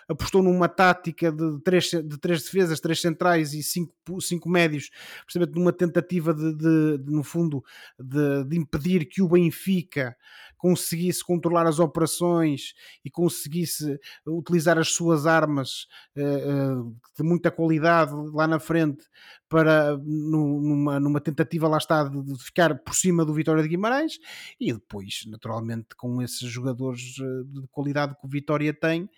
apostou 0.08 0.42
numa 0.42 0.68
tática 0.68 1.32
de 1.32 1.60
três, 1.62 1.90
de 1.90 2.18
três 2.18 2.42
defesas, 2.42 2.80
três 2.80 3.00
centrais 3.00 3.54
e 3.54 3.62
cinco, 3.62 4.20
cinco 4.20 4.48
médios, 4.48 4.90
precisamente 5.24 5.58
numa 5.58 5.72
tentativa 5.72 6.34
de, 6.34 6.54
de, 6.54 6.98
de 6.98 7.12
no 7.12 7.22
fundo, 7.22 7.64
de, 7.98 8.44
de, 8.44 8.58
impedir 8.58 9.06
que 9.06 9.22
o 9.22 9.28
Benfica 9.28 10.16
conseguisse 10.56 11.22
controlar 11.22 11.66
as 11.66 11.78
operações 11.78 12.72
e 13.04 13.10
conseguisse 13.10 13.98
utilizar 14.26 14.78
as 14.78 14.88
suas 14.88 15.26
armas 15.26 15.86
uh, 16.16 16.96
de 17.16 17.22
muita 17.22 17.50
qualidade 17.50 18.12
lá 18.32 18.46
na 18.46 18.58
frente 18.58 19.04
para 19.46 19.96
numa, 19.98 20.98
numa 20.98 21.20
tentativa 21.20 21.68
lá 21.68 21.76
está 21.76 22.04
de, 22.04 22.22
de, 22.22 22.42
ficar 22.42 22.78
por 22.78 22.94
cima 22.94 23.24
do 23.24 23.34
Vitória 23.34 23.62
de 23.62 23.68
Guimarães 23.68 24.18
e 24.58 24.72
depois 24.72 25.24
naturalmente 25.26 25.94
com 25.96 26.22
esses 26.22 26.48
jogadores 26.48 27.14
eh, 27.20 27.60
de 27.60 27.68
qualidade 27.68 28.14
que 28.14 28.26
o 28.26 28.28
Vitória 28.28 28.72
tem 28.72 29.08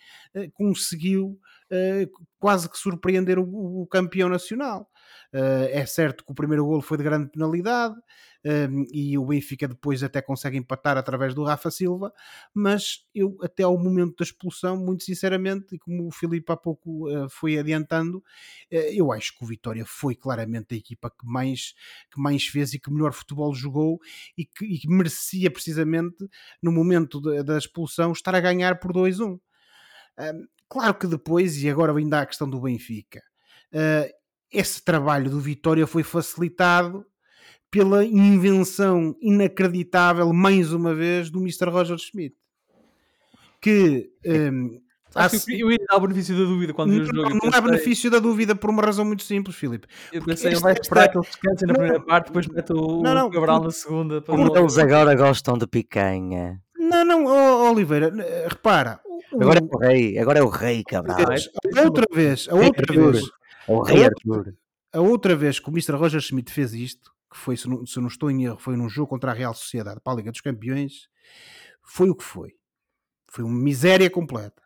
conseguiu 0.56 1.38
uh, 1.70 2.26
quase 2.38 2.68
que 2.68 2.78
surpreender 2.78 3.38
o, 3.38 3.82
o 3.82 3.86
campeão 3.86 4.28
nacional. 4.28 4.90
Uh, 5.32 5.68
é 5.70 5.84
certo 5.86 6.24
que 6.24 6.32
o 6.32 6.34
primeiro 6.34 6.64
golo 6.64 6.82
foi 6.82 6.96
de 6.96 7.04
grande 7.04 7.30
penalidade, 7.30 7.96
um, 8.46 8.84
e 8.92 9.18
o 9.18 9.26
Benfica 9.26 9.66
depois 9.66 10.04
até 10.04 10.22
consegue 10.22 10.56
empatar 10.56 10.96
através 10.96 11.34
do 11.34 11.42
Rafa 11.42 11.68
Silva, 11.68 12.12
mas 12.54 13.04
eu 13.12 13.36
até 13.42 13.64
ao 13.64 13.76
momento 13.76 14.14
da 14.18 14.22
expulsão, 14.22 14.76
muito 14.76 15.02
sinceramente, 15.02 15.74
e 15.74 15.78
como 15.80 16.06
o 16.06 16.12
Filipe 16.12 16.52
há 16.52 16.56
pouco 16.56 17.10
uh, 17.10 17.28
foi 17.28 17.58
adiantando, 17.58 18.18
uh, 18.18 18.76
eu 18.92 19.10
acho 19.10 19.36
que 19.36 19.42
o 19.42 19.46
Vitória 19.48 19.84
foi 19.84 20.14
claramente 20.14 20.74
a 20.74 20.78
equipa 20.78 21.10
que 21.10 21.26
mais, 21.26 21.74
que 22.08 22.20
mais 22.20 22.46
fez 22.46 22.72
e 22.72 22.78
que 22.78 22.88
melhor 22.88 23.12
futebol 23.12 23.52
jogou 23.52 23.98
e 24.38 24.44
que, 24.44 24.64
e 24.64 24.78
que 24.78 24.88
merecia 24.88 25.50
precisamente 25.50 26.24
no 26.62 26.70
momento 26.70 27.20
de, 27.20 27.42
da 27.42 27.58
expulsão 27.58 28.12
estar 28.12 28.34
a 28.36 28.40
ganhar 28.40 28.78
por 28.78 28.92
2-1. 28.92 29.40
Um, 30.18 30.46
claro 30.68 30.94
que 30.94 31.06
depois, 31.06 31.62
e 31.62 31.68
agora 31.68 31.92
ainda 31.92 32.18
há 32.18 32.22
a 32.22 32.26
questão 32.26 32.48
do 32.48 32.60
Benfica, 32.60 33.22
uh, 33.72 34.10
esse 34.52 34.82
trabalho 34.82 35.30
do 35.30 35.40
Vitória 35.40 35.86
foi 35.86 36.02
facilitado 36.02 37.04
pela 37.70 38.04
invenção 38.04 39.14
inacreditável, 39.20 40.32
mais 40.32 40.72
uma 40.72 40.94
vez, 40.94 41.30
do 41.30 41.40
Mr. 41.40 41.68
Roger 41.68 41.98
Schmidt. 41.98 42.36
Que. 43.60 44.10
Um, 44.24 44.80
Acho 45.14 45.46
que 45.46 45.58
eu 45.58 45.70
ia 45.70 45.78
dar 45.88 45.96
o 45.96 46.00
benefício 46.00 46.36
da 46.36 46.44
dúvida 46.44 46.74
quando 46.74 46.92
não, 46.92 47.04
jogo. 47.04 47.30
Não, 47.30 47.38
não 47.38 47.50
há 47.50 47.60
benefício 47.60 48.10
da 48.10 48.18
dúvida 48.18 48.54
por 48.54 48.68
uma 48.68 48.82
razão 48.82 49.02
muito 49.02 49.22
simples, 49.22 49.56
Filipe. 49.56 49.86
Eu 50.12 50.22
pensei, 50.22 50.52
ele 50.52 50.60
vai 50.60 50.74
esperar 50.74 51.08
que 51.08 51.16
ele 51.16 51.24
descanse 51.24 51.64
na 51.64 51.72
primeira 51.72 52.00
parte, 52.00 52.26
depois 52.26 52.46
mete 52.48 52.72
o, 52.74 53.02
não, 53.02 53.14
não, 53.14 53.30
Cabral 53.30 53.62
na 53.62 53.70
segunda. 53.70 54.20
Como 54.20 54.54
eles 54.54 54.76
agora 54.76 55.14
gostam 55.14 55.56
de 55.56 55.66
picanha. 55.66 56.60
Não, 57.04 57.04
não, 57.04 57.24
oh, 57.26 57.70
Oliveira, 57.70 58.12
repara. 58.48 59.00
Agora 59.32 59.58
é 59.58 59.62
o 59.62 59.78
rei, 59.78 60.18
agora 60.18 60.38
é 60.38 60.42
o 60.42 60.48
rei 60.48 60.82
Cabral. 60.84 61.18
A 61.76 61.82
outra 61.82 62.06
vez, 62.12 62.48
a 62.48 62.54
outra 62.54 62.86
vez. 62.94 63.22
O 63.68 63.82
rei 63.82 64.04
Arthur. 64.04 64.54
A 64.92 65.00
outra 65.00 65.36
vez 65.36 65.58
que 65.58 65.68
o 65.68 65.72
Mr. 65.72 65.92
Roger 65.92 66.20
Schmidt 66.20 66.52
fez 66.52 66.72
isto, 66.72 67.12
que 67.30 67.36
foi, 67.36 67.56
se 67.56 67.68
não, 67.68 67.84
se 67.84 68.00
não 68.00 68.06
estou 68.06 68.30
em 68.30 68.44
erro, 68.44 68.58
foi 68.58 68.76
num 68.76 68.88
jogo 68.88 69.08
contra 69.08 69.30
a 69.30 69.34
Real 69.34 69.52
Sociedade 69.52 70.00
para 70.02 70.12
a 70.12 70.16
Liga 70.16 70.30
dos 70.30 70.40
Campeões, 70.40 71.08
foi 71.82 72.08
o 72.08 72.14
que 72.14 72.24
foi. 72.24 72.54
Foi 73.26 73.44
uma 73.44 73.58
miséria 73.58 74.08
completa. 74.08 74.62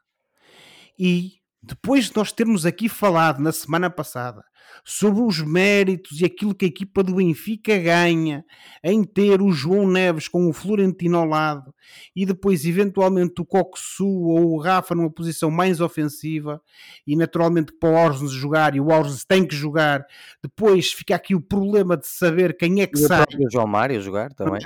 E 0.99 1.40
depois 1.63 2.07
de 2.07 2.17
nós 2.17 2.33
termos 2.33 2.65
aqui 2.65 2.89
falado 2.89 3.41
na 3.41 3.53
semana 3.53 3.91
passada 3.91 4.43
sobre 4.85 5.23
os 5.23 5.41
méritos 5.43 6.21
e 6.21 6.25
aquilo 6.25 6.55
que 6.55 6.65
a 6.65 6.69
equipa 6.69 7.03
do 7.03 7.17
Benfica 7.17 7.77
ganha 7.77 8.45
em 8.83 9.05
ter 9.05 9.43
o 9.43 9.53
João 9.53 9.87
Neves 9.87 10.29
com 10.29 10.49
o 10.49 10.53
Florentino 10.53 11.19
ao 11.19 11.27
lado 11.27 11.75
e 12.15 12.25
depois 12.25 12.65
eventualmente 12.65 13.41
o 13.41 13.45
Coxu 13.45 14.07
ou 14.07 14.53
o 14.53 14.59
Rafa 14.59 14.95
numa 14.95 15.11
posição 15.11 15.51
mais 15.51 15.81
ofensiva 15.81 16.63
e 17.07 17.17
naturalmente 17.17 17.73
para 17.73 17.91
o 17.91 17.95
Orsnes 17.95 18.33
jogar 18.33 18.75
e 18.75 18.81
o 18.81 18.89
Orsnes 18.89 19.25
tem 19.25 19.47
que 19.47 19.55
jogar 19.55 20.07
depois 20.43 20.93
fica 20.93 21.15
aqui 21.15 21.35
o 21.35 21.41
problema 21.41 21.97
de 21.97 22.07
saber 22.07 22.57
quem 22.57 22.81
é 22.81 22.87
que 22.87 22.99
e 22.99 23.07
sai 23.07 23.27
o 23.39 23.51
João 23.51 23.67
Mário 23.67 24.01
jogar 24.01 24.33
também. 24.33 24.63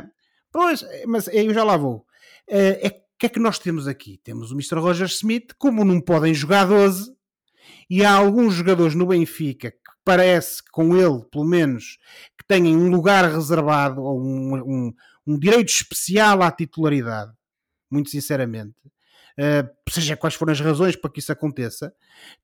Pois, 0.53 0.85
mas 1.07 1.27
eu 1.33 1.53
já 1.53 1.65
lá 1.65 1.77
vou. 1.77 2.07
É, 2.49 3.04
é 3.15 3.19
que 3.19 3.27
é 3.27 3.29
que 3.29 3.41
nós 3.41 3.59
temos 3.59 3.87
aqui? 3.87 4.19
Temos 4.23 4.51
o 4.51 4.55
Mr. 4.55 4.77
Roger 4.79 5.07
Smith, 5.07 5.55
como 5.57 5.85
não 5.85 6.01
podem 6.01 6.35
jogar 6.35 6.67
12, 6.67 7.15
e 7.89 8.05
há 8.05 8.13
alguns 8.13 8.55
jogadores 8.55 8.95
no 8.95 9.07
Benfica 9.07 9.71
que 9.71 9.79
parece 10.05 10.63
que 10.63 10.71
com 10.71 10.97
ele, 10.97 11.25
pelo 11.31 11.45
menos, 11.45 11.99
que 12.37 12.45
têm 12.47 12.77
um 12.77 12.91
lugar 12.91 13.25
reservado 13.31 14.03
ou 14.03 14.21
um, 14.21 14.55
um, 14.57 14.95
um 15.27 15.39
direito 15.39 15.69
especial 15.69 16.43
à 16.43 16.51
titularidade, 16.51 17.33
muito 17.91 18.11
sinceramente. 18.11 18.75
Uh, 19.37 19.69
seja 19.91 20.17
quais 20.17 20.35
forem 20.35 20.53
as 20.53 20.61
razões 20.61 20.95
para 20.95 21.11
que 21.11 21.19
isso 21.19 21.33
aconteça, 21.33 21.93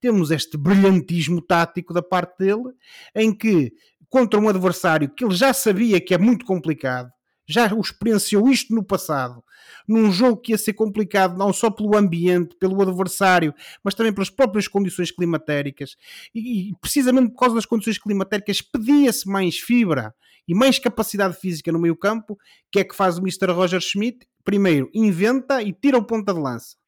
temos 0.01 0.33
este 0.33 0.57
brilhantismo 0.57 1.41
tático 1.41 1.95
da 1.95 2.03
parte 2.03 2.39
dele, 2.39 2.73
em 3.15 3.33
que 3.33 3.73
contra 4.09 4.41
um 4.41 4.49
adversário 4.49 5.09
que 5.09 5.25
ele 5.25 5.35
já 5.35 5.53
sabia 5.53 6.01
que 6.01 6.13
é 6.13 6.19
muito 6.19 6.45
complicado, 6.45 7.11
já 7.47 7.73
o 7.73 7.81
experienciou 7.81 8.49
isto 8.49 8.75
no 8.75 8.85
passado, 8.85 9.43
num 9.87 10.11
jogo 10.11 10.37
que 10.37 10.53
ia 10.53 10.59
ser 10.59 10.73
complicado 10.73 11.37
não 11.37 11.53
só 11.53 11.71
pelo 11.71 11.97
ambiente, 11.97 12.57
pelo 12.57 12.81
adversário, 12.83 13.55
mas 13.83 13.95
também 13.95 14.13
pelas 14.13 14.31
próprias 14.31 14.69
condições 14.69 15.11
climatéricas. 15.11 15.97
E, 16.35 16.71
e 16.71 16.75
precisamente 16.81 17.31
por 17.31 17.39
causa 17.39 17.55
das 17.55 17.67
condições 17.67 17.99
climatéricas, 17.99 18.61
pedia-se 18.61 19.29
mais 19.29 19.59
fibra 19.59 20.15
e 20.47 20.55
mais 20.55 20.79
capacidade 20.79 21.37
física 21.37 21.71
no 21.71 21.79
meio-campo, 21.79 22.39
que 22.71 22.81
é 22.81 22.85
que 22.85 22.95
faz 22.95 23.19
o 23.19 23.21
Mr. 23.21 23.53
Roger 23.53 23.81
Schmidt. 23.81 24.27
Primeiro, 24.43 24.91
inventa 24.95 25.63
e 25.63 25.73
tira 25.73 25.99
o 25.99 26.03
ponta 26.03 26.33
de 26.33 26.41
lança. 26.41 26.81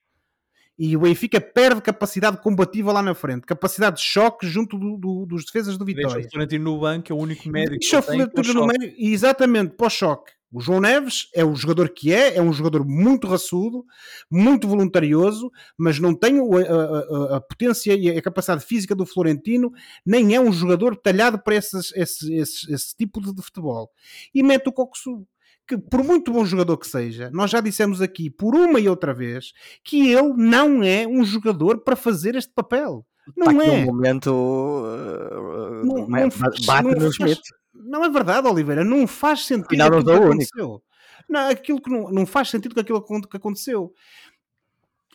E 0.78 0.96
o 0.96 1.00
Benfica 1.00 1.40
perde 1.40 1.80
capacidade 1.82 2.38
combativa 2.38 2.92
lá 2.92 3.02
na 3.02 3.14
frente, 3.14 3.42
capacidade 3.42 3.96
de 3.96 4.02
choque 4.02 4.46
junto 4.46 4.78
do, 4.78 4.96
do, 4.96 5.26
dos 5.26 5.44
defesas 5.44 5.76
do 5.76 5.84
Vitória. 5.84 6.14
Deixa 6.14 6.28
o 6.28 6.30
Florentino 6.32 6.64
no 6.64 6.80
banco, 6.80 7.12
é 7.12 7.14
o 7.14 7.18
único 7.18 7.48
médico 7.48 7.78
Deixa 7.78 7.98
o 7.98 8.02
Florentino 8.02 8.54
no 8.54 8.66
meio, 8.66 8.94
exatamente, 8.98 9.74
pós-choque. 9.76 10.32
O 10.52 10.60
João 10.60 10.80
Neves 10.80 11.28
é 11.34 11.42
o 11.42 11.54
jogador 11.54 11.88
que 11.88 12.12
é, 12.12 12.36
é 12.36 12.42
um 12.42 12.52
jogador 12.52 12.86
muito 12.86 13.26
raçudo, 13.26 13.86
muito 14.30 14.68
voluntarioso, 14.68 15.50
mas 15.78 15.98
não 15.98 16.14
tem 16.14 16.38
a, 16.38 16.42
a, 16.42 17.36
a, 17.36 17.40
potência 17.40 17.94
e 17.94 18.10
a 18.10 18.20
capacidade 18.20 18.62
física 18.62 18.94
do 18.94 19.06
Florentino, 19.06 19.72
nem 20.04 20.34
é 20.34 20.40
um 20.40 20.52
jogador 20.52 20.94
talhado 20.94 21.42
para 21.42 21.54
esses, 21.54 21.90
esse, 21.96 22.34
esse, 22.34 22.70
esse 22.70 22.94
tipo 22.94 23.18
de, 23.20 23.34
de, 23.34 23.40
futebol. 23.40 23.90
E 24.34 24.42
mete 24.42 24.68
o 24.68 24.72
Coxu, 24.72 25.26
que 25.66 25.78
por 25.78 26.04
muito 26.04 26.30
bom 26.30 26.44
jogador 26.44 26.76
que 26.76 26.86
seja, 26.86 27.30
nós 27.32 27.50
já 27.50 27.60
dissemos 27.60 28.02
aqui 28.02 28.28
por 28.28 28.54
uma 28.54 28.78
e 28.78 28.88
outra 28.88 29.14
vez 29.14 29.52
que 29.82 30.12
ele 30.12 30.34
não 30.36 30.82
é 30.82 31.06
um 31.06 31.24
jogador 31.24 31.78
para 31.78 31.96
fazer 31.96 32.34
este 32.34 32.52
papel. 32.52 33.06
Não 33.36 33.52
Está 33.52 33.64
é. 33.64 33.70
Um 33.70 33.86
momento 33.86 34.28
uh, 34.30 35.86
não, 35.86 36.08
não, 36.08 36.28
bate 36.66 36.88
não 36.88 36.98
no 36.98 37.12
Schmidt. 37.12 37.40
Não 37.82 38.04
é 38.04 38.10
verdade, 38.10 38.46
Oliveira. 38.48 38.84
Não 38.84 39.06
faz 39.06 39.46
sentido 39.46 39.82
aquilo 39.82 40.04
que 40.04 40.12
aconteceu. 40.12 40.82
Não, 41.28 41.48
aquilo 41.48 41.80
que 41.80 41.90
não, 41.90 42.10
não 42.10 42.26
faz 42.26 42.50
sentido 42.50 42.74
com 42.74 42.80
aquilo 42.80 43.28
que 43.28 43.36
aconteceu. 43.36 43.92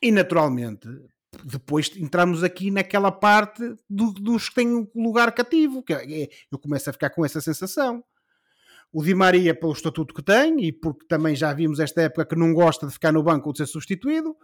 E 0.01 0.11
naturalmente, 0.11 0.87
depois 1.43 1.91
entramos 1.95 2.43
aqui 2.43 2.71
naquela 2.71 3.11
parte 3.11 3.75
do, 3.89 4.11
dos 4.11 4.49
que 4.49 4.55
têm 4.55 4.73
o 4.75 4.89
lugar 4.95 5.31
cativo. 5.33 5.83
Que 5.83 5.93
é, 5.93 6.29
eu 6.51 6.59
começo 6.59 6.89
a 6.89 6.93
ficar 6.93 7.09
com 7.09 7.25
essa 7.25 7.41
sensação. 7.41 8.03
O 8.91 9.03
Di 9.03 9.13
Maria, 9.13 9.53
pelo 9.53 9.73
estatuto 9.73 10.13
que 10.13 10.23
tem, 10.23 10.63
e 10.65 10.71
porque 10.71 11.05
também 11.07 11.35
já 11.35 11.53
vimos 11.53 11.79
esta 11.79 12.01
época 12.03 12.25
que 12.25 12.35
não 12.35 12.53
gosta 12.53 12.87
de 12.87 12.93
ficar 12.93 13.11
no 13.11 13.21
banco 13.21 13.47
ou 13.47 13.53
de 13.53 13.59
ser 13.59 13.67
substituído 13.67 14.35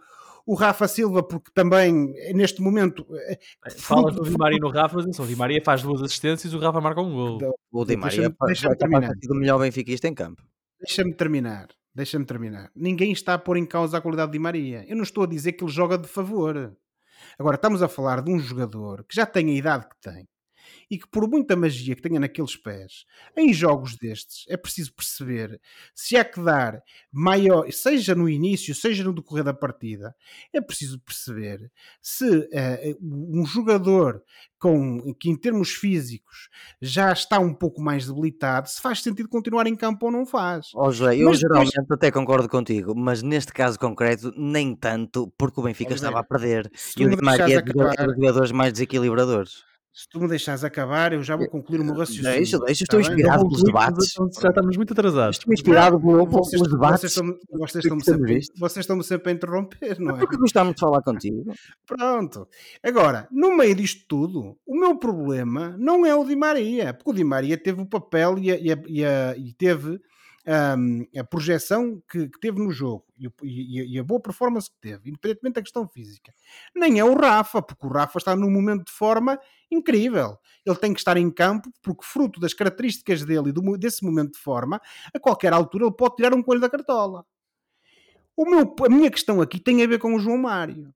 o 0.46 0.54
Rafa 0.54 0.86
Silva, 0.86 1.22
porque 1.22 1.50
também 1.54 2.12
neste 2.34 2.60
momento. 2.60 3.06
Eh, 3.30 3.38
Fala 3.76 4.10
do 4.10 4.22
Di 4.24 4.36
Maria 4.36 4.58
no 4.58 4.68
Rafa, 4.70 4.96
mas 4.96 5.18
o 5.18 5.26
Di 5.26 5.36
Maria 5.36 5.62
faz 5.64 5.82
duas 5.82 6.02
assistências 6.02 6.52
e 6.52 6.56
o 6.56 6.60
Rafa 6.60 6.80
marca 6.80 7.00
um 7.00 7.12
gol. 7.12 7.38
O 7.72 7.84
Di 7.84 7.96
Maria 7.96 8.28
deixa 8.28 8.46
deixa 8.46 8.76
terminar. 8.76 9.12
do 9.22 9.34
melhor 9.34 9.58
benfiquista 9.58 10.06
em 10.08 10.14
campo. 10.14 10.42
Deixa-me 10.78 11.14
terminar. 11.14 11.68
Deixa-me 11.94 12.24
terminar. 12.24 12.70
Ninguém 12.74 13.12
está 13.12 13.34
a 13.34 13.38
pôr 13.38 13.56
em 13.56 13.64
causa 13.64 13.98
a 13.98 14.00
qualidade 14.00 14.32
de 14.32 14.38
Di 14.38 14.42
Maria. 14.42 14.84
Eu 14.88 14.96
não 14.96 15.04
estou 15.04 15.24
a 15.24 15.26
dizer 15.26 15.52
que 15.52 15.64
ele 15.64 15.72
joga 15.72 15.96
de 15.96 16.08
favor. 16.08 16.76
Agora, 17.38 17.54
estamos 17.56 17.82
a 17.82 17.88
falar 17.88 18.20
de 18.20 18.30
um 18.30 18.38
jogador 18.38 19.04
que 19.08 19.14
já 19.14 19.24
tem 19.24 19.48
a 19.50 19.54
idade 19.54 19.86
que 19.88 20.10
tem, 20.10 20.26
e 20.90 20.98
que 20.98 21.08
por 21.08 21.28
muita 21.28 21.56
magia 21.56 21.94
que 21.94 22.02
tenha 22.02 22.20
naqueles 22.20 22.56
pés, 22.56 23.04
em 23.36 23.52
jogos 23.52 23.96
destes 23.96 24.44
é 24.48 24.56
preciso 24.56 24.92
perceber 24.94 25.60
se 25.94 26.16
há 26.16 26.24
que 26.24 26.40
dar 26.42 26.82
maior, 27.12 27.70
seja 27.72 28.14
no 28.14 28.28
início, 28.28 28.74
seja 28.74 29.04
no 29.04 29.14
decorrer 29.14 29.44
da 29.44 29.54
partida, 29.54 30.14
é 30.52 30.60
preciso 30.60 30.98
perceber 31.00 31.70
se 32.00 32.26
uh, 32.28 32.98
um 33.02 33.44
jogador 33.44 34.22
com, 34.58 35.14
que 35.20 35.28
em 35.28 35.36
termos 35.36 35.70
físicos 35.72 36.48
já 36.80 37.12
está 37.12 37.38
um 37.38 37.52
pouco 37.52 37.82
mais 37.82 38.06
debilitado, 38.06 38.66
se 38.68 38.80
faz 38.80 39.02
sentido 39.02 39.28
continuar 39.28 39.66
em 39.66 39.76
campo 39.76 40.06
ou 40.06 40.12
não 40.12 40.24
faz. 40.24 40.68
Oh, 40.74 40.90
José, 40.90 41.16
eu 41.18 41.28
mas 41.28 41.38
geralmente 41.38 41.74
depois... 41.74 41.98
até 41.98 42.10
concordo 42.10 42.48
contigo, 42.48 42.94
mas 42.96 43.22
neste 43.22 43.52
caso 43.52 43.78
concreto 43.78 44.32
nem 44.36 44.74
tanto, 44.74 45.30
porque 45.36 45.60
o 45.60 45.62
Benfica 45.62 45.92
oh, 45.92 45.94
estava 45.94 46.20
a 46.20 46.24
perder 46.24 46.70
e 46.96 47.04
o 47.04 47.10
Di 47.10 47.22
Maria 47.22 47.58
é 47.58 47.62
dos 47.62 48.16
jogadores 48.16 48.52
mais 48.52 48.72
desequilibradores 48.72 49.62
se 49.94 50.08
tu 50.08 50.20
me 50.20 50.26
deixares 50.26 50.64
acabar, 50.64 51.12
eu 51.12 51.22
já 51.22 51.36
vou 51.36 51.48
concluir 51.48 51.80
o 51.80 51.84
meu 51.84 51.94
raciocínio. 51.94 52.32
Deixa, 52.32 52.58
deixa, 52.58 52.82
estou 52.82 53.00
tá 53.00 53.08
inspirado 53.08 53.44
pelos 53.44 53.62
debates. 53.62 54.12
Já 54.42 54.48
estamos 54.48 54.76
muito 54.76 54.92
atrasados. 54.92 55.38
Estou 55.38 55.54
inspirado 55.54 56.00
pelos 56.00 56.28
vocês, 56.32 56.62
debates. 56.62 57.00
Vocês 57.00 57.12
estão-me 57.12 57.38
vocês 57.52 57.84
estão 57.84 58.00
sempre, 58.00 58.40
vocês 58.58 58.82
estão 58.82 59.02
sempre 59.02 59.30
a 59.30 59.34
interromper, 59.36 60.00
não 60.00 60.16
é? 60.16 60.18
Porque 60.18 60.36
gostamos 60.36 60.74
de 60.74 60.80
falar 60.80 61.00
contigo. 61.00 61.44
Pronto. 61.86 62.48
Agora, 62.82 63.28
no 63.30 63.56
meio 63.56 63.76
disto 63.76 64.04
tudo, 64.08 64.58
o 64.66 64.76
meu 64.76 64.96
problema 64.96 65.76
não 65.78 66.04
é 66.04 66.12
o 66.12 66.24
Di 66.24 66.34
Maria, 66.34 66.92
porque 66.92 67.10
o 67.12 67.14
Di 67.14 67.22
Maria 67.22 67.56
teve 67.56 67.80
o 67.80 67.86
papel 67.86 68.36
e, 68.40 68.50
a, 68.50 68.56
e, 68.56 68.72
a, 68.72 68.82
e, 68.88 69.04
a, 69.04 69.36
e 69.36 69.52
teve 69.52 70.00
um, 70.46 71.06
a 71.18 71.24
projeção 71.24 72.02
que, 72.10 72.28
que, 72.28 72.38
teve 72.38 72.58
no 72.58 72.70
jogo 72.70 73.04
e, 73.18 73.26
e, 73.42 73.94
e, 73.94 73.98
a 73.98 74.04
boa 74.04 74.20
performance 74.20 74.70
que 74.70 74.76
teve, 74.78 75.08
independentemente 75.08 75.54
da 75.54 75.62
questão 75.62 75.88
física. 75.88 76.34
Nem 76.74 76.98
é 76.98 77.04
o 77.04 77.14
Rafa, 77.14 77.62
porque 77.62 77.86
o 77.86 77.88
Rafa 77.88 78.18
está 78.18 78.36
num 78.36 78.50
momento 78.50 78.84
de 78.84 78.92
forma 78.92 79.38
incrível. 79.70 80.38
Ele 80.64 80.76
tem 80.76 80.92
que 80.92 81.00
estar 81.00 81.16
em 81.16 81.30
campo, 81.30 81.70
porque 81.82 82.04
fruto 82.04 82.38
das 82.38 82.52
características 82.52 83.24
dele 83.24 83.48
e 83.48 83.52
do, 83.52 83.76
desse 83.78 84.04
momento 84.04 84.32
de 84.32 84.38
forma, 84.38 84.80
a 85.14 85.18
qualquer 85.18 85.52
altura 85.52 85.86
ele 85.86 85.94
pode 85.94 86.16
tirar 86.16 86.34
um 86.34 86.42
coelho 86.42 86.60
da 86.60 86.70
cartola. 86.70 87.24
O 88.36 88.44
meu, 88.44 88.74
a 88.84 88.88
minha 88.88 89.10
questão 89.10 89.40
aqui 89.40 89.58
tem 89.58 89.82
a 89.82 89.86
ver 89.86 89.98
com 89.98 90.14
o 90.14 90.18
João 90.18 90.38
Mário. 90.38 90.92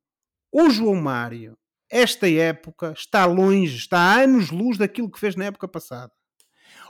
O 0.53 0.69
João 0.69 0.97
Mário, 0.97 1.57
esta 1.91 2.29
época, 2.29 2.93
está 2.93 3.25
longe, 3.25 3.77
está 3.77 3.99
a 3.99 4.21
anos-luz 4.23 4.77
daquilo 4.77 5.11
que 5.11 5.21
fez 5.21 5.37
na 5.37 5.47
época 5.47 5.69
passada. 5.69 6.13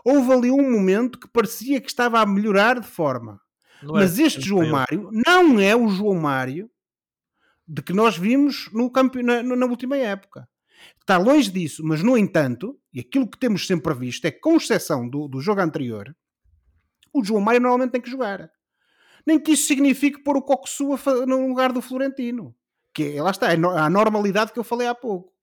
Houve 0.09 0.33
ali 0.33 0.51
um 0.51 0.71
momento 0.71 1.19
que 1.19 1.29
parecia 1.29 1.83
que 1.83 1.89
estava 1.89 2.19
a 2.21 2.25
melhorar 2.25 2.81
de 2.81 2.87
forma. 2.87 3.39
Não 3.83 3.95
é 3.95 4.01
Mas 4.01 4.19
este 4.19 4.41
João 4.41 4.67
Mário 4.71 5.11
não 5.13 5.61
é 5.61 5.77
o 5.77 5.87
João 5.89 6.19
Mário 6.19 6.71
de 7.67 7.83
que 7.83 7.93
nós 7.93 8.17
vimos 8.17 8.71
no 8.73 8.91
campe... 8.91 9.23
na, 9.23 9.43
na 9.43 9.67
última 9.67 9.99
época. 9.99 10.49
Está 10.99 11.19
longe 11.19 11.51
disso, 11.51 11.83
mas 11.85 12.03
no 12.03 12.17
entanto, 12.17 12.81
e 12.91 13.01
aquilo 13.01 13.29
que 13.29 13.39
temos 13.39 13.67
sempre 13.67 13.93
visto 13.93 14.25
é 14.25 14.31
que, 14.31 14.41
com 14.41 14.57
exceção 14.57 15.07
do, 15.07 15.29
do 15.29 15.43
jogo 15.43 15.61
anterior, 15.61 16.17
o 17.13 17.23
João 17.23 17.43
Mário 17.43 17.61
normalmente 17.61 17.93
tem 17.93 18.01
que 18.01 18.11
jogar. 18.11 18.51
Nem 19.27 19.39
que 19.39 19.53
isso 19.53 19.67
signifique 19.67 20.23
pôr 20.23 20.39
o 20.39 20.43
Coxu 20.43 20.97
no 21.27 21.49
lugar 21.49 21.71
do 21.71 21.83
Florentino. 21.83 22.55
Que 22.95 23.17
é, 23.17 23.23
lá 23.23 23.31
está, 23.31 23.53
é 23.53 23.57
a 23.57 23.91
normalidade 23.91 24.53
que 24.55 24.59
eu 24.59 24.65
falei 24.65 24.89
há 24.89 24.95
pouco. 24.95 25.35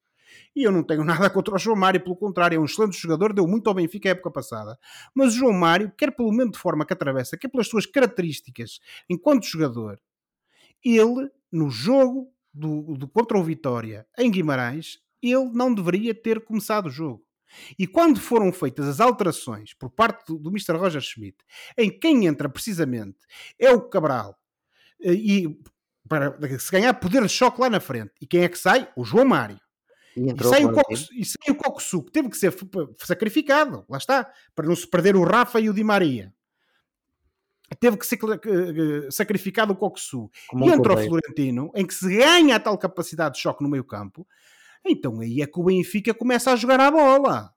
E 0.55 0.63
eu 0.63 0.71
não 0.71 0.83
tenho 0.83 1.03
nada 1.05 1.29
contra 1.29 1.55
o 1.55 1.57
João 1.57 1.75
Mário, 1.75 2.01
pelo 2.01 2.15
contrário, 2.15 2.55
é 2.55 2.59
um 2.59 2.65
excelente 2.65 2.97
jogador, 2.97 3.33
deu 3.33 3.47
muito 3.47 3.67
ao 3.67 3.73
Benfica 3.73 4.09
a 4.09 4.11
época 4.11 4.31
passada. 4.31 4.79
Mas 5.13 5.33
o 5.33 5.37
João 5.37 5.53
Mário, 5.53 5.91
quer 5.97 6.11
pelo 6.11 6.31
momento 6.31 6.53
de 6.53 6.59
forma 6.59 6.85
que 6.85 6.93
atravessa, 6.93 7.37
quer 7.37 7.49
pelas 7.49 7.67
suas 7.67 7.85
características 7.85 8.79
enquanto 9.09 9.45
jogador, 9.45 9.99
ele, 10.83 11.29
no 11.51 11.69
jogo 11.69 12.31
do, 12.53 12.95
do 12.95 13.07
contra 13.07 13.37
o 13.37 13.43
Vitória 13.43 14.07
em 14.17 14.31
Guimarães, 14.31 14.99
ele 15.21 15.49
não 15.53 15.73
deveria 15.73 16.13
ter 16.13 16.43
começado 16.43 16.87
o 16.87 16.91
jogo. 16.91 17.25
E 17.77 17.87
quando 17.87 18.19
foram 18.19 18.51
feitas 18.51 18.87
as 18.87 18.99
alterações 18.99 19.73
por 19.73 19.89
parte 19.89 20.25
do, 20.27 20.37
do 20.37 20.49
Mr. 20.49 20.73
Roger 20.73 21.01
Schmidt, 21.01 21.37
em 21.77 21.89
quem 21.89 22.25
entra 22.25 22.49
precisamente 22.49 23.19
é 23.59 23.71
o 23.71 23.81
Cabral, 23.81 24.37
eh, 25.01 25.13
e 25.13 25.59
para 26.07 26.37
se 26.59 26.71
ganhar 26.71 26.93
poder 26.95 27.23
de 27.23 27.29
choque 27.29 27.59
lá 27.59 27.69
na 27.69 27.79
frente, 27.79 28.13
e 28.21 28.27
quem 28.27 28.43
é 28.43 28.49
que 28.49 28.57
sai? 28.57 28.91
O 28.95 29.03
João 29.03 29.25
Mário. 29.25 29.59
E, 30.15 30.31
e, 30.31 30.43
sai 30.43 30.63
o 30.65 30.71
Coco, 30.71 30.93
e 30.93 31.25
sai 31.25 31.51
o 31.51 31.55
Cocosu, 31.55 32.03
que 32.03 32.11
teve 32.11 32.29
que 32.29 32.37
ser 32.37 32.53
sacrificado, 32.99 33.85
lá 33.89 33.97
está, 33.97 34.31
para 34.53 34.67
não 34.67 34.75
se 34.75 34.87
perder 34.87 35.15
o 35.15 35.23
Rafa 35.23 35.59
e 35.59 35.69
o 35.69 35.73
Di 35.73 35.83
Maria. 35.83 36.33
Teve 37.79 37.97
que 37.97 38.05
ser 38.05 38.19
sacrificado 39.11 39.73
o 39.73 39.75
Cocosu. 39.75 40.29
E 40.53 40.69
entra 40.69 40.93
o 40.93 40.97
Florentino, 40.97 41.71
em 41.75 41.85
que 41.85 41.93
se 41.93 42.15
ganha 42.15 42.55
a 42.55 42.59
tal 42.59 42.77
capacidade 42.77 43.35
de 43.35 43.41
choque 43.41 43.63
no 43.63 43.69
meio 43.69 43.83
campo, 43.83 44.25
então 44.85 45.19
aí 45.19 45.41
é 45.41 45.47
que 45.47 45.59
o 45.59 45.63
Benfica 45.63 46.13
começa 46.13 46.51
a 46.51 46.55
jogar 46.55 46.79
a 46.79 46.91
bola. 46.91 47.54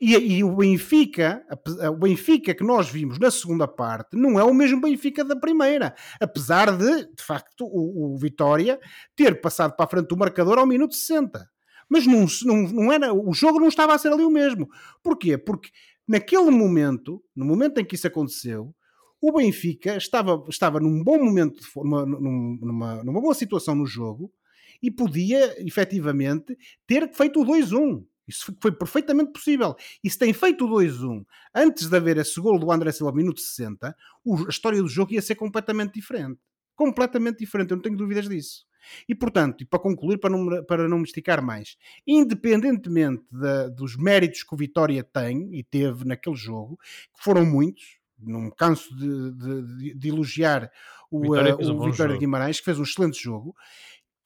E, 0.00 0.14
e, 0.14 0.44
o 0.44 0.54
Benfica, 0.54 1.44
o 1.90 1.96
Benfica 1.96 2.54
que 2.54 2.62
nós 2.62 2.88
vimos 2.88 3.18
na 3.18 3.32
segunda 3.32 3.66
parte, 3.66 4.16
não 4.16 4.38
é 4.38 4.44
o 4.44 4.54
mesmo 4.54 4.80
Benfica 4.80 5.24
da 5.24 5.34
primeira. 5.34 5.94
Apesar 6.20 6.76
de, 6.76 7.12
de 7.14 7.22
facto, 7.22 7.64
o, 7.64 8.14
o 8.14 8.16
Vitória 8.16 8.78
ter 9.16 9.40
passado 9.40 9.74
para 9.74 9.86
a 9.86 9.88
frente 9.88 10.06
do 10.06 10.16
marcador 10.16 10.56
ao 10.58 10.66
minuto 10.66 10.94
60. 10.94 11.44
Mas 11.88 12.06
não, 12.06 12.26
não, 12.44 12.62
não 12.68 12.92
era, 12.92 13.12
o 13.12 13.32
jogo 13.32 13.58
não 13.58 13.68
estava 13.68 13.94
a 13.94 13.98
ser 13.98 14.12
ali 14.12 14.22
o 14.22 14.30
mesmo. 14.30 14.68
Porquê? 15.02 15.36
Porque 15.36 15.70
naquele 16.06 16.50
momento, 16.50 17.22
no 17.34 17.44
momento 17.44 17.78
em 17.78 17.84
que 17.84 17.96
isso 17.96 18.06
aconteceu, 18.06 18.72
o 19.20 19.32
Benfica 19.32 19.96
estava, 19.96 20.44
estava 20.48 20.78
num 20.78 21.02
bom 21.02 21.18
momento, 21.18 21.60
numa, 21.76 22.06
numa, 22.06 23.02
numa 23.02 23.20
boa 23.20 23.34
situação 23.34 23.74
no 23.74 23.86
jogo, 23.86 24.32
e 24.80 24.90
podia 24.90 25.60
efetivamente 25.66 26.56
ter 26.86 27.12
feito 27.12 27.42
o 27.42 27.44
2-1. 27.44 28.04
Isso 28.28 28.54
foi 28.60 28.70
perfeitamente 28.70 29.32
possível. 29.32 29.74
E 30.04 30.10
se 30.10 30.18
tem 30.18 30.32
feito 30.32 30.66
o 30.66 30.68
2-1 30.68 31.24
antes 31.54 31.88
de 31.88 31.96
haver 31.96 32.18
esse 32.18 32.38
gol 32.40 32.58
do 32.58 32.70
André 32.70 32.92
Silva 32.92 33.12
minuto 33.12 33.40
60, 33.40 33.88
a 33.88 34.50
história 34.50 34.82
do 34.82 34.88
jogo 34.88 35.14
ia 35.14 35.22
ser 35.22 35.34
completamente 35.34 35.94
diferente. 35.94 36.38
Completamente 36.76 37.38
diferente, 37.38 37.70
eu 37.70 37.76
não 37.76 37.82
tenho 37.82 37.96
dúvidas 37.96 38.28
disso. 38.28 38.68
E 39.08 39.14
portanto, 39.14 39.62
e 39.62 39.64
para 39.64 39.78
concluir, 39.78 40.18
para 40.18 40.30
não, 40.30 40.64
para 40.64 40.88
não 40.88 40.98
me 40.98 41.04
esticar 41.04 41.42
mais, 41.42 41.76
independentemente 42.06 43.24
de, 43.30 43.70
dos 43.70 43.96
méritos 43.96 44.42
que 44.42 44.54
o 44.54 44.56
Vitória 44.56 45.02
tem 45.02 45.54
e 45.54 45.62
teve 45.62 46.04
naquele 46.04 46.36
jogo, 46.36 46.78
que 47.14 47.22
foram 47.22 47.44
muitos, 47.44 47.98
não 48.18 48.42
me 48.42 48.52
canso 48.54 48.94
de, 48.96 49.32
de, 49.32 49.94
de 49.94 50.08
elogiar 50.08 50.70
o 51.10 51.20
Vitória, 51.20 51.56
uh, 51.56 51.72
o 51.72 51.90
Vitória 51.90 52.14
de 52.14 52.20
Guimarães, 52.20 52.58
que 52.58 52.64
fez 52.64 52.78
um 52.78 52.82
excelente 52.82 53.22
jogo, 53.22 53.54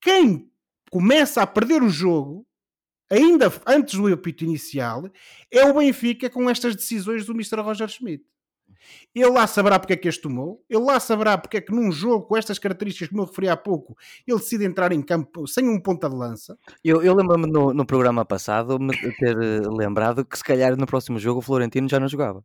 quem 0.00 0.50
começa 0.90 1.42
a 1.42 1.46
perder 1.46 1.82
o 1.82 1.88
jogo, 1.88 2.46
ainda 3.12 3.52
antes 3.66 3.98
do 3.98 4.12
apito 4.12 4.44
inicial, 4.44 5.04
é 5.50 5.64
o 5.64 5.74
Benfica 5.74 6.30
com 6.30 6.48
estas 6.48 6.74
decisões 6.74 7.26
do 7.26 7.32
Mr. 7.32 7.60
Roger 7.60 7.88
Schmidt. 7.88 8.24
Ele 9.14 9.30
lá 9.30 9.46
saberá 9.46 9.78
porque 9.78 9.92
é 9.92 9.96
que 9.96 10.08
este 10.08 10.22
tomou, 10.22 10.64
ele 10.68 10.82
lá 10.82 10.98
saberá 10.98 11.36
porque 11.38 11.58
é 11.58 11.60
que 11.60 11.72
num 11.72 11.92
jogo 11.92 12.26
com 12.26 12.36
estas 12.36 12.58
características 12.58 13.08
que 13.08 13.16
eu 13.16 13.24
referi 13.24 13.48
há 13.48 13.56
pouco, 13.56 13.96
ele 14.26 14.38
decide 14.38 14.64
entrar 14.64 14.90
em 14.92 15.02
campo 15.02 15.46
sem 15.46 15.68
um 15.68 15.80
ponta 15.80 16.08
de 16.08 16.16
lança. 16.16 16.58
Eu, 16.82 17.02
eu 17.02 17.14
lembro-me 17.14 17.46
no, 17.46 17.72
no, 17.72 17.86
programa 17.86 18.24
passado 18.24 18.78
me 18.80 18.96
ter 19.18 19.36
eh, 19.36 19.60
lembrado 19.68 20.24
que 20.24 20.36
se 20.36 20.42
calhar 20.42 20.76
no 20.76 20.86
próximo 20.86 21.18
jogo 21.18 21.38
o 21.38 21.42
Florentino 21.42 21.88
já 21.88 22.00
não 22.00 22.08
jogava. 22.08 22.42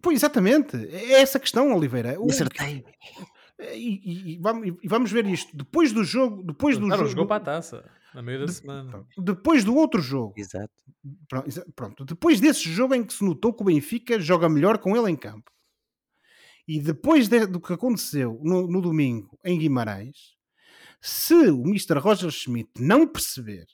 Pois 0.00 0.16
exatamente, 0.16 0.76
é 0.90 1.20
essa 1.20 1.38
questão, 1.38 1.74
Oliveira. 1.74 2.18
O, 2.18 2.30
acertei. 2.30 2.84
E, 3.74 4.34
e, 4.34 4.34
e, 4.34 4.88
vamos 4.88 5.12
ver 5.12 5.26
isto. 5.26 5.54
Depois 5.54 5.92
do 5.92 6.02
jogo. 6.02 6.42
Depois 6.42 6.78
do 6.78 6.88
jogo. 6.88 7.06
jogou 7.06 7.26
para 7.26 7.36
a 7.36 7.40
taça. 7.40 7.84
Na 8.14 8.22
meio 8.22 8.40
da 8.40 8.46
de, 8.46 8.52
semana. 8.52 9.06
Depois 9.16 9.64
do 9.64 9.74
outro 9.74 10.00
jogo. 10.00 10.34
Exato. 10.36 10.72
Pronto, 11.74 12.04
Depois 12.04 12.40
desse 12.40 12.70
jogo 12.70 12.94
em 12.94 13.04
que 13.04 13.12
se 13.12 13.24
notou 13.24 13.52
que 13.52 13.62
o 13.62 13.66
Benfica 13.66 14.20
joga 14.20 14.48
melhor 14.48 14.78
com 14.78 14.96
ele 14.96 15.10
em 15.10 15.16
campo. 15.16 15.50
E 16.66 16.80
depois 16.80 17.28
de, 17.28 17.46
do 17.46 17.60
que 17.60 17.72
aconteceu 17.72 18.40
no, 18.42 18.68
no 18.68 18.80
domingo 18.80 19.38
em 19.44 19.58
Guimarães, 19.58 20.36
se 21.00 21.34
o 21.50 21.62
Mr. 21.62 21.98
Roger 21.98 22.30
Schmidt 22.30 22.70
não 22.78 23.06
perceber 23.06 23.66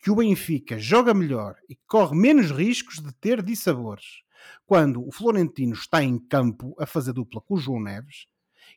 que 0.00 0.10
o 0.10 0.16
Benfica 0.16 0.78
joga 0.78 1.14
melhor 1.14 1.56
e 1.68 1.76
corre 1.86 2.16
menos 2.16 2.50
riscos 2.50 3.00
de 3.00 3.12
ter 3.14 3.42
dissabores 3.42 4.22
quando 4.66 5.06
o 5.06 5.12
Florentino 5.12 5.74
está 5.74 6.02
em 6.02 6.18
campo 6.18 6.74
a 6.78 6.86
fazer 6.86 7.12
dupla 7.12 7.40
com 7.40 7.54
o 7.54 7.58
João 7.58 7.80
Neves, 7.80 8.26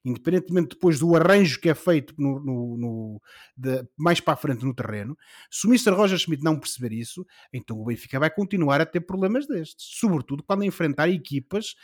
independentemente 0.03 0.69
depois 0.69 0.99
do 0.99 1.15
arranjo 1.15 1.59
que 1.59 1.69
é 1.69 1.75
feito 1.75 2.13
no, 2.17 2.39
no, 2.39 2.77
no 2.77 3.21
de, 3.55 3.87
mais 3.97 4.19
para 4.19 4.33
a 4.33 4.37
frente 4.37 4.65
no 4.65 4.73
terreno, 4.73 5.17
se 5.49 5.67
o 5.67 5.69
Mr. 5.69 5.91
Roger 5.91 6.17
Schmidt 6.17 6.43
não 6.43 6.59
perceber 6.59 6.91
isso, 6.93 7.25
então 7.53 7.79
o 7.79 7.85
Benfica 7.85 8.19
vai 8.19 8.29
continuar 8.29 8.81
a 8.81 8.85
ter 8.85 9.01
problemas 9.01 9.47
destes, 9.47 9.85
sobretudo 9.99 10.43
quando 10.43 10.63
enfrentar 10.63 11.09
equipas 11.09 11.75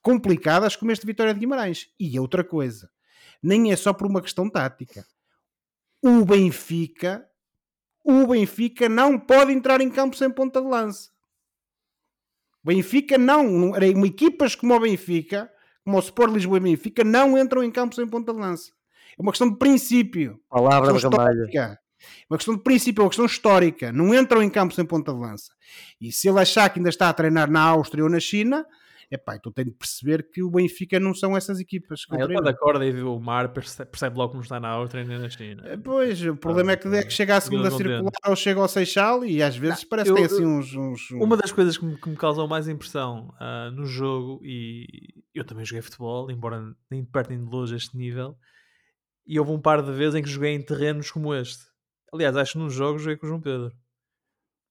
complicadas 0.00 0.76
como 0.76 0.92
este 0.92 1.04
Vitória 1.04 1.34
de 1.34 1.40
Guimarães. 1.40 1.88
E 1.98 2.18
outra 2.20 2.44
coisa, 2.44 2.88
nem 3.42 3.72
é 3.72 3.76
só 3.76 3.92
por 3.92 4.06
uma 4.06 4.22
questão 4.22 4.48
tática. 4.48 5.04
O 6.00 6.24
Benfica, 6.24 7.28
o 8.04 8.28
Benfica 8.28 8.88
não 8.88 9.18
pode 9.18 9.52
entrar 9.52 9.80
em 9.80 9.90
campo 9.90 10.16
sem 10.16 10.30
ponta 10.30 10.60
de 10.60 10.68
lança. 10.68 11.10
Benfica 12.62 13.18
não, 13.18 13.44
não 13.44 13.68
uma 13.70 14.06
equipas 14.06 14.54
como 14.54 14.74
o 14.74 14.80
Benfica 14.80 15.50
como 15.86 15.98
o 15.98 16.00
Sport 16.00 16.32
Lisboa 16.32 16.56
e 16.56 16.60
Benfica, 16.60 17.04
não 17.04 17.38
entram 17.38 17.62
em 17.62 17.70
campo 17.70 17.94
sem 17.94 18.08
ponta 18.08 18.34
de 18.34 18.40
lança. 18.40 18.72
É 19.16 19.22
uma 19.22 19.30
questão 19.30 19.48
de 19.48 19.56
princípio. 19.56 20.36
Palavra 20.50 20.92
Ramalho. 20.98 21.48
É 21.56 21.78
uma 22.28 22.36
questão 22.36 22.56
de 22.56 22.62
princípio, 22.62 23.02
é 23.02 23.04
uma 23.04 23.08
questão 23.08 23.24
histórica. 23.24 23.92
Não 23.92 24.12
entram 24.12 24.42
em 24.42 24.50
campo 24.50 24.74
sem 24.74 24.84
ponta 24.84 25.14
de 25.14 25.20
lança. 25.20 25.52
E 26.00 26.10
se 26.10 26.28
ele 26.28 26.40
achar 26.40 26.68
que 26.70 26.80
ainda 26.80 26.88
está 26.88 27.08
a 27.08 27.12
treinar 27.12 27.48
na 27.48 27.60
Áustria 27.62 28.02
ou 28.02 28.10
na 28.10 28.18
China, 28.18 28.66
epá, 29.10 29.36
então 29.36 29.52
tem 29.52 29.64
de 29.64 29.70
perceber 29.70 30.28
que 30.30 30.42
o 30.42 30.50
Benfica 30.50 30.98
não 30.98 31.14
são 31.14 31.36
essas 31.36 31.60
equipas. 31.60 32.04
Que 32.04 32.16
ah, 32.16 32.24
ele 32.24 32.34
pode 32.34 32.48
acorda 32.48 32.84
e 32.84 33.02
o 33.02 33.18
Mar 33.18 33.52
percebe 33.52 34.16
logo 34.16 34.30
que 34.30 34.36
não 34.36 34.42
está 34.42 34.58
na 34.58 34.68
Áustria 34.68 35.04
nem 35.04 35.18
na 35.18 35.28
China. 35.28 35.62
Eh, 35.66 35.76
pois, 35.76 36.24
o 36.24 36.36
problema 36.36 36.72
ah, 36.72 36.74
é 36.74 36.76
que 36.76 36.88
é 36.88 37.02
que 37.02 37.12
chega 37.12 37.36
à 37.36 37.40
segunda 37.40 37.70
circular 37.70 38.12
ou 38.26 38.36
chega 38.36 38.60
ao 38.60 38.68
Seixal 38.68 39.24
e 39.24 39.42
às 39.42 39.56
vezes 39.56 39.82
não, 39.82 39.88
parece 39.88 40.10
eu, 40.10 40.14
que 40.14 40.22
tem 40.22 40.26
assim 40.26 40.46
uns, 40.46 40.74
uns, 40.74 41.10
uns, 41.10 41.22
Uma 41.22 41.36
das 41.36 41.52
coisas 41.52 41.78
que 41.78 41.84
me, 41.84 41.96
que 41.96 42.08
me 42.08 42.16
causou 42.16 42.48
mais 42.48 42.68
impressão 42.68 43.34
uh, 43.40 43.70
no 43.70 43.86
jogo, 43.86 44.40
e 44.42 44.86
eu 45.34 45.44
também 45.44 45.64
joguei 45.64 45.82
futebol, 45.82 46.30
embora 46.30 46.62
nem 46.90 47.02
de 47.02 47.10
perto 47.10 47.30
nem 47.30 47.44
de 47.44 47.50
longe 47.50 47.74
este 47.76 47.96
nível, 47.96 48.36
e 49.26 49.38
houve 49.38 49.52
um 49.52 49.60
par 49.60 49.82
de 49.82 49.92
vezes 49.92 50.14
em 50.14 50.22
que 50.22 50.28
joguei 50.28 50.54
em 50.54 50.62
terrenos 50.62 51.10
como 51.10 51.34
este. 51.34 51.64
Aliás, 52.12 52.36
acho 52.36 52.52
que 52.52 52.58
num 52.58 52.70
jogo 52.70 52.98
joguei 52.98 53.16
com 53.16 53.26
o 53.26 53.28
João 53.28 53.40
Pedro. 53.40 53.72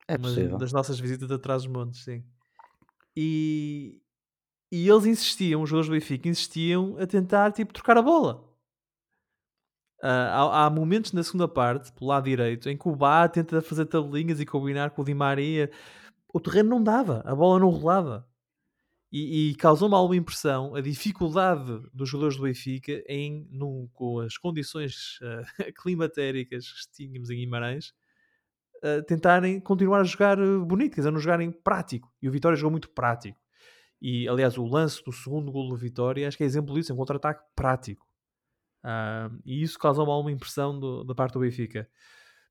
É 0.08 0.18
possível. 0.18 0.52
Uma 0.52 0.60
das 0.60 0.72
nossas 0.72 1.00
visitas 1.00 1.30
atrás 1.32 1.64
dos 1.64 1.72
montes, 1.72 2.04
sim. 2.04 2.24
E, 3.16 4.02
e 4.76 4.90
eles 4.90 5.06
insistiam, 5.06 5.62
os 5.62 5.70
jogadores 5.70 5.88
do 5.88 5.94
Benfica 5.94 6.28
insistiam 6.28 6.98
a 7.00 7.08
tentar 7.08 7.54
tipo, 7.54 7.72
trocar 7.72 7.98
a 7.98 8.02
bola. 8.02 8.44
Uh, 10.04 10.28
há, 10.30 10.66
há, 10.66 10.70
momentos 10.70 11.14
na 11.14 11.24
segunda 11.24 11.48
parte, 11.48 11.94
pelo 11.94 12.10
lado 12.10 12.26
direito, 12.26 12.70
em 12.70 12.78
que 12.78 12.90
o 12.90 12.94
Bá 12.94 13.26
tenta 13.30 13.62
fazer 13.62 13.86
tabelinhas 13.86 14.42
e 14.42 14.46
combinar 14.46 14.90
com 14.90 15.02
o 15.02 15.06
Di 15.06 15.14
Maria. 15.14 15.72
O 16.34 16.42
terreno 16.42 16.72
não 16.72 16.84
dava, 16.84 17.24
a 17.26 17.34
bola 17.34 17.58
não 17.58 17.70
rolava. 17.70 18.28
E, 19.10 19.52
e 19.52 19.56
causou-me 19.56 19.96
alguma 19.96 20.18
impressão 20.18 20.76
a 20.76 20.82
dificuldade 20.82 21.82
dos 21.94 22.10
jogadores 22.10 22.36
do 22.36 22.44
Benfica 22.44 23.02
em, 23.08 23.48
num, 23.50 23.88
com 23.94 24.20
as 24.20 24.38
condições 24.38 25.20
uh, 25.22 25.72
climatéricas 25.82 26.68
que 26.68 27.06
tínhamos 27.06 27.30
em 27.30 27.38
Guimarães, 27.38 27.94
uh, 28.84 29.02
tentarem 29.08 29.62
continuar 29.62 30.02
a 30.02 30.04
jogar 30.04 30.36
bonito, 30.66 30.96
quer 30.96 31.02
dizer, 31.02 31.12
não 31.12 31.20
jogarem 31.20 31.50
prático. 31.50 32.14
E 32.22 32.28
o 32.28 32.32
Vitória 32.32 32.58
jogou 32.58 32.72
muito 32.72 32.90
prático. 32.90 33.45
E 34.02 34.28
aliás, 34.28 34.58
o 34.58 34.66
lance 34.66 35.04
do 35.04 35.12
segundo 35.12 35.52
gol 35.52 35.70
do 35.70 35.76
Vitória 35.76 36.28
acho 36.28 36.38
que 36.38 36.44
é 36.44 36.46
exemplo 36.46 36.76
disso, 36.76 36.92
é 36.92 36.96
um 36.96 36.98
contra-ataque 36.98 37.44
prático. 37.56 38.06
Uh, 38.84 39.34
e 39.46 39.64
isso 39.64 39.80
causou 39.80 40.06
mal 40.06 40.22
uma 40.22 40.32
impressão 40.32 40.80
do, 40.80 41.04
da 41.04 41.16
parte 41.16 41.34
do 41.34 41.40
Benfica. 41.40 41.90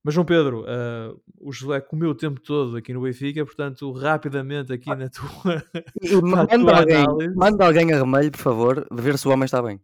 Mas, 0.02 0.12
João 0.12 0.26
Pedro, 0.26 0.64
uh, 0.64 1.18
o 1.40 1.50
José 1.50 1.80
comeu 1.80 2.10
o 2.10 2.14
tempo 2.14 2.38
todo 2.38 2.76
aqui 2.76 2.92
no 2.92 3.00
Benfica, 3.00 3.42
portanto, 3.44 3.90
rapidamente 3.92 4.70
aqui 4.70 4.90
na 4.94 5.08
tua. 5.08 5.64
Manda, 6.22 6.58
tua 6.58 6.78
alguém, 6.78 6.96
análise. 6.96 7.34
manda 7.34 7.66
alguém 7.66 7.92
a 7.92 7.96
remelho, 7.96 8.30
por 8.30 8.40
favor, 8.40 8.86
ver 8.92 9.16
se 9.16 9.26
o 9.26 9.30
homem 9.30 9.46
está 9.46 9.62
bem. 9.62 9.80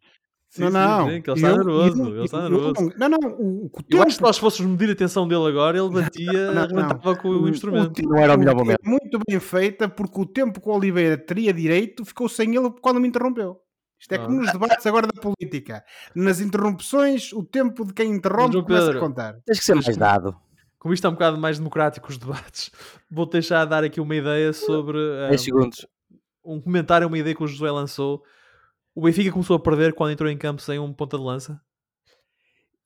Sim, 0.50 0.62
não, 0.64 0.70
não. 0.70 1.08
sim, 1.08 1.22
que 1.22 1.30
ele 1.30 1.36
está 1.38 1.48
eu- 1.48 1.56
nervoso. 1.56 2.02
eu- 2.02 2.14
ele 2.16 2.24
está 2.24 2.38
eu- 2.38 2.50
nervoso. 2.50 2.92
Não, 2.98 3.08
não, 3.08 3.18
não, 3.18 3.30
o, 3.38 3.66
o 3.66 3.70
Eu 3.88 3.98
acho 3.98 4.06
que 4.08 4.14
se 4.14 4.22
nós 4.22 4.36
fôssemos 4.36 4.72
medir 4.72 4.90
a 4.92 4.96
tensão 4.96 5.28
dele 5.28 5.46
agora, 5.46 5.78
ele 5.78 5.88
batia, 5.90 6.52
Não, 6.52 6.62
arrebentava 6.62 7.16
com 7.16 7.28
o, 7.28 7.42
O- 7.44 7.48
instrumento. 7.48 8.02
Não 8.02 8.16
era 8.16 8.34
o 8.34 8.38
melhor 8.38 8.52
é 8.52 8.58
momento. 8.58 8.80
muito 8.84 9.20
bem 9.28 9.38
feita 9.38 9.88
porque 9.88 10.20
o 10.20 10.26
tempo 10.26 10.60
que 10.60 10.68
o 10.68 10.72
Oliveira 10.72 11.16
teria 11.16 11.52
direito 11.52 12.04
ficou 12.04 12.28
sem 12.28 12.54
ele 12.56 12.68
quando 12.82 12.98
me 13.00 13.06
interrompeu. 13.06 13.58
Isto 14.00 14.12
é 14.12 14.16
Ah. 14.16 14.24
como 14.24 14.40
nos 14.40 14.50
debates 14.50 14.84
agora 14.86 15.06
da 15.06 15.20
política. 15.20 15.84
Nas 16.16 16.40
interrupções, 16.40 17.32
o 17.32 17.44
tempo 17.44 17.84
de 17.84 17.92
quem 17.92 18.10
interrompe 18.10 18.54
João 18.54 18.64
começa 18.64 18.86
Pedro, 18.86 18.98
a 18.98 19.00
contar. 19.00 19.36
Tens 19.46 19.58
que 19.60 19.64
ser 19.64 19.74
mais 19.74 19.96
dado. 19.96 20.34
Como 20.80 20.92
isto 20.94 21.06
é 21.06 21.10
um 21.10 21.12
bocado 21.12 21.38
mais 21.38 21.58
democrático 21.58 22.08
os 22.08 22.16
debates, 22.18 22.70
vou 23.10 23.26
deixar 23.26 23.64
dar 23.66 23.84
aqui 23.84 24.00
uma 24.00 24.16
ideia 24.16 24.52
sobre 24.52 24.98
10 25.28 25.32
ah, 25.34 25.44
segundos. 25.44 25.86
um 26.44 26.60
comentário, 26.60 27.06
uma 27.06 27.18
ideia 27.18 27.36
que 27.36 27.44
o 27.44 27.46
José 27.46 27.70
lançou. 27.70 28.22
O 28.94 29.02
Benfica 29.02 29.32
começou 29.32 29.56
a 29.56 29.60
perder 29.60 29.94
quando 29.94 30.12
entrou 30.12 30.28
em 30.30 30.36
campo 30.38 30.60
sem 30.62 30.78
um 30.78 30.92
ponta 30.92 31.16
de 31.16 31.22
lança. 31.24 31.60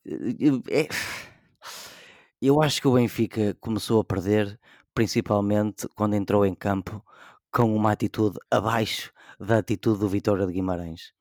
Eu- 0.05 0.62
é- 0.70 0.88
Eu 2.40 2.61
acho 2.62 2.80
que 2.80 2.88
o 2.88 2.92
Benfica 2.94 3.57
começou 3.59 4.00
a 4.00 4.05
perder, 4.05 4.59
principalmente 4.94 5.88
quando 5.94 6.14
entrou 6.14 6.44
em 6.44 6.55
campo 6.55 7.02
com 7.50 7.74
uma 7.74 7.92
atitude 7.92 8.38
abaixo 8.50 9.11
da 9.40 9.59
atitude 9.59 10.00
do 10.00 10.09
Vitória 10.09 10.46
de 10.46 10.52
Guimarães. 10.52 11.12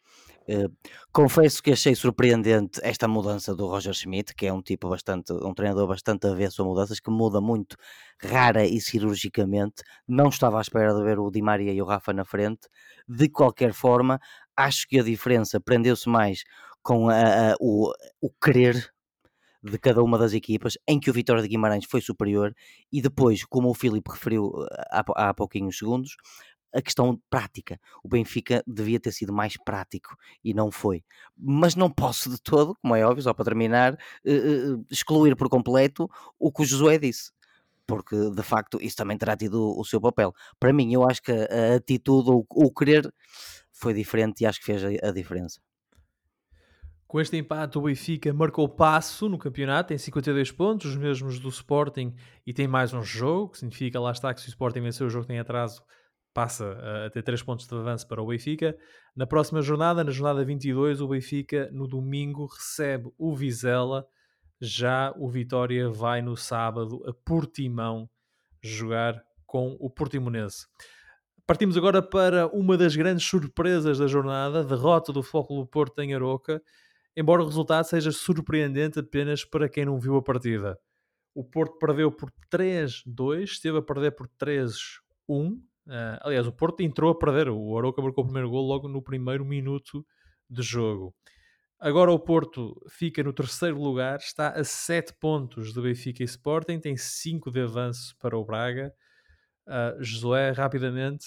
Eh, 0.46 0.68
confesso 1.14 1.64
que 1.64 1.72
achei 1.72 1.96
surpreendente 1.96 2.82
esta 2.84 3.08
mudança 3.08 3.56
do 3.56 3.66
Roger 3.68 3.94
Schmidt, 3.94 4.36
que 4.36 4.46
é 4.48 4.52
um 4.52 4.62
tipo 4.62 4.90
bastante, 4.90 5.32
um 5.32 5.54
treinador 5.54 5.88
bastante 5.88 6.28
avesso 6.28 6.62
a 6.62 6.66
mudanças, 6.66 7.00
que 7.00 7.10
muda 7.10 7.40
muito 7.40 7.78
rara 8.22 8.66
e 8.66 8.82
cirurgicamente. 8.82 9.84
Não 10.06 10.28
estava 10.28 10.58
à 10.58 10.62
espera 10.62 10.94
de 10.94 11.02
ver 11.04 11.20
o 11.20 11.32
Di 11.32 11.42
Maria 11.42 11.72
e 11.72 11.82
o 11.82 11.86
Rafa 11.86 12.12
na 12.12 12.26
frente. 12.26 12.68
De 13.08 13.30
qualquer 13.30 13.74
forma, 13.74 14.20
acho 14.58 14.88
que 14.88 15.00
a 15.00 15.04
diferença 15.04 15.60
prendeu-se 15.60 16.10
mais 16.10 16.44
com 16.82 17.10
a- 17.10 17.54
a- 17.54 17.56
o, 17.60 17.92
o 18.22 18.30
querer 18.44 18.92
de 19.64 19.78
cada 19.80 20.04
uma 20.04 20.18
das 20.18 20.34
equipas, 20.34 20.78
em 20.88 21.00
que 21.00 21.10
o 21.10 21.14
Vitória 21.14 21.42
de 21.42 21.48
Guimarães 21.48 21.86
foi 21.86 22.02
superior, 22.02 22.54
e 22.92 23.02
depois, 23.02 23.46
como 23.46 23.70
o 23.70 23.74
Filipe 23.74 24.12
referiu 24.12 24.52
eh, 24.72 24.84
há, 24.92 25.30
há 25.30 25.34
pouquinhos 25.34 25.78
segundos, 25.78 26.16
a 26.76 26.82
questão 26.82 27.20
prática. 27.30 27.80
O 28.04 28.10
Benfica 28.10 28.64
devia 28.68 29.00
ter 29.00 29.12
sido 29.12 29.32
mais 29.32 29.56
prático 29.64 30.16
e 30.44 30.54
não 30.54 30.72
foi. 30.72 31.04
Mas 31.38 31.76
não 31.76 31.90
posso 31.90 32.30
de 32.32 32.42
todo, 32.42 32.76
como 32.82 32.96
é 32.96 33.06
óbvio, 33.06 33.24
só 33.24 33.34
para 33.34 33.46
terminar, 33.46 33.94
eh, 34.26 34.34
eh, 34.34 34.78
excluir 34.92 35.36
por 35.36 35.50
completo 35.50 36.10
o 36.40 36.52
que 36.52 36.64
o 36.64 36.66
Josué 36.66 36.98
disse. 36.98 37.32
Porque 37.88 38.16
de 38.32 38.44
facto 38.44 38.80
isso 38.82 38.96
também 38.98 39.18
terá 39.18 39.36
tido 39.38 39.78
o 39.80 39.86
seu 39.86 40.02
papel. 40.02 40.34
Para 40.60 40.74
mim, 40.74 40.94
eu 40.94 41.08
acho 41.10 41.22
que 41.22 41.32
a 41.32 41.76
atitude 41.78 42.30
ou 42.32 42.46
o 42.50 42.72
querer 42.74 43.14
foi 43.84 43.94
diferente 43.94 44.42
e 44.42 44.46
acho 44.46 44.60
que 44.60 44.66
fez 44.66 44.84
a- 44.84 45.10
a 45.10 45.12
diferença. 45.12 45.62
Com 47.06 47.22
este 47.22 47.38
empate, 47.38 47.78
o 47.78 47.82
Benfica 47.82 48.34
marcou 48.34 48.68
passo 48.68 49.30
no 49.30 49.38
campeonato, 49.38 49.90
tem 49.90 49.98
52 50.00 50.52
pontos, 50.52 50.90
os 50.92 50.98
mesmos 50.98 51.38
do 51.40 51.50
Sporting, 51.50 52.16
e 52.46 52.52
tem 52.52 52.68
mais 52.68 52.92
um 52.92 53.04
jogo, 53.04 53.52
que 53.52 53.60
significa, 53.60 54.00
lá 54.00 54.12
está, 54.12 54.34
que 54.34 54.42
se 54.42 54.48
o 54.48 54.50
Sporting 54.50 54.82
vencer 54.82 55.06
o 55.06 55.10
jogo 55.12 55.28
tem 55.28 55.38
atraso, 55.38 55.84
passa 56.34 56.76
a 57.06 57.10
ter 57.12 57.22
3 57.22 57.44
pontos 57.44 57.68
de 57.68 57.76
avanço 57.76 58.08
para 58.08 58.20
o 58.20 58.26
Benfica. 58.26 58.76
Na 59.16 59.28
próxima 59.28 59.62
jornada, 59.62 60.04
na 60.04 60.10
jornada 60.10 60.44
22, 60.44 61.02
o 61.02 61.08
Benfica, 61.08 61.70
no 61.72 61.88
domingo, 61.88 62.48
recebe 62.48 63.12
o 63.16 63.36
Vizela, 63.36 64.08
já 64.60 65.14
o 65.16 65.30
Vitória 65.30 65.88
vai 65.90 66.24
no 66.24 66.36
sábado 66.36 67.04
a 67.08 67.14
Portimão 67.14 68.10
jogar 68.64 69.22
com 69.46 69.78
o 69.80 69.88
Portimonense. 69.88 70.66
Partimos 71.46 71.76
agora 71.76 72.02
para 72.02 72.48
uma 72.48 72.78
das 72.78 72.96
grandes 72.96 73.28
surpresas 73.28 74.00
da 74.00 74.08
jornada, 74.08 74.64
derrota 74.64 75.12
do 75.12 75.22
Futebol 75.22 75.66
do 75.66 75.68
Porto 75.68 76.00
em 76.00 76.14
Aroca, 76.14 76.62
embora 77.18 77.42
o 77.42 77.46
resultado 77.46 77.84
seja 77.84 78.14
surpreendente 78.14 79.00
apenas 79.00 79.44
para 79.44 79.68
quem 79.68 79.84
não 79.84 80.00
viu 80.00 80.16
a 80.16 80.24
partida. 80.24 80.80
O 81.36 81.44
Porto 81.44 81.78
perdeu 81.78 82.10
por 82.10 82.32
3-2, 82.50 83.44
esteve 83.44 83.80
a 83.80 83.82
perder 83.82 84.12
por 84.12 84.30
3-1. 84.40 85.60
Ah, 85.90 86.20
aliás, 86.22 86.48
o 86.48 86.52
Porto 86.54 86.80
entrou 86.80 87.12
a 87.12 87.18
perder. 87.18 87.50
O 87.50 87.78
Aroca 87.78 88.02
marcou 88.02 88.24
o 88.24 88.28
primeiro 88.28 88.50
gol 88.50 88.66
logo 88.66 88.88
no 88.88 89.02
primeiro 89.02 89.44
minuto 89.44 90.06
de 90.50 90.62
jogo. 90.62 91.14
Agora 91.78 92.10
o 92.10 92.20
Porto 92.20 92.74
fica 92.88 93.22
no 93.22 93.34
terceiro 93.34 93.78
lugar, 93.82 94.20
está 94.20 94.52
a 94.52 94.64
7 94.64 95.14
pontos 95.20 95.74
do 95.74 95.82
Benfica 95.82 96.24
e 96.24 96.26
Sporting, 96.26 96.80
tem 96.80 96.96
5 96.96 97.52
de 97.52 97.60
avanço 97.60 98.16
para 98.18 98.38
o 98.38 98.46
Braga. 98.46 98.94
Ah, 99.68 99.96
Josué, 100.00 100.52
rapidamente, 100.52 101.26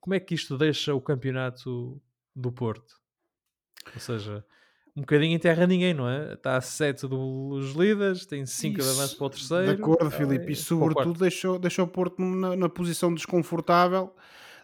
como 0.00 0.14
é 0.14 0.20
que 0.20 0.34
isto 0.34 0.56
deixa 0.58 0.94
o 0.94 1.00
campeonato 1.00 2.00
do 2.34 2.52
Porto? 2.52 2.94
Ou 3.94 4.00
seja, 4.00 4.44
um 4.96 5.02
bocadinho 5.02 5.34
em 5.34 5.38
terra 5.38 5.66
ninguém, 5.66 5.94
não 5.94 6.08
é? 6.08 6.34
Está 6.34 6.56
a 6.56 6.60
7 6.60 7.06
dos 7.06 7.72
líderes, 7.72 8.26
tem 8.26 8.44
5 8.44 8.82
de 8.82 8.88
avanço 8.88 9.16
para 9.16 9.26
o 9.26 9.30
terceiro. 9.30 9.76
De 9.76 9.82
acordo, 9.82 10.06
ah, 10.06 10.10
Filipe. 10.10 10.50
E 10.50 10.52
o 10.52 10.56
sobretudo 10.56 11.20
deixou, 11.20 11.58
deixou 11.58 11.84
o 11.84 11.88
Porto 11.88 12.20
na, 12.20 12.56
na 12.56 12.68
posição 12.68 13.14
desconfortável 13.14 14.12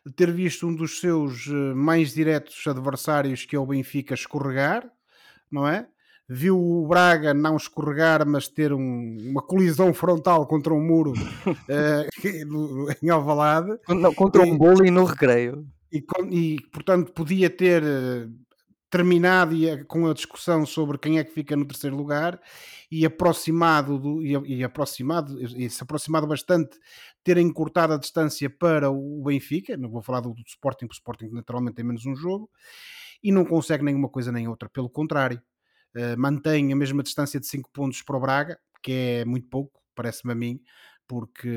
de 0.05 0.13
ter 0.13 0.31
visto 0.31 0.67
um 0.67 0.75
dos 0.75 1.01
seus 1.01 1.47
eh, 1.47 1.75
mais 1.75 2.13
diretos 2.13 2.67
adversários, 2.67 3.47
que 3.47 3.57
é 3.57 3.59
o 3.59 3.65
Benfica, 3.65 4.13
escorregar, 4.13 4.91
não 5.51 5.67
é? 5.67 5.89
Viu 6.29 6.59
o 6.59 6.87
Braga 6.87 7.35
não 7.35 7.57
escorregar, 7.57 8.27
mas 8.27 8.49
ter 8.49 8.73
um- 8.73 9.17
uma 9.31 9.43
colisão 9.43 9.93
frontal 9.93 10.47
contra 10.47 10.73
um 10.73 10.81
muro 10.81 11.13
no- 11.13 11.15
em 13.03 13.11
Alvalade. 13.11 13.79
Não, 13.89 14.15
contra 14.15 14.47
E- 14.47 14.51
um 14.51 14.57
bullying 14.57 14.91
no 14.91 15.05
recreio. 15.05 15.67
e, 15.93 16.03
e, 16.31 16.61
portanto 16.73 17.13
podia 17.13 17.51
ter 17.51 17.83
eh, 17.83 18.27
terminado 18.91 19.55
com 19.87 20.07
a 20.09 20.15
discussão 20.15 20.65
sobre 20.65 20.97
quem 20.99 21.19
é 21.19 21.25
que 21.25 21.33
fica 21.33 21.55
no 21.57 21.65
terceiro 21.67 21.97
lugar 21.97 22.41
e 22.91 23.05
aproximado 23.05 23.99
do, 23.99 24.23
e, 24.23 24.33
e 24.59 24.65
aproximado 24.65 25.39
e 25.41 25.69
se 25.69 25.83
aproximado 25.83 26.27
bastante 26.27 26.79
ter 27.23 27.37
encurtado 27.39 27.93
a 27.93 27.99
distância 27.99 28.49
para 28.49 28.91
o 28.91 29.23
Benfica, 29.25 29.77
não 29.77 29.91
vou 29.91 30.01
falar 30.03 30.21
do, 30.21 30.33
do 30.33 30.43
Sporting, 30.47 30.87
porque 30.87 30.95
o 30.95 30.99
Sporting 30.99 31.29
naturalmente 31.33 31.75
tem 31.75 31.85
menos 31.85 32.07
um 32.07 32.15
jogo 32.15 32.49
e 33.23 33.33
não 33.33 33.45
consegue 33.45 33.85
nenhuma 33.85 34.09
coisa 34.09 34.31
nem 34.33 34.47
outra, 34.49 34.69
pelo 34.69 34.89
contrário 34.89 35.41
mantém 36.17 36.73
a 36.73 36.77
mesma 36.77 37.03
distância 37.03 37.39
de 37.41 37.47
5 37.47 37.71
pontos 37.73 38.03
para 38.03 38.17
o 38.17 38.21
Braga, 38.21 38.59
que 38.83 38.93
é 38.93 39.25
muito 39.25 39.49
pouco, 39.49 39.81
parece-me 39.95 40.33
a 40.33 40.35
mim, 40.35 40.61
porque 41.07 41.49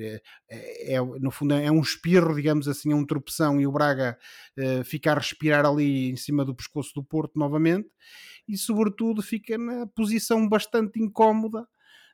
eh, 0.00 0.22
é, 0.48 0.94
é- 0.94 1.00
no 1.20 1.30
fundo 1.30 1.54
é 1.54 1.70
um 1.70 1.80
espirro, 1.80 2.34
digamos 2.34 2.68
assim, 2.68 2.92
é 2.92 2.94
um 2.94 3.04
tropeção 3.06 3.60
e 3.60 3.66
o 3.66 3.72
Braga 3.72 4.18
eh, 4.56 4.84
fica 4.84 5.12
a 5.12 5.14
respirar 5.14 5.64
ali 5.66 6.10
em 6.10 6.16
cima 6.16 6.44
do 6.44 6.54
pescoço 6.54 6.92
do 6.94 7.02
Porto 7.04 7.38
novamente 7.38 7.88
e 8.48 8.56
sobretudo 8.56 9.22
fica 9.22 9.56
na 9.58 9.86
posição 9.86 10.48
bastante 10.48 11.00
incómoda 11.00 11.66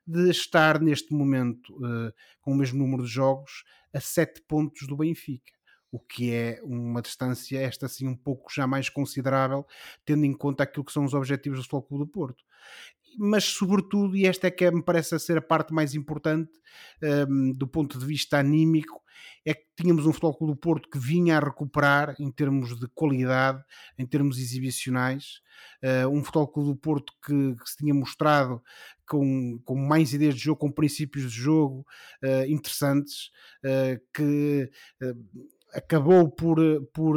de 0.07 0.31
estar 0.31 0.81
neste 0.81 1.13
momento 1.15 1.75
eh, 1.85 2.13
com 2.41 2.53
o 2.53 2.57
mesmo 2.57 2.79
número 2.79 3.03
de 3.05 3.11
jogos 3.11 3.65
a 3.95 4.01
7 4.01 4.43
pontos 4.49 4.87
do 4.87 4.97
Benfica. 4.97 5.53
O 5.91 5.99
que 6.01 6.33
é 6.33 6.61
uma 6.63 7.01
distância, 7.01 7.59
esta 7.61 7.87
assim, 7.87 8.07
um 8.07 8.17
pouco 8.17 8.53
já 8.53 8.67
mais 8.67 8.89
considerável, 8.89 9.67
tendo 10.05 10.25
em 10.25 10.33
conta 10.33 10.65
aquilo 10.65 10.85
que 10.85 10.93
são 10.93 11.05
os 11.05 11.15
objetivos 11.15 11.59
do 11.59 11.63
Futebol 11.63 11.83
Clube 11.83 12.05
do 12.05 12.11
Porto. 12.11 12.45
Mas 13.19 13.45
sobretudo, 13.45 14.15
e 14.17 14.27
esta 14.27 14.47
é 14.47 14.51
que 14.51 14.71
me 14.71 14.83
parece 14.83 15.19
ser 15.19 15.39
a 15.39 15.43
parte 15.43 15.73
mais 15.73 15.95
importante 15.95 16.53
um, 17.29 17.53
do 17.53 17.67
ponto 17.67 17.99
de 17.99 18.05
vista 18.05 18.39
anímico, 18.39 19.03
é 19.45 19.55
que 19.55 19.65
tínhamos 19.77 20.07
um 20.07 20.13
Futebol 20.13 20.37
Clube 20.37 20.53
do 20.53 20.59
Porto 20.59 20.91
que 20.91 20.99
vinha 20.99 21.37
a 21.37 21.41
recuperar 21.41 22.15
em 22.19 22.31
termos 22.31 22.79
de 22.79 22.87
qualidade, 22.89 23.63
em 23.97 24.05
termos 24.05 24.39
exibicionais, 24.39 25.41
uh, 25.83 26.09
um 26.09 26.23
Futebol 26.23 26.49
Clube 26.49 26.71
do 26.71 26.77
Porto 26.77 27.13
que, 27.25 27.55
que, 27.55 27.71
se 27.71 27.77
tinha 27.77 27.95
mostrado 27.95 28.63
com, 29.07 29.59
com 29.65 29.77
mais 29.77 30.13
ideias 30.13 30.35
de 30.35 30.43
jogo, 30.43 30.59
com 30.59 30.71
princípios 30.71 31.33
de 31.33 31.41
jogo 31.41 31.87
uh, 32.23 32.51
interessantes, 32.51 33.31
uh, 33.65 34.01
que 34.13 34.71
acabou 35.77 36.31
por, 36.31 36.59
por, 36.93 37.17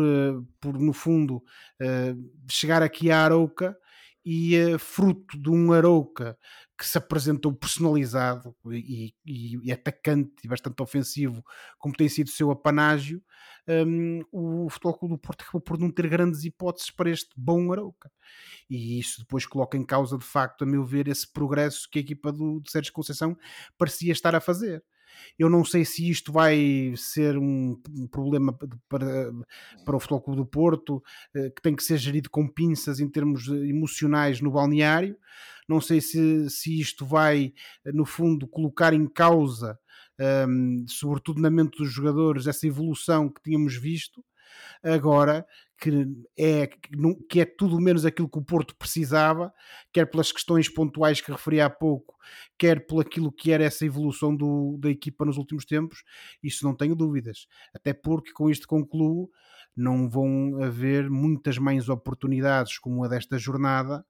por, 0.59 0.79
no 0.79 0.93
fundo, 0.93 1.41
chegar 2.49 2.83
aqui 2.83 3.09
à 3.09 3.23
Arouca 3.23 3.75
e 4.25 4.77
fruto 4.77 5.39
de 5.39 5.49
um 5.49 5.71
Arouca 5.71 6.37
que 6.77 6.85
se 6.85 6.97
apresentou 6.97 7.53
personalizado 7.53 8.55
e, 8.71 9.13
e, 9.25 9.57
e, 9.63 9.71
atacante 9.71 10.31
e 10.43 10.47
bastante 10.47 10.81
ofensivo, 10.81 11.43
como 11.77 11.95
tem 11.95 12.07
sido 12.07 12.27
o 12.27 12.31
seu 12.31 12.51
apanágio, 12.51 13.21
um, 13.67 14.21
o 14.31 14.69
Futebol 14.69 14.97
Clube 14.97 15.15
do 15.15 15.19
Porto 15.19 15.41
acabou 15.43 15.61
por 15.61 15.77
não 15.77 15.91
ter 15.91 16.07
grandes 16.07 16.43
hipóteses 16.43 16.89
para 16.89 17.09
este 17.09 17.29
bom 17.37 17.71
Arouca. 17.71 18.11
E 18.69 18.99
isso 18.99 19.19
depois 19.19 19.45
coloca 19.45 19.77
em 19.77 19.85
causa, 19.85 20.17
de 20.17 20.25
facto, 20.25 20.63
a 20.63 20.65
meu 20.65 20.83
ver, 20.85 21.07
esse 21.07 21.31
progresso 21.31 21.87
que 21.89 21.99
a 21.99 22.01
equipa 22.01 22.31
do, 22.31 22.59
de 22.61 22.71
Sérgio 22.71 22.93
Conceição 22.93 23.37
parecia 23.77 24.11
estar 24.11 24.33
a 24.33 24.41
fazer. 24.41 24.83
Eu 25.37 25.49
não 25.49 25.63
sei 25.63 25.85
se 25.85 26.09
isto 26.09 26.31
vai 26.31 26.93
ser 26.95 27.37
um, 27.37 27.79
problema 28.11 28.57
para, 28.87 29.31
para 29.85 29.95
o 29.95 29.99
Futebol 29.99 30.21
Clube 30.21 30.41
do 30.41 30.45
Porto, 30.45 31.03
eh, 31.33 31.49
que 31.49 31.61
tem 31.61 31.75
que 31.75 31.83
ser 31.83 31.97
gerido 31.97 32.29
com 32.29 32.47
pinças 32.47 32.99
em 32.99 33.09
termos 33.09 33.47
emocionais 33.47 34.41
no 34.41 34.51
balneário. 34.51 35.17
Não 35.67 35.79
sei 35.79 36.01
se, 36.01 36.49
se 36.49 36.79
isto 36.79 37.05
vai, 37.05 37.53
no 37.85 38.05
fundo, 38.05 38.47
colocar 38.47 38.93
em 38.93 39.07
causa, 39.07 39.77
um, 40.47 40.85
sobretudo 40.87 41.41
na 41.41 41.49
mente 41.49 41.77
dos 41.77 41.91
jogadores, 41.91 42.47
essa 42.47 42.67
evolução 42.67 43.29
que 43.29 43.41
tínhamos 43.41 43.75
visto. 43.75 44.23
Agora, 44.83 45.45
que 45.79 46.07
é, 46.37 46.67
que 47.29 47.39
é 47.39 47.45
tudo 47.45 47.79
menos 47.79 48.05
aquilo 48.05 48.29
que 48.29 48.37
o 48.37 48.43
Porto 48.43 48.75
precisava, 48.75 49.53
quer 49.93 50.05
pelas 50.05 50.31
questões 50.31 50.67
pontuais 50.67 51.21
que 51.21 51.31
referi 51.31 51.61
há 51.61 51.69
pouco, 51.69 52.17
quer 52.57 52.85
por 52.85 53.01
aquilo 53.01 53.31
que 53.31 53.51
era 53.51 53.63
essa 53.63 53.85
evolução 53.85 54.35
do, 54.35 54.77
da 54.77 54.89
equipa 54.89 55.23
nos 55.23 55.37
últimos 55.37 55.65
tempos, 55.65 56.03
isso 56.43 56.65
não 56.65 56.75
tenho 56.75 56.95
dúvidas. 56.95 57.47
Até 57.73 57.93
porque, 57.93 58.33
com 58.33 58.49
isto 58.49 58.67
concluo, 58.67 59.31
não 59.75 60.09
vão 60.09 60.61
haver 60.61 61.09
muitas 61.09 61.57
mais 61.57 61.87
oportunidades 61.87 62.77
como 62.77 63.03
a 63.03 63.07
desta 63.07 63.37
jornada, 63.37 64.05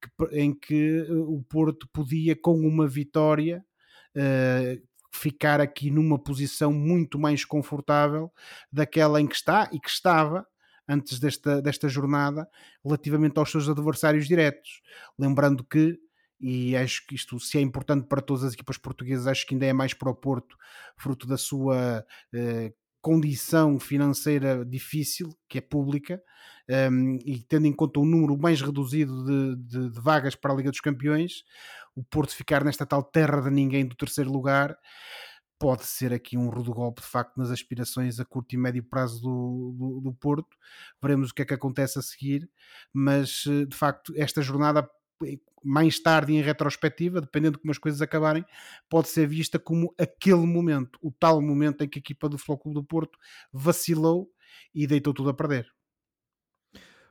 que, 0.00 0.38
em 0.38 0.54
que 0.54 1.06
eh, 1.08 1.12
o 1.12 1.42
Porto 1.48 1.88
podia, 1.90 2.36
com 2.36 2.58
uma 2.58 2.86
vitória, 2.86 3.64
uh, 4.14 4.86
ficar 5.14 5.60
aqui 5.60 5.90
numa 5.90 6.18
posição 6.18 6.72
muito 6.72 7.18
mais 7.18 7.44
confortável 7.44 8.30
daquela 8.70 9.20
em 9.20 9.26
que 9.26 9.34
está 9.36 9.70
e 9.72 9.80
que 9.80 9.88
estava 9.88 10.46
antes 10.88 11.18
desta, 11.18 11.60
desta 11.60 11.88
jornada 11.88 12.48
relativamente 12.84 13.38
aos 13.38 13.50
seus 13.50 13.68
adversários 13.68 14.26
diretos. 14.26 14.82
Lembrando 15.18 15.64
que, 15.64 15.98
e 16.40 16.76
acho 16.76 17.06
que 17.06 17.14
isto 17.14 17.38
se 17.40 17.58
é 17.58 17.60
importante 17.60 18.06
para 18.06 18.20
todas 18.20 18.44
as 18.44 18.52
equipas 18.54 18.76
portuguesas, 18.76 19.26
acho 19.26 19.46
que 19.46 19.54
ainda 19.54 19.66
é 19.66 19.72
mais 19.72 19.94
para 19.94 20.10
o 20.10 20.14
Porto, 20.14 20.56
fruto 20.96 21.26
da 21.26 21.38
sua 21.38 22.04
eh, 22.32 22.72
condição 23.00 23.78
financeira 23.78 24.64
difícil, 24.64 25.36
que 25.46 25.58
é 25.58 25.60
pública, 25.60 26.22
um, 26.68 26.72
ehm, 26.74 27.18
e 27.24 27.38
tendo 27.42 27.66
em 27.66 27.72
conta 27.72 28.00
o 28.00 28.04
número 28.04 28.36
mais 28.38 28.62
reduzido 28.62 29.24
de, 29.24 29.56
de, 29.56 29.90
de, 29.90 30.00
vagas 30.00 30.34
para 30.34 30.52
a 30.52 30.56
Liga 30.56 30.70
dos 30.70 30.80
Campeões, 30.80 31.44
o 31.94 32.02
Porto 32.02 32.34
ficar 32.34 32.64
nesta 32.64 32.86
tal 32.86 33.02
terra 33.02 33.42
de 33.42 33.50
ninguém 33.50 33.86
do 33.86 33.94
terceiro 33.94 34.32
lugar 34.32 34.76
pode 35.58 35.84
ser 35.84 36.12
aqui 36.12 36.36
um 36.36 36.48
rude 36.48 36.70
golpe 36.70 37.00
de 37.00 37.06
facto 37.06 37.36
nas 37.36 37.50
aspirações 37.50 38.20
a 38.20 38.24
curto 38.24 38.54
e 38.54 38.58
médio 38.58 38.82
prazo 38.82 39.22
do, 39.22 39.74
do, 39.78 40.00
do, 40.00 40.14
Porto. 40.14 40.56
Veremos 41.00 41.30
o 41.30 41.34
que 41.34 41.42
é 41.42 41.44
que 41.44 41.54
acontece 41.54 41.98
a 41.98 42.02
seguir, 42.02 42.48
mas 42.92 43.44
eh, 43.46 43.64
de 43.64 43.76
facto 43.76 44.12
esta 44.16 44.42
jornada 44.42 44.88
mais 45.62 45.98
tarde 45.98 46.34
em 46.34 46.42
retrospectiva, 46.42 47.20
dependendo 47.20 47.56
de 47.56 47.62
como 47.62 47.70
as 47.70 47.78
coisas 47.78 48.02
acabarem, 48.02 48.44
pode 48.88 49.08
ser 49.08 49.26
vista 49.26 49.58
como 49.58 49.94
aquele 49.98 50.46
momento, 50.46 50.98
o 51.00 51.10
tal 51.10 51.40
momento 51.40 51.82
em 51.82 51.88
que 51.88 51.98
a 51.98 52.00
equipa 52.00 52.28
do 52.28 52.36
Clube 52.36 52.74
do 52.74 52.84
Porto 52.84 53.18
vacilou 53.52 54.30
e 54.74 54.86
deitou 54.86 55.14
tudo 55.14 55.30
a 55.30 55.34
perder. 55.34 55.66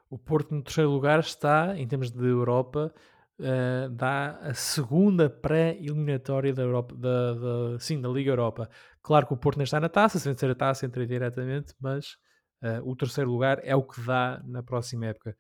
O 0.10 0.18
Porto 0.20 0.54
no 0.54 0.62
terceiro 0.62 0.92
lugar 0.92 1.20
está, 1.20 1.76
em 1.76 1.88
termos 1.88 2.12
de 2.12 2.24
Europa, 2.24 2.94
uh, 3.40 3.90
dá 3.90 4.38
a 4.40 4.54
segunda 4.54 5.30
pré-eliminatória 5.30 6.54
da, 6.54 6.64
Europa, 6.64 6.96
da, 6.96 7.34
da, 7.34 7.80
sim, 7.80 8.00
da 8.02 8.10
Liga 8.10 8.32
Europa. 8.32 8.70
Claro 9.02 9.28
que 9.28 9.34
o 9.34 9.38
Porto 9.38 9.58
não 9.58 9.64
está 9.64 9.80
na 9.80 9.90
taça, 9.90 10.20
se 10.20 10.30
vencer 10.30 10.50
a 10.50 10.56
taça 10.56 10.86
entra 10.86 11.06
diretamente, 11.06 11.74
mas 11.80 12.14
uh, 12.64 12.90
o 12.90 12.96
terceiro 12.96 13.30
lugar 13.30 13.60
é 13.64 13.76
o 13.76 13.84
que 13.84 14.02
dá 14.02 14.42
na 14.46 14.64
próxima 14.64 15.08
época. 15.08 15.38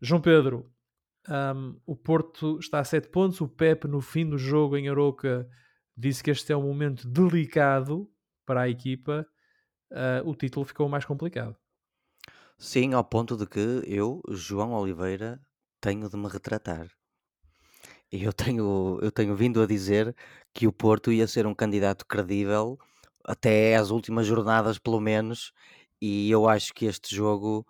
João 0.00 0.20
Pedro, 0.20 0.70
um, 1.28 1.80
o 1.86 1.96
Porto 1.96 2.58
está 2.58 2.80
a 2.80 2.84
7 2.84 3.08
pontos, 3.08 3.40
o 3.40 3.48
Pepe 3.48 3.86
no 3.86 4.00
fim 4.00 4.28
do 4.28 4.36
jogo 4.36 4.76
em 4.76 4.88
Aroca 4.88 5.48
disse 5.96 6.22
que 6.22 6.30
este 6.30 6.52
é 6.52 6.56
um 6.56 6.62
momento 6.62 7.08
delicado 7.08 8.10
para 8.44 8.62
a 8.62 8.68
equipa, 8.68 9.26
uh, 9.92 10.28
o 10.28 10.34
título 10.34 10.64
ficou 10.64 10.88
mais 10.88 11.04
complicado. 11.04 11.56
Sim, 12.58 12.94
ao 12.94 13.04
ponto 13.04 13.36
de 13.36 13.46
que 13.46 13.82
eu, 13.86 14.20
João 14.30 14.72
Oliveira, 14.72 15.40
tenho 15.80 16.08
de 16.08 16.16
me 16.16 16.28
retratar. 16.28 16.88
Eu 18.12 18.30
tenho, 18.30 18.98
eu 19.00 19.10
tenho 19.10 19.34
vindo 19.34 19.62
a 19.62 19.66
dizer 19.66 20.14
que 20.52 20.66
o 20.66 20.72
Porto 20.72 21.10
ia 21.10 21.26
ser 21.26 21.46
um 21.46 21.54
candidato 21.54 22.04
credível 22.06 22.78
até 23.24 23.74
às 23.74 23.90
últimas 23.90 24.26
jornadas, 24.26 24.78
pelo 24.78 25.00
menos, 25.00 25.52
e 25.98 26.30
eu 26.30 26.46
acho 26.46 26.74
que 26.74 26.84
este 26.84 27.14
jogo 27.14 27.66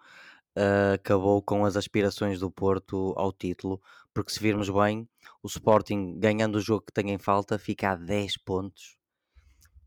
uh, 0.56 0.94
acabou 0.94 1.40
com 1.42 1.64
as 1.64 1.76
aspirações 1.76 2.40
do 2.40 2.50
Porto 2.50 3.14
ao 3.16 3.32
título, 3.32 3.80
porque 4.12 4.32
se 4.32 4.40
virmos 4.40 4.68
bem, 4.68 5.08
o 5.42 5.46
Sporting 5.46 6.18
ganhando 6.18 6.56
o 6.56 6.60
jogo 6.60 6.86
que 6.86 6.92
tem 6.92 7.10
em 7.10 7.18
falta 7.18 7.56
fica 7.56 7.92
a 7.92 7.96
10 7.96 8.38
pontos 8.38 8.96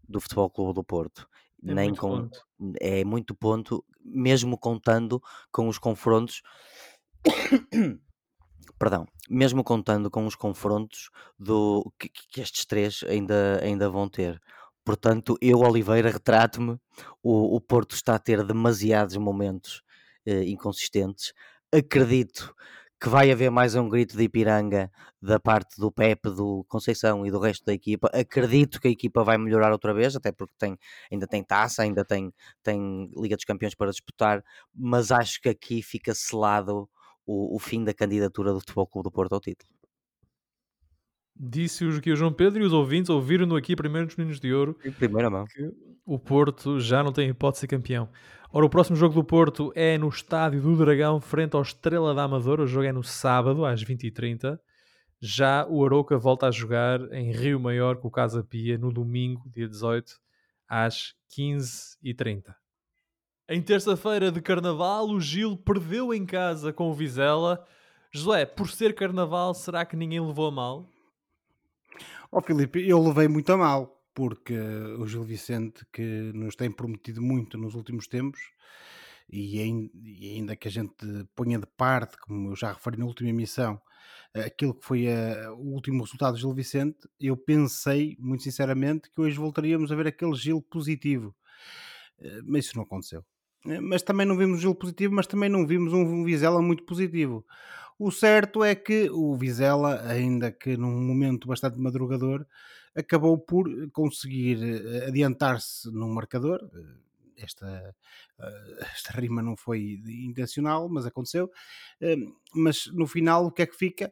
do 0.08 0.22
Futebol 0.22 0.50
Clube 0.50 0.74
do 0.74 0.84
Porto. 0.84 1.28
É 1.66 1.74
Nem 1.74 1.88
muito 1.88 2.02
com, 2.02 2.10
ponto. 2.10 2.46
É 2.80 3.04
muito 3.04 3.36
ponto, 3.36 3.86
mesmo 4.00 4.58
contando 4.58 5.22
com 5.52 5.68
os 5.68 5.78
confrontos 5.78 6.42
perdão, 8.78 9.06
mesmo 9.30 9.64
contando 9.64 10.10
com 10.10 10.26
os 10.26 10.36
confrontos 10.36 11.10
do, 11.40 11.92
que, 12.00 12.10
que 12.10 12.42
estes 12.42 12.66
três 12.66 13.04
ainda, 13.08 13.60
ainda 13.64 13.90
vão 13.90 14.08
ter. 14.10 14.42
Portanto, 14.84 15.36
eu, 15.42 15.60
Oliveira, 15.60 16.12
retrato-me. 16.12 16.78
O, 17.24 17.56
o 17.56 17.62
Porto 17.62 17.96
está 17.96 18.16
a 18.16 18.20
ter 18.20 18.44
demasiados 18.46 19.18
momentos 19.18 19.82
eh, 20.26 20.44
inconsistentes. 20.44 21.34
Acredito 21.74 22.54
que 23.02 23.10
vai 23.10 23.32
haver 23.32 23.52
mais 23.52 23.76
um 23.76 23.90
grito 23.90 24.16
de 24.16 24.24
Ipiranga 24.24 24.92
da 25.22 25.40
parte 25.40 25.80
do 25.80 25.92
Pepe, 25.92 26.30
do 26.30 26.64
Conceição 26.68 27.26
e 27.26 27.32
do 27.32 27.40
resto 27.40 27.66
da 27.66 27.74
equipa. 27.74 28.10
Acredito 28.14 28.80
que 28.80 28.88
a 28.88 28.92
equipa 28.92 29.24
vai 29.24 29.38
melhorar 29.38 29.72
outra 29.72 29.94
vez, 29.94 30.16
até 30.16 30.32
porque 30.32 30.54
tem, 30.58 30.78
ainda 31.12 31.28
tem 31.28 31.44
taça, 31.44 31.84
ainda 31.84 32.06
tem, 32.06 32.34
tem 32.64 33.12
Liga 33.18 33.36
dos 33.36 33.46
Campeões 33.46 33.76
para 33.76 33.92
disputar, 33.92 34.44
mas 34.74 35.12
acho 35.12 35.42
que 35.42 35.50
aqui 35.50 35.82
fica 35.82 36.14
selado 36.14 36.90
o, 37.26 37.56
o 37.56 37.60
fim 37.60 37.84
da 37.84 37.94
candidatura 37.94 38.54
do 38.54 38.60
Futebol 38.60 38.88
Clube 38.88 39.10
do 39.10 39.12
Porto 39.12 39.34
ao 39.34 39.42
título. 39.42 39.70
Disse-os 41.38 41.98
aqui 41.98 42.12
o 42.12 42.16
João 42.16 42.32
Pedro 42.32 42.64
e 42.64 42.66
os 42.66 42.72
ouvintes 42.72 43.10
ouviram-no 43.10 43.56
aqui 43.56 43.76
primeiro 43.76 44.06
nos 44.06 44.16
Meninos 44.16 44.40
de 44.40 44.54
Ouro. 44.54 44.78
Em 44.86 44.92
primeira 44.92 45.30
mão. 45.30 45.46
Que 45.46 45.70
o 46.06 46.18
Porto 46.18 46.80
já 46.80 47.04
não 47.04 47.12
tem 47.12 47.30
hipótese 47.30 47.58
de 47.58 47.62
ser 47.62 47.68
campeão. 47.68 48.10
Ora, 48.54 48.66
o 48.66 48.70
próximo 48.70 48.96
jogo 48.96 49.14
do 49.14 49.24
Porto 49.24 49.74
é 49.76 49.98
no 49.98 50.08
Estádio 50.08 50.62
do 50.62 50.78
Dragão, 50.78 51.20
frente 51.20 51.56
ao 51.56 51.62
Estrela 51.62 52.14
da 52.14 52.24
Amadora. 52.24 52.64
O 52.64 52.68
jogo 52.68 52.86
é 52.86 52.94
no 52.94 53.04
sábado, 53.04 53.66
às 53.66 53.84
20h30. 53.84 54.58
Já 55.20 55.66
o 55.68 55.84
Aroca 55.84 56.18
volta 56.18 56.48
a 56.48 56.52
jogar 56.52 57.02
em 57.12 57.32
Rio 57.34 57.60
Maior 57.60 57.98
com 57.98 58.08
o 58.08 58.12
Casa 58.12 58.44
Pia 58.44 58.78
no 58.78 58.94
domingo, 58.94 59.42
dia 59.50 59.68
18, 59.68 60.14
às 60.70 61.14
15h30. 61.38 62.54
Em 63.48 63.62
terça-feira 63.62 64.32
de 64.32 64.42
carnaval, 64.42 65.08
o 65.08 65.22
Gil 65.22 65.56
perdeu 65.56 66.12
em 66.12 66.26
casa 66.26 66.74
com 66.74 66.90
o 66.90 66.96
Vizela. 66.96 67.64
Josué, 68.12 68.44
por 68.44 68.68
ser 68.72 68.96
carnaval, 68.96 69.54
será 69.54 69.86
que 69.86 69.96
ninguém 69.96 70.20
levou 70.20 70.48
a 70.48 70.52
mal? 70.52 70.90
Ó 72.32 72.40
oh, 72.40 72.42
Filipe, 72.42 72.82
eu 72.88 73.00
levei 73.00 73.28
muito 73.28 73.54
a 73.54 73.58
mal, 73.58 74.04
porque 74.16 74.58
o 74.98 75.06
Gil 75.06 75.24
Vicente, 75.24 75.86
que 75.94 76.32
nos 76.34 76.56
tem 76.56 76.72
prometido 76.72 77.22
muito 77.22 77.56
nos 77.56 77.76
últimos 77.76 78.08
tempos, 78.08 78.42
e 79.30 79.62
ainda 79.62 80.56
que 80.56 80.68
a 80.68 80.72
gente 80.72 80.96
ponha 81.36 81.60
de 81.60 81.68
parte, 81.68 82.18
como 82.18 82.50
eu 82.50 82.56
já 82.56 82.74
referi 82.74 82.98
na 82.98 83.06
última 83.06 83.30
emissão, 83.30 83.80
aquilo 84.34 84.74
que 84.74 84.88
foi 84.88 85.06
a, 85.08 85.54
o 85.54 85.72
último 85.72 86.04
resultado 86.04 86.34
do 86.34 86.40
Gil 86.40 86.52
Vicente, 86.52 87.08
eu 87.20 87.38
pensei, 87.38 88.16
muito 88.18 88.42
sinceramente, 88.42 89.12
que 89.14 89.22
hoje 89.22 89.38
voltaríamos 89.38 89.92
a 89.92 89.96
ver 89.96 90.08
aquele 90.08 90.34
Gil 90.34 90.64
positivo. 90.64 91.36
Eh, 92.20 92.42
mas 92.44 92.66
isso 92.66 92.76
não 92.76 92.84
aconteceu. 92.84 93.24
Eh, 93.68 93.80
mas 93.82 94.02
também 94.04 94.26
não 94.26 94.38
vimos 94.38 94.62
Gil 94.62 94.76
positivo, 94.76 95.14
mas 95.14 95.28
também 95.28 95.50
não 95.50 95.66
vimos 95.66 95.94
um 95.94 96.24
Vizela 96.24 96.62
muito 96.62 96.84
positivo. 96.84 97.46
O 97.98 98.12
certo 98.12 98.64
é 98.64 98.76
que 98.76 99.10
o 99.10 99.36
Vizela, 99.36 100.02
ainda 100.10 100.52
que 100.52 100.76
num 100.78 101.02
momento 101.02 101.48
bastante 101.48 101.78
madrugador, 101.80 102.46
acabou 102.96 103.38
por 103.38 103.68
conseguir 103.92 104.58
eh, 104.64 105.08
adiantar-se 105.08 105.90
no 105.92 106.08
marcador. 106.10 106.60
Eh, 106.74 107.06
esta, 107.38 107.94
esta 108.94 109.12
rima 109.20 109.42
não 109.42 109.58
foi 109.58 110.02
intencional, 110.08 110.88
mas 110.88 111.06
aconteceu. 111.06 111.52
Mas 112.54 112.88
no 112.88 113.06
final, 113.08 113.46
o 113.46 113.52
que 113.52 113.64
é 113.64 113.66
que 113.68 113.76
fica? 113.76 114.12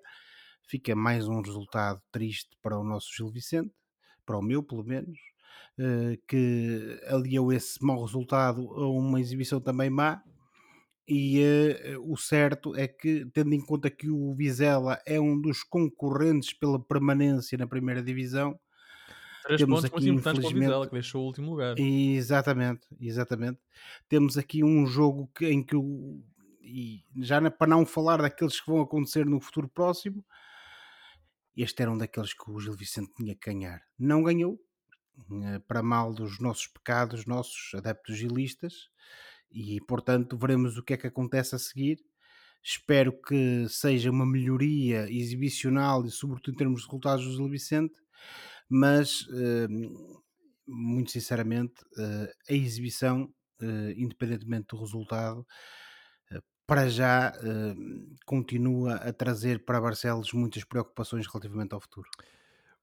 Fica 0.64 0.94
mais 0.96 1.26
um 1.28 1.42
resultado 1.42 2.02
triste 2.12 2.50
para 2.62 2.78
o 2.78 2.84
nosso 2.84 3.16
Gil 3.16 3.30
Vicente, 3.30 3.74
para 4.26 4.38
o 4.38 4.42
meu, 4.42 4.62
pelo 4.62 4.84
menos 4.84 5.18
que 6.28 7.00
aliou 7.08 7.52
esse 7.52 7.84
mau 7.84 8.04
resultado 8.04 8.62
a 8.74 8.88
uma 8.90 9.20
exibição 9.20 9.60
também 9.60 9.90
má. 9.90 10.22
E 11.08 11.42
uh, 11.98 12.12
o 12.12 12.16
certo 12.16 12.76
é 12.78 12.88
que, 12.88 13.26
tendo 13.34 13.54
em 13.54 13.60
conta 13.60 13.90
que 13.90 14.10
o 14.10 14.34
Vizela 14.34 15.02
é 15.06 15.20
um 15.20 15.40
dos 15.40 15.62
concorrentes 15.62 16.54
pela 16.54 16.82
permanência 16.82 17.58
na 17.58 17.68
primeira 17.68 18.02
divisão, 18.02 18.58
Três 19.44 19.60
temos 19.60 19.82
pontos 19.82 19.86
aqui, 19.86 20.06
muito 20.06 20.20
importantes 20.20 20.50
para 20.50 20.58
o 20.58 20.60
Vizela, 20.60 20.88
que 20.88 20.94
deixou 20.94 21.22
o 21.22 21.26
último 21.26 21.50
lugar. 21.52 21.78
Exatamente, 21.78 22.88
exatamente. 23.00 23.60
Temos 24.08 24.38
aqui 24.38 24.64
um 24.64 24.86
jogo 24.86 25.30
que, 25.36 25.46
em 25.48 25.62
que 25.62 25.76
o. 25.76 26.24
E 26.62 27.04
já 27.18 27.52
para 27.52 27.68
não 27.68 27.86
falar 27.86 28.22
daqueles 28.22 28.62
que 28.62 28.72
vão 28.72 28.80
acontecer 28.80 29.26
no 29.26 29.42
futuro 29.42 29.68
próximo, 29.68 30.26
este 31.58 31.82
era 31.82 31.92
um 31.92 31.98
daqueles 31.98 32.34
que 32.34 32.50
o 32.50 32.58
Gil 32.58 32.74
Vicente 32.74 33.12
tinha 33.18 33.36
que 33.36 33.52
ganhar. 33.52 33.82
Não 34.00 34.24
ganhou, 34.24 34.54
eh, 34.54 34.58
para 35.68 35.84
mal 35.84 36.14
dos 36.14 36.40
nossos 36.40 36.68
pecados, 36.68 37.26
nossos 37.26 37.74
adeptos 37.76 38.18
gilistas, 38.18 38.90
e 39.52 39.80
portanto 39.82 40.38
veremos 40.38 40.78
o 40.78 40.84
que 40.84 40.94
é 40.94 40.98
que 40.98 41.08
acontece 41.08 41.56
a 41.56 41.60
seguir. 41.60 42.00
Espero 42.64 43.12
que 43.22 43.68
seja 43.70 44.10
uma 44.10 44.26
melhoria 44.26 45.12
exibicional 45.12 46.06
e, 46.06 46.12
sobretudo, 46.12 46.54
em 46.56 46.58
termos 46.58 46.82
de 46.82 46.88
resultados 46.88 47.26
do 47.26 47.36
Gil 47.36 47.50
Vicente, 47.50 47.94
mas 48.70 49.28
eh, 49.34 49.68
muito 50.66 51.12
sinceramente, 51.12 51.74
eh, 51.98 52.34
a 52.50 52.54
exibição, 52.54 53.34
eh, 53.62 53.94
independentemente 53.98 54.68
do 54.70 54.78
resultado, 54.78 55.46
eh, 56.32 56.40
para 56.66 56.88
já 56.90 57.34
eh, 57.36 57.76
continua 58.26 58.96
a 58.96 59.12
trazer 59.12 59.66
para 59.66 59.82
Barcelos 59.82 60.32
muitas 60.34 60.64
preocupações 60.64 61.28
relativamente 61.28 61.74
ao 61.74 61.82
futuro. 61.82 62.10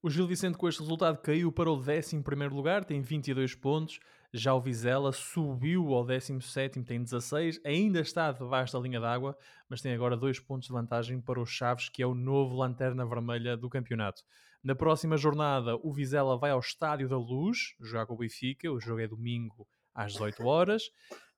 O 0.03 0.09
Gil 0.09 0.27
Vicente, 0.27 0.57
com 0.57 0.67
este 0.67 0.81
resultado, 0.81 1.19
caiu 1.19 1.53
para 1.53 1.71
o 1.71 1.77
11 1.77 2.17
lugar, 2.51 2.87
tem 2.87 3.03
22 3.03 3.55
pontos. 3.55 4.01
Já 4.33 4.55
o 4.55 4.61
Vizela 4.61 5.13
subiu 5.13 5.93
ao 5.93 6.07
17, 6.07 6.83
tem 6.85 7.03
16, 7.03 7.61
ainda 7.63 8.01
está 8.01 8.33
debaixo 8.33 8.73
da 8.73 8.79
linha 8.79 8.99
d'água, 8.99 9.37
mas 9.69 9.83
tem 9.83 9.93
agora 9.93 10.17
dois 10.17 10.41
pontos 10.41 10.69
de 10.69 10.73
vantagem 10.73 11.21
para 11.21 11.39
o 11.39 11.45
Chaves, 11.45 11.91
que 11.91 12.03
é 12.03 12.07
o 12.07 12.15
novo 12.15 12.57
lanterna 12.57 13.05
vermelha 13.05 13.59
do 13.59 13.69
campeonato. 13.69 14.23
Na 14.65 14.75
próxima 14.75 15.19
jornada, 15.19 15.77
o 15.83 15.93
Vizela 15.93 16.39
vai 16.39 16.51
ao 16.51 16.61
Estádio 16.61 17.07
da 17.07 17.19
Luz 17.19 17.75
jogar 17.79 18.07
com 18.07 18.15
o 18.15 18.19
Benfica. 18.19 18.73
O 18.73 18.81
jogo 18.81 19.03
é 19.03 19.07
domingo 19.07 19.69
às 19.95 20.13
18 20.13 20.47
horas. 20.47 20.83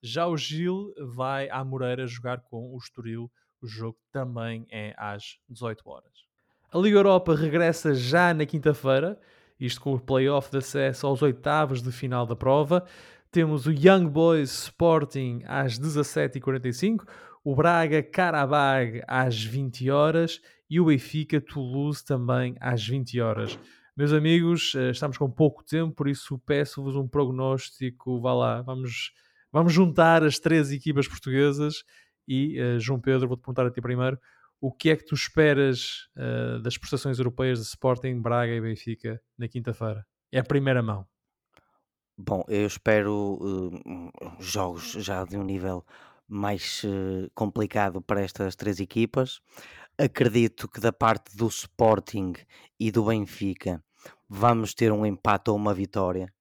Já 0.00 0.28
o 0.28 0.36
Gil 0.36 0.94
vai 1.16 1.50
à 1.50 1.64
Moreira 1.64 2.06
jogar 2.06 2.40
com 2.42 2.72
o 2.72 2.78
Estoril. 2.78 3.28
O 3.60 3.66
jogo 3.66 3.98
também 4.12 4.64
é 4.70 4.94
às 4.96 5.40
18 5.48 5.82
horas. 5.88 6.31
A 6.74 6.78
Liga 6.78 6.96
Europa 6.96 7.34
regressa 7.34 7.94
já 7.94 8.32
na 8.32 8.46
quinta-feira, 8.46 9.20
isto 9.60 9.78
com 9.78 9.92
o 9.92 10.00
playoff 10.00 10.50
de 10.50 10.56
acesso 10.56 11.06
aos 11.06 11.20
oitavos 11.20 11.82
de 11.82 11.92
final 11.92 12.24
da 12.24 12.34
prova. 12.34 12.82
Temos 13.30 13.66
o 13.66 13.70
Young 13.70 14.08
Boys 14.08 14.64
Sporting 14.64 15.42
às 15.44 15.78
17h45, 15.78 17.06
o 17.44 17.54
Braga 17.54 18.02
Karabag 18.02 19.02
às 19.06 19.44
20 19.44 19.90
horas 19.90 20.40
e 20.70 20.80
o 20.80 20.86
Benfica 20.86 21.42
Toulouse 21.42 22.02
também 22.02 22.56
às 22.58 22.82
20 22.88 23.20
horas. 23.20 23.58
Meus 23.94 24.14
amigos, 24.14 24.72
eh, 24.74 24.92
estamos 24.92 25.18
com 25.18 25.30
pouco 25.30 25.62
tempo, 25.62 25.94
por 25.94 26.08
isso 26.08 26.38
peço-vos 26.38 26.96
um 26.96 27.06
prognóstico. 27.06 28.18
Vá 28.18 28.32
lá, 28.32 28.62
vamos, 28.62 29.12
vamos 29.52 29.74
juntar 29.74 30.24
as 30.24 30.38
três 30.38 30.72
equipas 30.72 31.06
portuguesas 31.06 31.84
e, 32.26 32.58
uh, 32.58 32.80
João 32.80 32.98
Pedro, 32.98 33.28
vou-te 33.28 33.42
perguntar 33.42 33.66
a 33.66 33.70
ti 33.70 33.82
primeiro. 33.82 34.18
O 34.64 34.70
que 34.70 34.90
é 34.90 34.96
que 34.96 35.04
tu 35.04 35.16
esperas 35.16 36.08
uh, 36.16 36.62
das 36.62 36.78
prestações 36.78 37.18
europeias 37.18 37.58
de 37.58 37.64
Sporting, 37.64 38.20
Braga 38.20 38.52
e 38.52 38.60
Benfica 38.60 39.20
na 39.36 39.48
quinta-feira? 39.48 40.06
É 40.30 40.38
a 40.38 40.44
primeira 40.44 40.80
mão. 40.80 41.04
Bom, 42.16 42.44
eu 42.46 42.64
espero 42.64 43.40
uh, 43.40 44.40
jogos 44.40 44.92
já 44.92 45.24
de 45.24 45.36
um 45.36 45.42
nível 45.42 45.84
mais 46.28 46.84
uh, 46.84 47.28
complicado 47.34 48.00
para 48.00 48.20
estas 48.20 48.54
três 48.54 48.78
equipas. 48.78 49.40
Acredito 49.98 50.68
que 50.68 50.80
da 50.80 50.92
parte 50.92 51.36
do 51.36 51.48
Sporting 51.48 52.34
e 52.78 52.92
do 52.92 53.06
Benfica 53.06 53.82
vamos 54.28 54.74
ter 54.74 54.92
um 54.92 55.04
empate 55.04 55.50
ou 55.50 55.56
uma 55.56 55.74
vitória. 55.74 56.32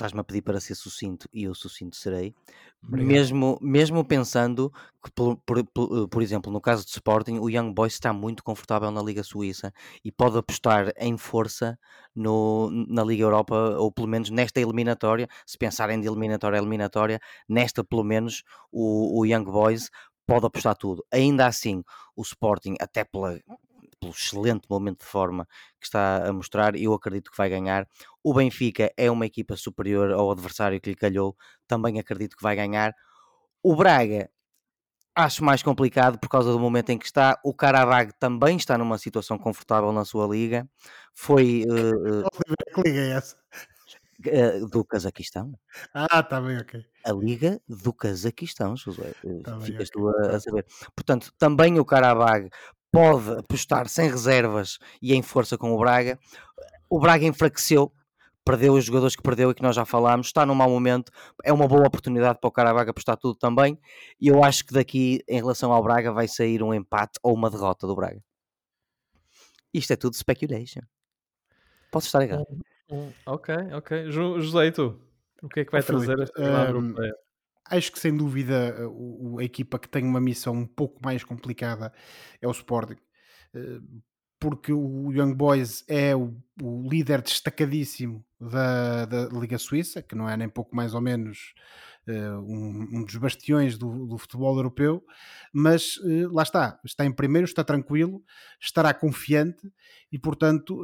Estás-me 0.00 0.20
a 0.20 0.24
pedir 0.24 0.40
para 0.40 0.58
ser 0.60 0.74
sucinto 0.74 1.28
e 1.30 1.44
eu 1.44 1.54
sucinto 1.54 1.94
serei. 1.94 2.34
Mesmo, 2.82 3.58
mesmo 3.60 4.02
pensando 4.02 4.72
que, 5.04 5.10
por, 5.10 5.36
por, 5.44 5.62
por, 5.66 6.08
por, 6.08 6.22
exemplo, 6.22 6.50
no 6.50 6.58
caso 6.58 6.86
do 6.86 6.88
Sporting, 6.88 7.38
o 7.38 7.50
Young 7.50 7.74
Boys 7.74 7.92
está 7.92 8.10
muito 8.10 8.42
confortável 8.42 8.90
na 8.90 9.02
Liga 9.02 9.22
Suíça 9.22 9.74
e 10.02 10.10
pode 10.10 10.38
apostar 10.38 10.90
em 10.96 11.18
força 11.18 11.78
no, 12.14 12.70
na 12.88 13.04
Liga 13.04 13.24
Europa, 13.24 13.76
ou 13.76 13.92
pelo 13.92 14.08
menos 14.08 14.30
nesta 14.30 14.58
eliminatória. 14.58 15.28
Se 15.44 15.58
pensarem 15.58 16.00
de 16.00 16.08
eliminatória 16.08 16.58
a 16.58 16.62
eliminatória, 16.62 17.20
nesta 17.46 17.84
pelo 17.84 18.02
menos 18.02 18.42
o, 18.72 19.20
o 19.20 19.26
Young 19.26 19.44
Boys 19.44 19.90
pode 20.26 20.46
apostar 20.46 20.76
tudo. 20.76 21.04
Ainda 21.12 21.46
assim, 21.46 21.84
o 22.16 22.22
Sporting, 22.22 22.74
até 22.80 23.04
pela, 23.04 23.38
pelo 24.00 24.12
excelente 24.12 24.66
momento 24.68 25.00
de 25.00 25.06
forma 25.06 25.46
que 25.78 25.86
está 25.86 26.26
a 26.26 26.32
mostrar, 26.32 26.74
eu 26.74 26.94
acredito 26.94 27.30
que 27.30 27.36
vai 27.36 27.50
ganhar. 27.50 27.86
O 28.22 28.32
Benfica 28.32 28.92
é 28.96 29.10
uma 29.10 29.26
equipa 29.26 29.56
superior 29.56 30.10
ao 30.10 30.30
adversário 30.30 30.80
que 30.80 30.90
lhe 30.90 30.96
calhou, 30.96 31.36
também 31.68 32.00
acredito 32.00 32.36
que 32.36 32.42
vai 32.42 32.56
ganhar. 32.56 32.94
O 33.62 33.76
Braga 33.76 34.30
acho 35.14 35.44
mais 35.44 35.62
complicado 35.62 36.18
por 36.18 36.28
causa 36.28 36.50
do 36.50 36.58
momento 36.58 36.90
em 36.90 36.98
que 36.98 37.04
está. 37.04 37.38
O 37.44 37.52
Carabag 37.52 38.12
também 38.18 38.56
está 38.56 38.78
numa 38.78 38.96
situação 38.96 39.38
confortável 39.38 39.92
na 39.92 40.04
sua 40.04 40.26
liga. 40.26 40.68
Foi. 41.14 41.64
Uh, 41.70 42.74
que 42.74 42.88
liga 42.88 43.00
é 43.00 43.10
essa? 43.10 43.36
Uh, 44.26 44.66
do 44.68 44.84
Cazaquistão. 44.84 45.52
Ah, 45.94 46.20
está 46.20 46.40
bem, 46.40 46.58
ok. 46.58 46.84
A 47.04 47.12
Liga 47.12 47.60
do 47.68 47.92
Cazaquistão, 47.92 48.76
José. 48.76 49.12
Tá 49.42 49.58
Ficas 49.60 49.90
tu 49.90 50.08
a, 50.08 50.36
a, 50.36 50.40
saber. 50.40 50.66
Portanto, 50.94 51.32
também 51.38 51.80
o 51.80 51.84
Karabag 51.84 52.50
pode 52.92 53.30
apostar 53.38 53.88
sem 53.88 54.10
reservas 54.10 54.78
e 55.00 55.14
em 55.14 55.22
força 55.22 55.56
com 55.56 55.72
o 55.72 55.78
Braga. 55.78 56.18
O 56.88 56.98
Braga 56.98 57.24
enfraqueceu, 57.24 57.92
perdeu 58.44 58.74
os 58.74 58.84
jogadores 58.84 59.14
que 59.14 59.22
perdeu 59.22 59.50
e 59.50 59.54
que 59.54 59.62
nós 59.62 59.76
já 59.76 59.84
falámos, 59.84 60.26
está 60.26 60.44
num 60.44 60.54
mau 60.54 60.68
momento, 60.68 61.12
é 61.44 61.52
uma 61.52 61.68
boa 61.68 61.86
oportunidade 61.86 62.38
para 62.40 62.48
o 62.48 62.52
Karabag 62.52 62.90
apostar 62.90 63.16
tudo 63.16 63.36
também. 63.36 63.78
E 64.20 64.28
eu 64.28 64.42
acho 64.42 64.64
que 64.66 64.74
daqui, 64.74 65.22
em 65.28 65.36
relação 65.36 65.72
ao 65.72 65.82
Braga, 65.82 66.12
vai 66.12 66.26
sair 66.26 66.62
um 66.62 66.74
empate 66.74 67.18
ou 67.22 67.34
uma 67.34 67.50
derrota 67.50 67.86
do 67.86 67.94
Braga. 67.94 68.22
Isto 69.72 69.92
é 69.92 69.96
tudo 69.96 70.16
speculation. 70.16 70.82
Posso 71.92 72.06
estar 72.06 72.22
errado. 72.22 72.46
Ok, 73.24 73.54
ok. 73.72 74.10
José, 74.10 74.66
e 74.66 74.72
tu? 74.72 75.00
O 75.42 75.48
que 75.48 75.60
é 75.60 75.64
que 75.64 75.70
vai 75.70 75.80
oh, 75.80 75.84
trazer 75.84 76.16
Felipe, 76.16 76.32
esta 76.40 76.76
um, 76.76 76.94
Acho 77.70 77.92
que 77.92 77.98
sem 77.98 78.16
dúvida 78.16 78.76
a, 78.76 79.40
a, 79.40 79.44
equipa 79.44 79.78
que 79.78 79.88
tem 79.88 80.04
uma 80.04 80.20
missão 80.20 80.54
um 80.54 80.66
pouco 80.66 81.00
mais 81.04 81.22
complicada 81.22 81.92
é 82.40 82.48
o 82.48 82.50
Sporting. 82.50 82.96
Eh, 83.54 83.80
porque 84.40 84.72
o 84.72 85.12
Young 85.12 85.34
Boys 85.34 85.84
é 85.86 86.16
o, 86.16 86.34
o 86.62 86.88
líder 86.88 87.20
destacadíssimo 87.20 88.24
da, 88.40 89.04
da, 89.04 89.28
Liga 89.38 89.58
Suíça, 89.58 90.02
que 90.02 90.14
não 90.14 90.28
é 90.28 90.34
nem 90.34 90.48
pouco 90.48 90.74
mais 90.74 90.94
ou 90.94 91.00
menos 91.00 91.52
uh, 92.08 92.40
um, 92.40 92.88
um, 92.90 93.04
dos 93.04 93.16
bastiões 93.16 93.76
do, 93.76 94.06
do 94.06 94.16
futebol 94.16 94.56
europeu, 94.56 95.04
mas 95.52 95.98
lá 96.32 96.42
está, 96.42 96.80
está 96.82 97.04
em 97.04 97.12
primeiro, 97.12 97.44
está 97.44 97.62
tranquilo, 97.62 98.24
estará 98.58 98.94
confiante 98.94 99.70
e, 100.10 100.18
portanto, 100.18 100.82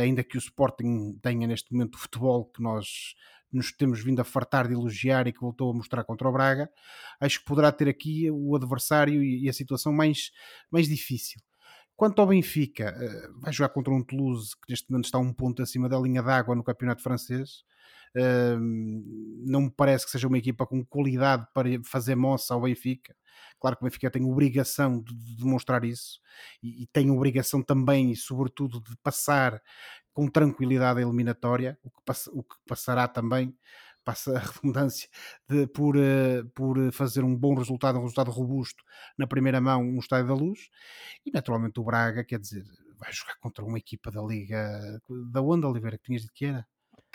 ainda 0.00 0.22
que 0.22 0.36
o 0.36 0.38
Sporting 0.38 1.18
tenha 1.20 1.48
neste 1.48 1.72
momento 1.72 1.96
o 1.96 1.98
futebol 1.98 2.44
que 2.44 2.62
nós 2.62 3.14
nos 3.52 3.72
temos 3.72 4.02
vindo 4.02 4.20
a 4.20 4.24
fartar 4.24 4.68
de 4.68 4.74
elogiar 4.74 5.26
e 5.26 5.32
que 5.32 5.40
voltou 5.40 5.70
a 5.70 5.74
mostrar 5.74 6.04
contra 6.04 6.28
o 6.28 6.32
Braga, 6.32 6.70
acho 7.20 7.40
que 7.40 7.44
poderá 7.46 7.72
ter 7.72 7.88
aqui 7.88 8.30
o 8.30 8.54
adversário 8.54 9.22
e 9.22 9.48
a 9.48 9.52
situação 9.52 9.92
mais, 9.92 10.30
mais 10.70 10.86
difícil. 10.86 11.40
Quanto 11.96 12.20
ao 12.20 12.28
Benfica, 12.28 12.94
eh, 12.96 13.28
vai 13.40 13.52
jogar 13.52 13.70
contra 13.70 13.92
um 13.92 14.04
Toulouse 14.04 14.50
que 14.52 14.70
neste 14.70 14.88
momento 14.90 15.06
está 15.06 15.18
um 15.18 15.32
ponto 15.32 15.62
acima 15.62 15.88
da 15.88 15.98
linha 15.98 16.22
d'água 16.22 16.54
no 16.54 16.62
campeonato 16.62 17.02
francês. 17.02 17.64
Não 19.44 19.62
me 19.62 19.70
parece 19.70 20.04
que 20.04 20.10
seja 20.12 20.28
uma 20.28 20.38
equipa 20.38 20.66
com 20.66 20.84
qualidade 20.84 21.46
para 21.52 21.68
fazer 21.84 22.14
moça 22.14 22.54
ao 22.54 22.62
Benfica. 22.62 23.14
Claro 23.60 23.76
que 23.76 23.82
o 23.82 23.86
Benfica 23.86 24.10
tem 24.10 24.24
obrigação 24.24 25.00
de 25.00 25.14
demonstrar 25.36 25.84
isso 25.84 26.20
e 26.62 26.86
tem 26.92 27.10
obrigação 27.10 27.62
também 27.62 28.12
e, 28.12 28.16
sobretudo, 28.16 28.80
de 28.80 28.96
passar 28.98 29.60
com 30.18 30.26
tranquilidade 30.26 30.98
a 30.98 31.02
eliminatória, 31.02 31.78
o 31.80 31.90
que, 31.90 32.02
o 32.32 32.42
que 32.42 32.56
passará 32.66 33.06
também 33.06 33.56
passa 34.04 34.36
a 34.36 34.40
redundância, 34.50 35.08
de, 35.48 35.64
por, 35.68 35.96
uh, 35.96 36.44
por 36.56 36.76
fazer 36.90 37.22
um 37.22 37.36
bom 37.36 37.54
resultado, 37.54 38.00
um 38.00 38.02
resultado 38.02 38.28
robusto 38.32 38.82
na 39.16 39.28
primeira 39.28 39.60
mão 39.60 39.84
no 39.84 40.00
Estádio 40.00 40.26
da 40.26 40.34
Luz. 40.34 40.70
E 41.24 41.30
naturalmente 41.30 41.78
o 41.78 41.84
Braga, 41.84 42.24
quer 42.24 42.40
dizer, 42.40 42.64
vai 42.98 43.12
jogar 43.12 43.36
contra 43.38 43.64
uma 43.64 43.78
equipa 43.78 44.10
da 44.10 44.20
Liga. 44.20 45.00
Da 45.30 45.40
onde, 45.40 45.64
Oliveira, 45.64 45.96
que 45.96 46.06
tinhas 46.06 46.22
de 46.22 46.32
que 46.32 46.46
era? 46.46 46.66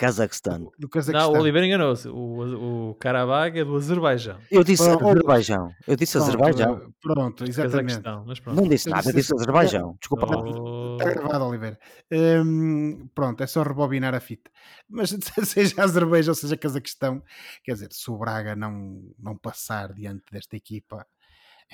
Cazaquistão. 0.04 0.70
Do 0.78 0.89
Cazaquistão. 0.89 1.32
Não, 1.32 1.39
o 1.39 1.41
Oliveira 1.41 1.66
enganou-se. 1.66 2.10
O, 2.10 2.89
o 2.89 2.95
Karabag 2.95 3.58
é 3.58 3.64
do 3.64 3.78
Azerbaijão. 3.78 4.38
Eu 4.51 4.62
disse 4.62 4.84
pronto, 4.84 5.08
Azerbaijão. 5.08 5.72
Eu 5.88 5.95
disse 5.95 6.18
pronto, 6.18 6.28
Azerbaijão. 6.28 6.93
Pronto, 7.01 7.43
exatamente. 7.45 8.01
Pronto. 8.01 8.54
Não 8.54 8.68
disse 8.68 8.89
nada, 8.89 9.10
eu 9.10 9.14
disse 9.14 9.34
Azerbaijão. 9.34 9.95
Desculpa. 9.97 10.28
Oh. 10.28 10.97
Está 10.99 11.10
gravado, 11.10 11.45
Oliveira. 11.45 11.80
Hum, 12.12 13.08
pronto, 13.16 13.41
é 13.41 13.47
só 13.47 13.64
rebobinar 13.64 14.14
a 14.14 14.20
fita. 14.20 14.51
Mas 14.89 15.10
seja 15.45 15.82
Azerbaijão, 15.82 16.34
seja 16.34 16.58
Cazaquistão, 16.58 17.24
quer 17.64 17.74
dizer, 17.74 17.88
se 17.93 18.12
o 18.12 18.18
Braga 18.18 18.58
não, 18.58 19.01
não 19.18 19.38
passar 19.38 19.93
diante 19.93 20.26
desta 20.34 20.58
equipa, 20.58 21.08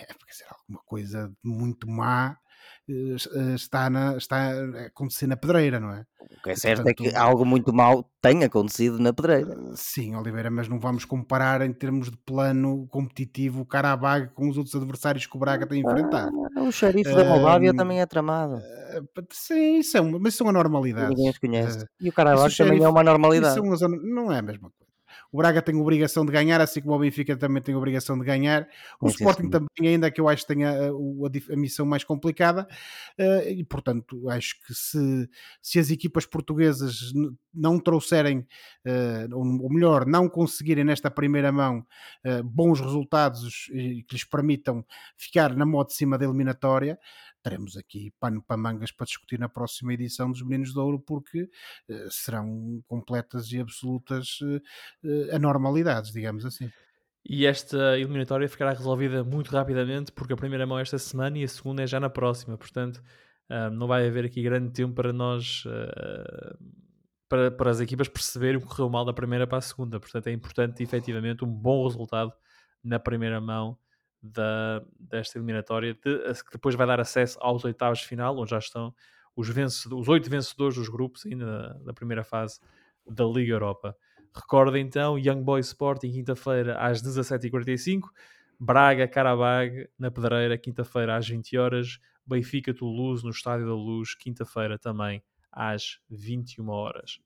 é 0.02 0.06
quer 0.06 0.32
dizer, 0.32 0.46
alguma 0.50 0.82
coisa 0.86 1.32
muito 1.44 1.88
má 1.88 2.38
eh, 2.90 3.54
está, 3.56 3.88
na, 3.90 4.18
está 4.18 4.52
a 4.52 4.86
acontecer 4.88 5.28
na 5.28 5.38
pedreira, 5.38 5.80
não 5.80 5.92
é? 5.92 6.06
O 6.40 6.42
que 6.42 6.50
é 6.50 6.56
certo 6.56 6.84
Portanto, 6.84 7.06
é 7.06 7.10
que 7.12 7.16
algo 7.16 7.46
muito 7.46 7.72
mal 7.72 8.10
tem 8.22 8.44
acontecido 8.44 8.98
na 9.00 9.14
pedreira. 9.14 9.56
Sim, 9.76 10.16
Oliveira, 10.16 10.50
mas 10.50 10.68
não 10.68 10.80
vamos 10.80 11.06
comparar 11.06 11.62
em 11.62 11.72
termos 11.72 12.10
de 12.10 12.18
plano 12.18 12.88
competitivo 12.88 13.62
o 13.62 13.66
Carabag 13.66 14.30
com 14.34 14.50
os 14.50 14.58
outros 14.58 14.76
adversários 14.76 15.28
que 15.28 15.36
o 15.36 15.40
Braga 15.40 15.68
tem 15.68 15.80
a 15.80 15.88
enfrentar. 15.88 16.30
Ah, 16.56 16.64
o 16.64 16.72
xerife 16.72 17.14
da 17.14 17.24
Moldávia 17.24 17.74
também 17.76 18.02
é 18.02 18.06
tramado. 18.06 18.60
Sim, 19.32 19.80
isso 19.80 19.98
é 19.98 20.02
uma, 20.02 20.18
mas 20.18 20.34
isso 20.34 20.44
uma 20.44 20.54
normalidade. 20.54 21.10
Ninguém 21.10 21.30
os 21.30 21.38
conhece. 21.38 21.86
E 22.02 22.10
o 22.10 22.14
Carabag 22.14 22.56
também 22.56 22.84
é 22.84 22.90
uma 22.90 23.04
normalidade. 23.04 23.60
não 24.04 24.32
é 24.32 24.40
a 24.40 24.42
mesma. 24.42 24.72
O 25.32 25.38
Braga 25.38 25.62
tem 25.62 25.76
obrigação 25.76 26.26
de 26.26 26.32
ganhar, 26.32 26.60
assim 26.60 26.82
como 26.82 26.96
o 26.96 27.00
Benfica 27.00 27.38
também 27.38 27.62
tem 27.62 27.76
obrigação 27.76 28.18
de 28.18 28.26
ganhar. 28.26 28.68
O 29.00 29.08
Sporting 29.10 29.44
sim. 29.44 29.50
também, 29.50 29.94
ainda 29.94 30.10
que 30.10 30.20
eu 30.20 30.28
acho 30.28 30.46
que 30.46 30.54
tenha 30.54 30.72
a, 30.72 30.88
a, 30.88 31.54
a 31.54 31.56
missão 31.56 31.86
mais 31.86 32.04
complicada, 32.04 32.68
uh, 33.20 33.48
e 33.48 33.64
portanto 33.64 34.28
acho 34.30 34.56
que 34.66 34.74
se, 34.74 35.30
se 35.62 35.78
as 35.78 35.92
equipas 35.92 36.26
portuguesas 36.26 37.14
não 37.54 37.80
trouxerem, 37.80 38.40
uh, 38.40 39.36
ou 39.36 39.70
melhor, 39.72 40.06
não 40.06 40.28
conseguirem 40.28 40.84
nesta 40.84 41.12
primeira 41.12 41.52
mão 41.52 41.86
uh, 42.26 42.44
bons 42.44 42.80
resultados 42.80 43.66
que 43.68 44.06
lhes 44.12 44.24
permitam 44.24 44.84
ficar 45.16 45.56
na 45.56 45.66
moto 45.66 45.90
de 45.90 45.96
cima 45.96 46.18
da 46.18 46.26
eliminatória, 46.26 46.98
teremos 47.42 47.78
aqui 47.78 48.12
pano 48.20 48.42
para 48.42 48.58
mangas 48.58 48.92
para 48.92 49.06
discutir 49.06 49.40
na 49.40 49.50
próxima 49.50 49.94
edição 49.94 50.32
dos 50.32 50.42
Meninos 50.42 50.74
de 50.74 50.80
Ouro, 50.80 51.00
porque 51.00 51.44
uh, 51.44 52.12
serão 52.12 52.82
completas 52.88 53.52
e 53.52 53.60
absolutas 53.60 54.40
uh, 54.42 55.36
anormalidades, 55.36 56.12
digamos 56.12 56.46
assim. 56.46 56.70
E 57.26 57.46
esta 57.46 57.98
eliminatória 57.98 58.48
ficará 58.48 58.72
resolvida 58.72 59.24
muito 59.24 59.52
rapidamente, 59.52 60.12
porque 60.12 60.34
a 60.34 60.38
primeira 60.38 60.66
mão 60.66 60.80
é 60.80 60.82
esta 60.82 60.98
semana 60.98 61.38
e 61.38 61.44
a 61.44 61.48
segunda 61.48 61.84
é 61.84 61.88
já 61.88 62.00
na 62.00 62.10
próxima, 62.10 62.58
portanto 62.58 62.98
uh, 63.50 63.70
não 63.72 63.88
vai 63.88 64.08
haver 64.08 64.26
aqui 64.26 64.42
grande 64.42 64.72
tempo 64.72 64.94
para 64.94 65.14
nós. 65.14 65.64
Para, 67.28 67.52
para 67.52 67.70
as 67.70 67.80
equipas 67.80 68.08
perceberem 68.08 68.58
o 68.58 68.60
que 68.60 68.66
correu 68.66 68.90
mal 68.90 69.06
da 69.06 69.14
primeira 69.14 69.46
para 69.46 69.60
a 69.60 69.62
segunda, 69.62 70.00
portanto 70.00 70.26
é 70.26 70.32
importante 70.32 70.82
efetivamente 70.82 71.46
um 71.46 71.48
bom 71.48 71.86
resultado 71.86 72.34
na 72.84 72.98
primeira 72.98 73.40
mão 73.40 73.78
da, 74.22 74.84
desta 75.00 75.38
eliminatória, 75.38 75.94
de, 75.94 76.44
que 76.44 76.52
depois 76.52 76.76
vai 76.76 76.86
dar 76.86 77.00
acesso 77.00 77.38
aos 77.42 77.64
oitavos 77.64 78.00
de 78.00 78.08
final, 78.08 78.38
onde 78.38 78.52
já 78.52 78.60
estão 78.60 78.94
os, 79.36 79.48
vencedores, 79.50 80.02
os 80.02 80.10
oito 80.10 80.30
vencedores 80.30 80.76
dos 80.76 80.90
grupos 80.90 81.26
ainda 81.26 81.46
da, 81.46 81.74
da 81.86 81.94
primeira 81.94 82.24
fase 82.24 82.60
da 83.08 83.24
Liga 83.26 83.54
Europa. 83.54 83.96
Recorda 84.36 84.78
então 84.80 85.18
Young 85.18 85.42
Boys 85.44 85.68
Sporting 85.68 86.12
quinta-feira 86.12 86.78
às 86.78 87.02
17h45, 87.02 88.02
Braga 88.60 89.08
Carabag 89.08 89.90
na 89.98 90.12
Pedreira 90.12 90.58
quinta-feira 90.58 91.16
às 91.16 91.28
20 91.28 91.58
horas, 91.58 92.00
Benfica 92.26 92.74
Toulouse 92.74 93.24
no 93.24 93.32
Estádio 93.32 93.66
da 93.66 93.74
Luz 93.74 94.14
quinta-feira 94.16 94.78
também 94.78 95.24
às 95.52 96.00
21 96.10 96.70
horas. 96.70 97.20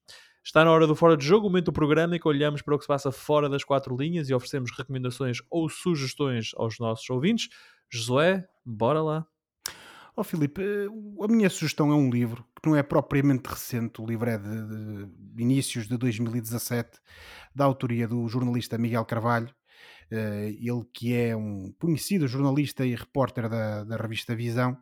Está 0.46 0.66
na 0.66 0.72
hora 0.72 0.86
do 0.86 0.94
Fora 0.94 1.16
de 1.16 1.26
Jogo, 1.26 1.48
o 1.48 1.50
momento 1.50 1.66
do 1.66 1.74
programa 1.74 2.18
em 2.18 2.20
que 2.20 2.28
olhamos 2.28 2.62
para 2.62 2.76
o 2.76 2.78
que 2.78 2.84
se 2.84 2.88
passa 2.88 3.14
fora 3.14 3.48
das 3.48 3.64
quatro 3.64 3.96
linhas 3.96 4.28
e 4.28 4.34
oferecemos 4.34 4.72
recomendações 4.78 5.38
ou 5.50 5.70
sugestões 5.70 6.52
aos 6.58 6.78
nossos 6.80 7.10
ouvintes. 7.10 7.48
Josué, 7.90 8.46
bora 8.66 9.02
lá. 9.02 9.26
Ó 10.16 10.22
oh, 10.22 10.24
Filipe, 10.24 10.62
eh, 10.62 10.88
a 11.24 11.28
minha 11.30 11.50
sugestão 11.50 11.92
é 11.92 11.96
um 11.96 12.10
livro 12.10 12.46
que 12.62 12.70
não 12.70 12.76
é 12.76 12.84
propriamente 12.84 13.50
recente, 13.50 14.02
o 14.02 14.06
livro 14.06 14.30
é 14.30 14.38
de, 14.38 15.06
de 15.08 15.42
inícios 15.42 15.88
de 15.88 15.98
2017, 15.98 17.00
da 17.56 17.64
autoria 17.64 18.06
do 18.06 18.28
jornalista 18.28 18.78
Miguel 18.78 19.06
Carvalho, 19.06 19.50
eh, 20.12 20.50
ele 20.60 20.84
que 20.94 21.16
é 21.16 21.36
um 21.36 21.74
conhecido 21.80 22.28
jornalista 22.28 22.86
e 22.86 22.94
repórter 22.94 23.50
da, 23.50 23.86
da 23.86 23.96
revista 23.96 24.36
Visão, 24.36 24.78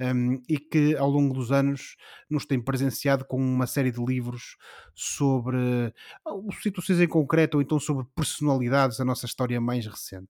um, 0.00 0.40
e 0.48 0.58
que 0.58 0.96
ao 0.96 1.08
longo 1.08 1.34
dos 1.34 1.50
anos 1.50 1.96
nos 2.30 2.46
tem 2.46 2.60
presenciado 2.60 3.24
com 3.24 3.36
uma 3.36 3.66
série 3.66 3.90
de 3.90 4.04
livros 4.04 4.56
sobre 4.94 5.56
uh, 6.26 6.52
situações 6.62 7.00
em 7.00 7.08
concreto 7.08 7.56
ou 7.56 7.62
então 7.62 7.80
sobre 7.80 8.06
personalidades 8.14 8.98
da 8.98 9.04
nossa 9.04 9.26
história 9.26 9.60
mais 9.60 9.86
recente. 9.86 10.28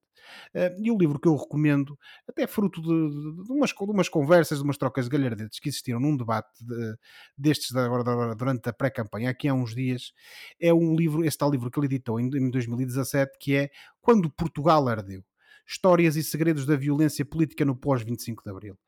Uh, 0.54 0.74
e 0.82 0.90
o 0.90 0.98
livro 0.98 1.18
que 1.18 1.28
eu 1.28 1.36
recomendo, 1.36 1.98
até 2.28 2.46
fruto 2.46 2.82
de, 2.82 2.88
de, 2.88 3.44
de, 3.44 3.52
umas, 3.52 3.70
de 3.70 3.90
umas, 3.90 4.08
conversas, 4.08 4.58
de 4.58 4.64
umas 4.64 4.76
trocas 4.76 5.06
de 5.06 5.10
galhardetes 5.10 5.58
que 5.58 5.68
existiram 5.68 6.00
num 6.00 6.16
debate 6.16 6.48
de, 6.60 6.96
destes 7.36 7.70
de 7.70 7.78
agora, 7.78 8.34
durante 8.34 8.68
a 8.68 8.72
pré-campanha, 8.72 9.30
aqui 9.30 9.48
há 9.48 9.54
uns 9.54 9.74
dias, 9.74 10.12
é 10.60 10.72
um 10.72 10.94
livro, 10.94 11.24
este 11.24 11.38
tal 11.38 11.50
livro 11.50 11.70
que 11.70 11.78
ele 11.78 11.86
editou 11.86 12.20
em, 12.20 12.26
em 12.26 12.50
2017, 12.50 13.38
que 13.38 13.54
é 13.56 13.70
Quando 14.00 14.30
Portugal 14.30 14.86
Ardeu. 14.88 15.22
Histórias 15.68 16.16
e 16.16 16.24
segredos 16.24 16.64
da 16.64 16.76
violência 16.76 17.24
política 17.26 17.62
no 17.62 17.76
pós-25 17.76 18.42
de 18.42 18.50
Abril. 18.50 18.78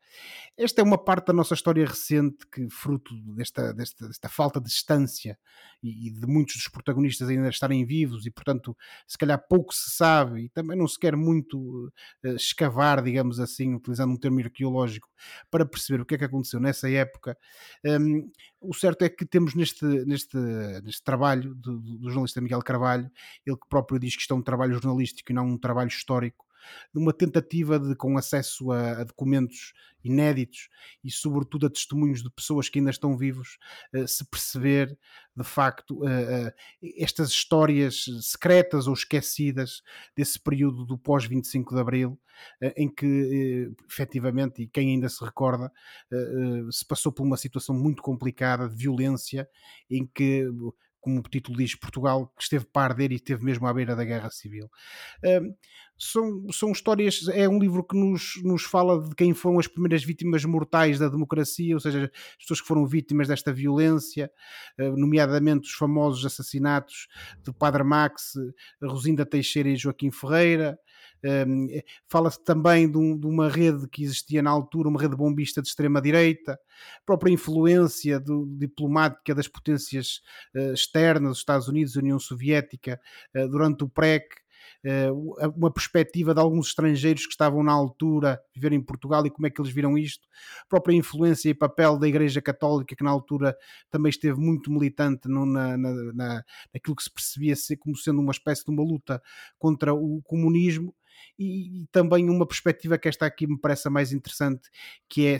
Esta 0.57 0.81
é 0.81 0.83
uma 0.83 0.97
parte 0.97 1.27
da 1.27 1.33
nossa 1.33 1.53
história 1.53 1.85
recente 1.85 2.45
que, 2.51 2.67
fruto 2.69 3.15
desta, 3.35 3.73
desta, 3.73 4.07
desta 4.07 4.27
falta 4.27 4.59
de 4.59 4.67
distância 4.67 5.37
e, 5.81 6.11
de 6.11 6.27
muitos 6.27 6.55
dos 6.55 6.67
protagonistas 6.67 7.29
ainda 7.29 7.49
estarem 7.49 7.85
vivos 7.85 8.25
e, 8.25 8.31
portanto, 8.31 8.75
se 9.07 9.17
calhar 9.17 9.39
pouco 9.47 9.73
se 9.73 9.91
sabe 9.91 10.45
e 10.45 10.49
também 10.49 10.77
não 10.77 10.87
se 10.87 10.99
quer 10.99 11.15
muito 11.15 11.91
uh, 12.25 12.35
escavar, 12.35 13.03
digamos 13.03 13.39
assim, 13.39 13.75
utilizando 13.75 14.11
um 14.11 14.17
termo 14.17 14.39
arqueológico, 14.39 15.07
para 15.49 15.65
perceber 15.65 16.01
o 16.01 16.05
que 16.05 16.15
é 16.15 16.17
que 16.17 16.25
aconteceu 16.25 16.59
nessa 16.59 16.89
época. 16.89 17.37
Um, 17.85 18.29
o 18.59 18.73
certo 18.73 19.03
é 19.03 19.09
que 19.09 19.25
temos 19.25 19.55
neste, 19.55 19.85
neste, 19.85 20.35
neste 20.83 21.03
trabalho 21.03 21.55
do, 21.55 21.79
do 21.79 22.09
jornalista 22.09 22.41
Miguel 22.41 22.61
Carvalho, 22.61 23.09
ele 23.45 23.57
que 23.57 23.69
próprio 23.69 23.99
diz 23.99 24.15
que 24.15 24.21
isto 24.21 24.33
é 24.33 24.37
um 24.37 24.41
trabalho 24.41 24.73
jornalístico 24.73 25.31
e 25.31 25.35
não 25.35 25.47
um 25.47 25.57
trabalho 25.57 25.89
histórico, 25.89 26.45
de 26.93 26.99
uma 26.99 27.13
tentativa 27.13 27.79
de, 27.79 27.95
com 27.95 28.17
acesso 28.17 28.71
a, 28.71 29.01
a, 29.01 29.03
documentos 29.03 29.73
inéditos 30.03 30.69
e, 31.03 31.11
sobretudo, 31.11 31.67
a 31.67 31.69
testemunhos 31.69 32.23
de 32.23 32.29
pessoas 32.29 32.69
que 32.69 32.79
ainda 32.79 32.91
estão 32.91 33.17
vivos, 33.17 33.57
uh, 33.93 34.07
se 34.07 34.25
perceber 34.25 34.97
de 35.35 35.43
facto 35.43 36.03
uh, 36.03 36.05
uh, 36.05 36.53
estas 36.97 37.29
histórias 37.29 38.05
secretas 38.21 38.87
ou 38.87 38.93
esquecidas 38.93 39.81
desse 40.15 40.39
período 40.39 40.85
do 40.85 40.97
pós-25 40.97 41.73
de 41.73 41.79
Abril, 41.79 42.19
em 42.75 42.89
que 42.89 43.71
efetivamente, 43.89 44.63
e 44.63 44.67
quem 44.67 44.91
ainda 44.91 45.07
se 45.09 45.23
recorda, 45.23 45.71
se 46.71 46.83
passou 46.85 47.11
por 47.11 47.23
uma 47.23 47.37
situação 47.37 47.75
muito 47.75 48.01
complicada 48.01 48.67
de 48.67 48.75
violência, 48.75 49.47
em 49.89 50.07
que 50.07 50.47
como 51.01 51.19
o 51.19 51.23
título 51.23 51.57
diz, 51.57 51.75
Portugal 51.75 52.31
que 52.37 52.43
esteve 52.43 52.65
para 52.65 52.93
arder 52.93 53.11
e 53.11 53.15
esteve 53.15 53.43
mesmo 53.43 53.67
à 53.67 53.73
beira 53.73 53.95
da 53.95 54.05
guerra 54.05 54.29
civil. 54.29 54.69
Uh, 55.25 55.53
são, 56.01 56.47
são 56.51 56.71
histórias, 56.71 57.27
é 57.31 57.47
um 57.47 57.59
livro 57.59 57.83
que 57.83 57.95
nos, 57.95 58.41
nos 58.43 58.63
fala 58.63 58.99
de 59.07 59.13
quem 59.13 59.35
foram 59.35 59.59
as 59.59 59.67
primeiras 59.67 60.03
vítimas 60.03 60.43
mortais 60.43 60.97
da 60.97 61.07
democracia, 61.07 61.75
ou 61.75 61.79
seja, 61.79 62.11
as 62.11 62.37
pessoas 62.39 62.59
que 62.59 62.67
foram 62.67 62.87
vítimas 62.87 63.27
desta 63.27 63.53
violência, 63.53 64.31
uh, 64.79 64.97
nomeadamente 64.97 65.69
os 65.69 65.75
famosos 65.75 66.25
assassinatos 66.25 67.07
do 67.43 67.53
Padre 67.53 67.83
Max, 67.83 68.33
Rosinda 68.81 69.27
Teixeira 69.27 69.69
e 69.69 69.75
Joaquim 69.75 70.09
Ferreira, 70.09 70.79
um, 71.23 71.67
Fala-se 72.07 72.43
também 72.43 72.89
de, 72.89 72.97
um, 72.97 73.15
de, 73.15 73.27
uma 73.27 73.47
rede 73.47 73.87
que 73.87 74.03
existia 74.03 74.41
na 74.41 74.49
altura, 74.49 74.89
uma 74.89 74.99
rede 74.99 75.15
bombista 75.15 75.61
de 75.61 75.67
extrema-direita, 75.67 76.59
própria 77.05 77.31
influência 77.31 78.19
do, 78.19 78.47
diplomática 78.57 79.35
das 79.35 79.47
potências 79.47 80.21
externas, 80.73 81.33
os 81.33 81.37
Estados 81.37 81.67
Unidos, 81.67 81.95
a 81.95 81.99
União 81.99 82.17
Soviética, 82.17 82.99
durante 83.51 83.83
o 83.83 83.89
PREC, 83.89 84.40
uma 85.55 85.71
perspectiva 85.71 86.33
de 86.33 86.39
alguns 86.39 86.67
estrangeiros 86.67 87.25
que 87.25 87.31
estavam 87.31 87.63
na 87.63 87.71
altura 87.71 88.33
a 88.33 88.39
viver 88.53 88.73
em 88.73 88.81
Portugal 88.81 89.25
e 89.25 89.29
como 89.29 89.45
é 89.45 89.49
que 89.49 89.61
eles 89.61 89.71
viram 89.71 89.97
isto, 89.97 90.27
a 90.63 90.65
própria 90.67 90.95
influência 90.95 91.49
e 91.49 91.53
papel 91.53 91.99
da 91.99 92.07
Igreja 92.07 92.41
Católica, 92.41 92.95
que 92.95 93.03
na 93.03 93.11
altura 93.11 93.55
também 93.89 94.09
esteve 94.09 94.39
muito 94.39 94.71
militante 94.71 95.27
no, 95.27 95.45
na, 95.45 95.77
na, 95.77 95.93
na, 96.13 96.43
naquilo 96.73 96.95
que 96.95 97.03
se 97.03 97.11
percebia 97.11 97.53
como 97.79 97.95
sendo 97.95 98.19
uma 98.19 98.31
espécie 98.31 98.65
de 98.65 98.71
uma 98.71 98.83
luta 98.83 99.21
contra 99.59 99.93
o 99.93 100.21
comunismo 100.23 100.93
e, 101.37 101.81
e, 101.81 101.87
também 101.87 102.29
uma 102.29 102.45
perspectiva 102.45 102.97
que 102.97 103.09
esta 103.09 103.25
aqui 103.25 103.47
me 103.47 103.59
parece 103.59 103.87
a 103.87 103.91
mais 103.91 104.11
interessante, 104.11 104.69
que 105.09 105.27
é 105.27 105.37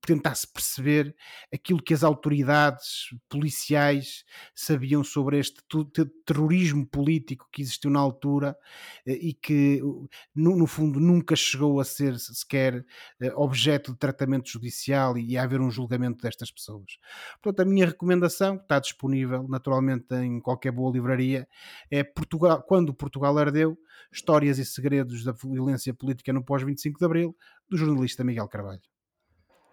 tentar-se 0.00 0.46
perceber 0.52 1.14
aquilo 1.52 1.82
que 1.82 1.94
as 1.94 2.02
autoridades 2.02 3.08
policiais 3.28 4.24
sabiam 4.54 5.04
sobre 5.04 5.38
este 5.38 5.60
terrorismo 6.24 6.86
político 6.86 7.48
que 7.52 7.62
existiu 7.62 7.90
na 7.90 8.00
altura 8.00 8.56
eh, 9.06 9.12
e 9.12 9.34
que, 9.34 9.80
no, 10.34 10.56
no 10.56 10.66
fundo, 10.66 11.00
nunca 11.00 11.36
chegou 11.36 11.80
a 11.80 11.84
ser 11.84 12.18
sequer 12.18 12.84
eh, 13.20 13.32
objeto 13.34 13.92
de 13.92 13.98
tratamento 13.98 14.48
judicial 14.48 15.16
e 15.16 15.36
a 15.36 15.42
haver 15.42 15.60
um 15.60 15.70
julgamento 15.70 16.22
destas 16.22 16.50
pessoas. 16.50 16.98
Portanto, 17.42 17.66
a 17.66 17.70
minha 17.70 17.86
recomendação, 17.86 18.56
que 18.56 18.64
está 18.64 18.78
disponível 18.78 19.46
naturalmente 19.48 20.14
em 20.14 20.40
qualquer 20.40 20.72
boa 20.72 20.92
livraria, 20.92 21.48
é 21.90 22.02
Portugal, 22.02 22.62
quando 22.62 22.94
Portugal 22.94 23.36
ardeu, 23.38 23.78
histórias 24.12 24.58
e 24.58 24.64
segredos 24.64 25.07
da 25.24 25.32
violência 25.32 25.92
política 25.94 26.32
no 26.32 26.44
pós-25 26.44 26.98
de 26.98 27.04
Abril, 27.04 27.36
do 27.68 27.76
jornalista 27.76 28.24
Miguel 28.24 28.48
Carvalho. 28.48 28.82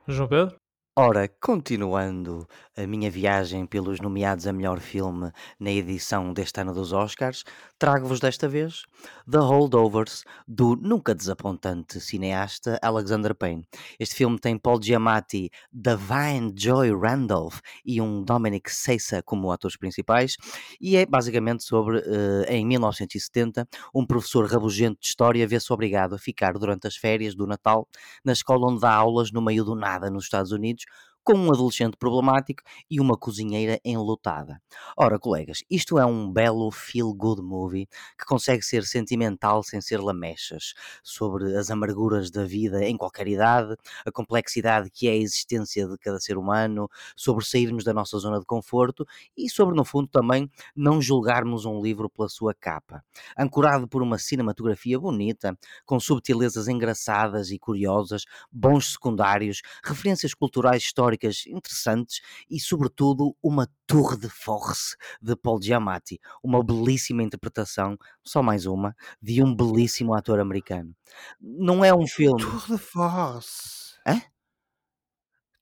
João 0.08 0.28
Pedro? 0.28 0.65
Ora, 0.98 1.28
continuando 1.42 2.48
a 2.78 2.88
minha 2.88 3.12
viagem 3.12 3.66
pelos 3.66 4.00
nomeados 4.00 4.48
a 4.48 4.54
melhor 4.54 4.80
filme 4.80 5.30
na 5.60 5.70
edição 5.70 6.32
deste 6.32 6.62
ano 6.62 6.74
dos 6.74 6.94
Oscars, 6.94 7.44
trago-vos 7.78 8.22
desta 8.22 8.48
vez 8.48 8.84
The 9.30 9.40
Holdovers, 9.40 10.24
do 10.48 10.74
nunca 10.78 11.14
desapontante 11.14 12.00
cineasta 12.00 12.80
Alexander 12.82 13.36
Payne. 13.36 13.68
Este 14.00 14.16
filme 14.16 14.40
tem 14.40 14.58
Paul 14.58 14.82
Giamatti, 14.82 15.50
Divine 15.70 16.54
Joy 16.56 16.98
Randolph 16.98 17.60
e 17.86 18.00
um 18.00 18.24
Dominic 18.24 18.72
Sessa 18.72 19.22
como 19.22 19.52
atores 19.52 19.76
principais 19.76 20.38
e 20.80 20.96
é 20.96 21.06
basicamente 21.06 21.66
sobre, 21.66 21.98
eh, 22.00 22.56
em 22.56 22.66
1970, 22.66 23.68
um 23.94 24.06
professor 24.06 24.46
rabugento 24.50 25.02
de 25.02 25.08
história 25.08 25.46
vê-se 25.46 25.74
obrigado 25.74 26.16
a 26.16 26.18
ficar 26.18 26.54
durante 26.54 26.88
as 26.88 26.96
férias 26.96 27.36
do 27.36 27.46
Natal 27.46 27.86
na 28.24 28.32
escola 28.32 28.72
onde 28.72 28.80
dá 28.80 28.94
aulas 28.94 29.30
no 29.30 29.42
meio 29.42 29.66
do 29.66 29.76
nada 29.76 30.10
nos 30.10 30.24
Estados 30.24 30.54
Unidos 30.54 30.85
com 31.26 31.34
um 31.34 31.52
adolescente 31.52 31.98
problemático 31.98 32.62
e 32.88 33.00
uma 33.00 33.18
cozinheira 33.18 33.80
enlutada. 33.84 34.62
Ora, 34.96 35.18
colegas, 35.18 35.64
isto 35.68 35.98
é 35.98 36.06
um 36.06 36.32
belo 36.32 36.70
feel-good 36.70 37.42
movie 37.42 37.88
que 38.16 38.26
consegue 38.26 38.62
ser 38.62 38.84
sentimental 38.84 39.64
sem 39.64 39.82
ser 39.82 40.00
lamechas, 40.00 40.76
sobre 41.04 41.58
as 41.58 41.72
amarguras 41.72 42.30
da 42.30 42.46
vida 42.46 42.86
em 42.86 42.96
qualquer 42.96 43.28
idade, 43.28 43.76
a 44.06 44.12
complexidade 44.12 44.92
que 44.92 45.08
é 45.08 45.14
a 45.14 45.16
existência 45.16 45.88
de 45.88 45.98
cada 45.98 46.20
ser 46.20 46.38
humano, 46.38 46.88
sobre 47.16 47.44
sairmos 47.44 47.84
da 47.84 47.92
nossa 47.92 48.20
zona 48.20 48.40
de 48.40 48.46
conforto 48.46 49.04
e 49.36 49.50
sobre, 49.50 49.76
no 49.76 49.84
fundo, 49.84 50.08
também 50.08 50.48
não 50.76 51.02
julgarmos 51.02 51.66
um 51.66 51.82
livro 51.82 52.08
pela 52.08 52.30
sua 52.30 52.54
capa. 52.54 53.04
Ancorado 53.36 53.88
por 53.88 54.04
uma 54.04 54.20
cinematografia 54.20 55.00
bonita, 55.00 55.58
com 55.88 56.00
subtilezas 56.00 56.68
engraçadas 56.68 57.50
e 57.50 57.58
curiosas, 57.58 58.26
bons 58.52 58.92
secundários, 58.92 59.64
referências 59.84 60.36
culturais 60.36 60.84
históricas 60.84 61.15
interessantes 61.48 62.22
e, 62.50 62.60
sobretudo, 62.60 63.36
uma 63.42 63.70
tour 63.88 64.18
de 64.18 64.30
force 64.30 64.96
de 65.22 65.36
Paul 65.36 65.62
Giamatti, 65.62 66.20
uma 66.44 66.64
belíssima 66.64 67.24
interpretação, 67.24 67.98
só 68.24 68.42
mais 68.42 68.66
uma, 68.66 68.96
de 69.22 69.42
um 69.44 69.56
belíssimo 69.56 70.14
ator 70.14 70.40
americano. 70.40 70.96
Não 71.40 71.84
é 71.84 71.94
um 71.94 72.08
filme. 72.08 72.42
Tour 72.42 72.68
de 72.68 72.78
force. 72.78 73.96
Hã? 74.08 74.22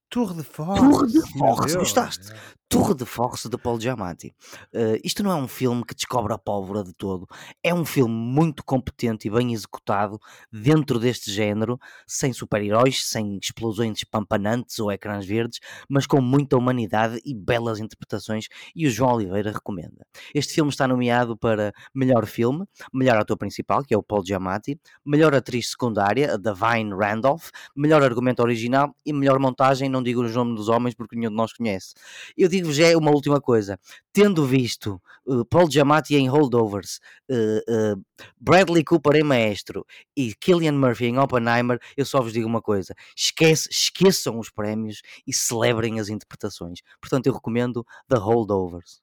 Tour 0.09 0.33
de 0.33 0.43
force. 0.43 0.81
Tour 0.81 1.07
de 1.07 1.39
force, 1.39 1.77
gostaste? 1.77 2.27
Tour 2.73 2.95
de 2.95 3.05
Force 3.05 3.47
de 3.47 3.55
Paul 3.55 3.79
Giamatti. 3.79 4.33
Eh, 4.73 4.99
isto 5.03 5.21
não 5.21 5.29
é 5.29 5.35
um 5.35 5.47
filme 5.47 5.85
que 5.85 5.93
descobre 5.93 6.33
a 6.33 6.39
pólvora 6.39 6.83
de 6.83 6.91
todo. 6.91 7.27
É 7.63 7.71
um 7.71 7.85
filme 7.85 8.11
muito 8.11 8.63
competente 8.65 9.27
e 9.27 9.31
bem 9.31 9.53
executado 9.53 10.19
dentro 10.51 10.97
deste 10.97 11.31
género, 11.31 11.79
sem 12.07 12.33
super-heróis, 12.33 13.07
sem 13.07 13.37
explosões 13.39 13.99
espampanantes 13.99 14.79
ou 14.79 14.91
ecrãs 14.91 15.23
verdes, 15.23 15.59
mas 15.87 16.07
com 16.07 16.19
muita 16.19 16.57
humanidade 16.57 17.21
e 17.23 17.35
belas 17.35 17.77
interpretações. 17.77 18.47
E 18.75 18.87
o 18.87 18.89
João 18.89 19.13
Oliveira 19.13 19.51
recomenda. 19.51 20.03
Este 20.33 20.55
filme 20.55 20.71
está 20.71 20.87
nomeado 20.87 21.37
para 21.37 21.71
melhor 21.93 22.25
filme, 22.25 22.65
melhor 22.91 23.19
ator 23.19 23.37
principal, 23.37 23.83
que 23.83 23.93
é 23.93 23.97
o 23.99 24.01
Paul 24.01 24.25
Giamatti, 24.25 24.81
melhor 25.05 25.35
atriz 25.35 25.69
secundária, 25.69 26.33
a 26.33 26.37
Divine 26.37 26.91
Randolph, 26.95 27.49
melhor 27.75 28.01
argumento 28.01 28.41
original 28.41 28.95
e 29.05 29.13
melhor 29.13 29.37
montagem. 29.37 29.87
Não 29.87 30.01
digo 30.01 30.23
os 30.23 30.33
nomes 30.33 30.55
dos 30.55 30.69
homens 30.69 30.95
porque 30.95 31.15
nenhum 31.15 31.29
de 31.29 31.37
nós 31.37 31.53
conhece. 31.53 31.93
Eu 32.35 32.49
digo-vos 32.63 32.75
já 32.75 32.97
uma 32.97 33.11
última 33.11 33.41
coisa. 33.41 33.77
Tendo 34.13 34.45
visto 34.45 35.01
uh, 35.25 35.45
Paul 35.45 35.69
Giamatti 35.69 36.15
em 36.15 36.29
Holdovers, 36.29 36.99
uh, 37.29 37.95
uh, 37.97 38.05
Bradley 38.39 38.83
Cooper 38.83 39.17
em 39.17 39.23
Maestro 39.23 39.85
e 40.15 40.33
Killian 40.33 40.73
Murphy 40.73 41.05
em 41.05 41.19
Oppenheimer, 41.19 41.79
eu 41.97 42.05
só 42.05 42.21
vos 42.21 42.31
digo 42.31 42.47
uma 42.47 42.61
coisa: 42.61 42.95
esquece, 43.15 43.69
esqueçam 43.69 44.39
os 44.39 44.49
prémios 44.49 45.01
e 45.27 45.33
celebrem 45.33 45.99
as 45.99 46.09
interpretações. 46.09 46.79
Portanto, 47.01 47.27
eu 47.27 47.33
recomendo 47.33 47.85
The 48.07 48.17
Holdovers. 48.17 49.01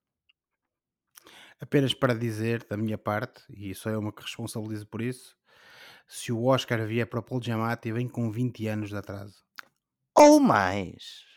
Apenas 1.61 1.93
para 1.93 2.15
dizer 2.15 2.65
da 2.65 2.77
minha 2.77 2.97
parte, 2.97 3.43
e 3.51 3.75
só 3.75 3.91
eu 3.91 4.01
me 4.01 4.11
que 4.11 4.23
responsabilizo 4.23 4.87
por 4.87 5.03
isso, 5.03 5.37
se 6.09 6.33
o 6.33 6.47
Oscar 6.47 6.87
vier 6.87 7.07
para 7.07 7.21
o 7.21 7.23
Paul 7.23 7.43
Giamatti, 7.43 7.93
vem 7.93 8.09
com 8.09 8.31
20 8.31 8.67
anos 8.67 8.89
de 8.89 8.97
atraso. 8.97 9.45
Ou 10.17 10.41
mais. 10.41 11.30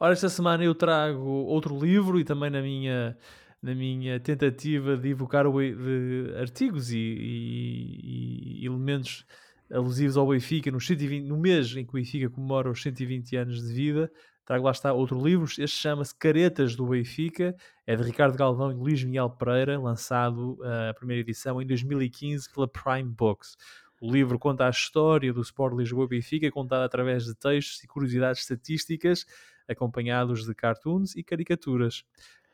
Ora, 0.00 0.12
esta 0.12 0.28
semana 0.28 0.62
eu 0.64 0.74
trago 0.74 1.20
outro 1.24 1.76
livro 1.78 2.18
e 2.20 2.24
também 2.24 2.50
na 2.50 2.62
minha, 2.62 3.16
na 3.60 3.74
minha 3.74 4.20
tentativa 4.20 4.96
de 4.96 5.08
evocar 5.08 5.46
o, 5.46 5.58
de 5.60 6.32
artigos 6.38 6.92
e, 6.92 6.96
e- 6.98 8.62
e 8.62 8.66
elementos 8.66 9.24
alusivos 9.72 10.16
ao 10.16 10.28
Benfica 10.28 10.70
no, 10.70 10.80
120 10.80 11.24
no 11.26 11.36
mês 11.36 11.74
em 11.76 11.84
que 11.84 11.90
o 11.90 11.94
Benfica 11.94 12.30
comemora 12.30 12.70
os 12.70 12.80
120 12.82 13.36
anos 13.36 13.60
de 13.66 13.72
vida. 13.74 14.10
Trago 14.46 14.64
lá 14.64 14.70
está 14.70 14.92
outro 14.94 15.22
livro, 15.22 15.44
este 15.44 15.68
chama-se 15.68 16.14
Caretas 16.14 16.74
do 16.74 16.86
Benfica, 16.86 17.54
é 17.86 17.94
de 17.94 18.02
Ricardo 18.02 18.34
Galvão 18.38 18.70
e 18.70 18.74
Luís 18.74 19.04
Miguel 19.04 19.28
Pereira, 19.30 19.78
lançado 19.78 20.56
eh, 20.64 20.88
a 20.90 20.94
primeira 20.94 21.20
edição 21.20 21.60
em 21.60 21.66
2015 21.66 22.50
pela 22.50 22.66
Prime 22.66 23.10
Books. 23.10 23.56
O 24.00 24.10
livro 24.10 24.38
conta 24.38 24.66
a 24.66 24.70
história 24.70 25.32
do 25.34 25.42
Sport 25.42 25.74
Lisboa 25.76 26.06
e 26.06 26.08
Benfica, 26.08 26.50
contada 26.50 26.84
através 26.84 27.24
de 27.24 27.34
textos 27.34 27.82
e 27.84 27.86
curiosidades 27.86 28.40
estatísticas, 28.40 29.26
acompanhados 29.68 30.44
de 30.44 30.54
cartoons 30.54 31.14
e 31.14 31.22
caricaturas. 31.22 32.04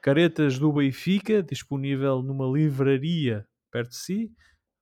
Caretas 0.03 0.59
do 0.59 0.73
Benfica, 0.73 1.43
disponível 1.43 2.23
numa 2.23 2.47
livraria 2.47 3.47
perto 3.71 3.91
de 3.91 3.97
si, 3.97 4.33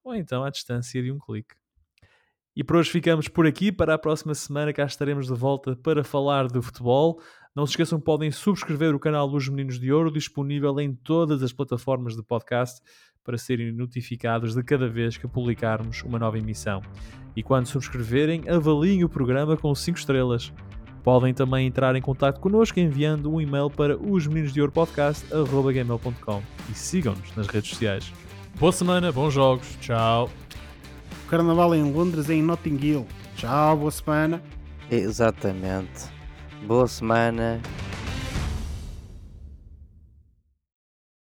ou 0.04 0.14
então 0.14 0.44
à 0.44 0.50
distância 0.50 1.02
de 1.02 1.10
um 1.12 1.18
clique. 1.18 1.54
E 2.54 2.62
por 2.62 2.76
hoje 2.76 2.90
ficamos 2.90 3.28
por 3.28 3.46
aqui. 3.46 3.72
Para 3.72 3.94
a 3.94 3.98
próxima 3.98 4.34
semana 4.34 4.72
cá 4.72 4.84
estaremos 4.84 5.26
de 5.26 5.32
volta 5.32 5.74
para 5.74 6.04
falar 6.04 6.48
de 6.48 6.60
futebol. 6.60 7.18
Não 7.56 7.64
se 7.66 7.72
esqueçam 7.72 7.98
que 7.98 8.04
podem 8.04 8.30
subscrever 8.30 8.94
o 8.94 9.00
canal 9.00 9.28
dos 9.28 9.48
Meninos 9.48 9.78
de 9.78 9.90
Ouro, 9.90 10.12
disponível 10.12 10.78
em 10.78 10.94
todas 10.94 11.42
as 11.42 11.52
plataformas 11.52 12.14
de 12.14 12.22
podcast, 12.22 12.82
para 13.24 13.38
serem 13.38 13.72
notificados 13.72 14.54
de 14.54 14.62
cada 14.62 14.88
vez 14.88 15.16
que 15.16 15.26
publicarmos 15.26 16.02
uma 16.02 16.18
nova 16.18 16.38
emissão. 16.38 16.82
E 17.34 17.42
quando 17.42 17.66
subscreverem, 17.66 18.48
avaliem 18.48 19.02
o 19.04 19.08
programa 19.08 19.56
com 19.56 19.74
5 19.74 19.98
estrelas. 19.98 20.52
Podem 21.02 21.34
também 21.34 21.66
entrar 21.66 21.96
em 21.96 22.00
contato 22.00 22.40
connosco 22.40 22.78
enviando 22.78 23.32
um 23.32 23.40
e-mail 23.40 23.68
para 23.68 23.96
osmeninosdeouropodcast.gmail.com 23.96 26.42
e 26.70 26.74
sigam-nos 26.74 27.34
nas 27.34 27.48
redes 27.48 27.70
sociais. 27.70 28.12
Boa 28.58 28.72
semana, 28.72 29.10
bons 29.10 29.34
jogos, 29.34 29.76
tchau! 29.80 30.30
O 31.24 31.28
Carnaval 31.28 31.74
em 31.74 31.92
Londres 31.92 32.30
é 32.30 32.34
em 32.34 32.42
Notting 32.42 32.78
Hill. 32.80 33.04
Tchau, 33.36 33.76
boa 33.76 33.90
semana. 33.90 34.40
Exatamente. 34.90 36.06
Boa 36.66 36.86
semana 36.86 37.60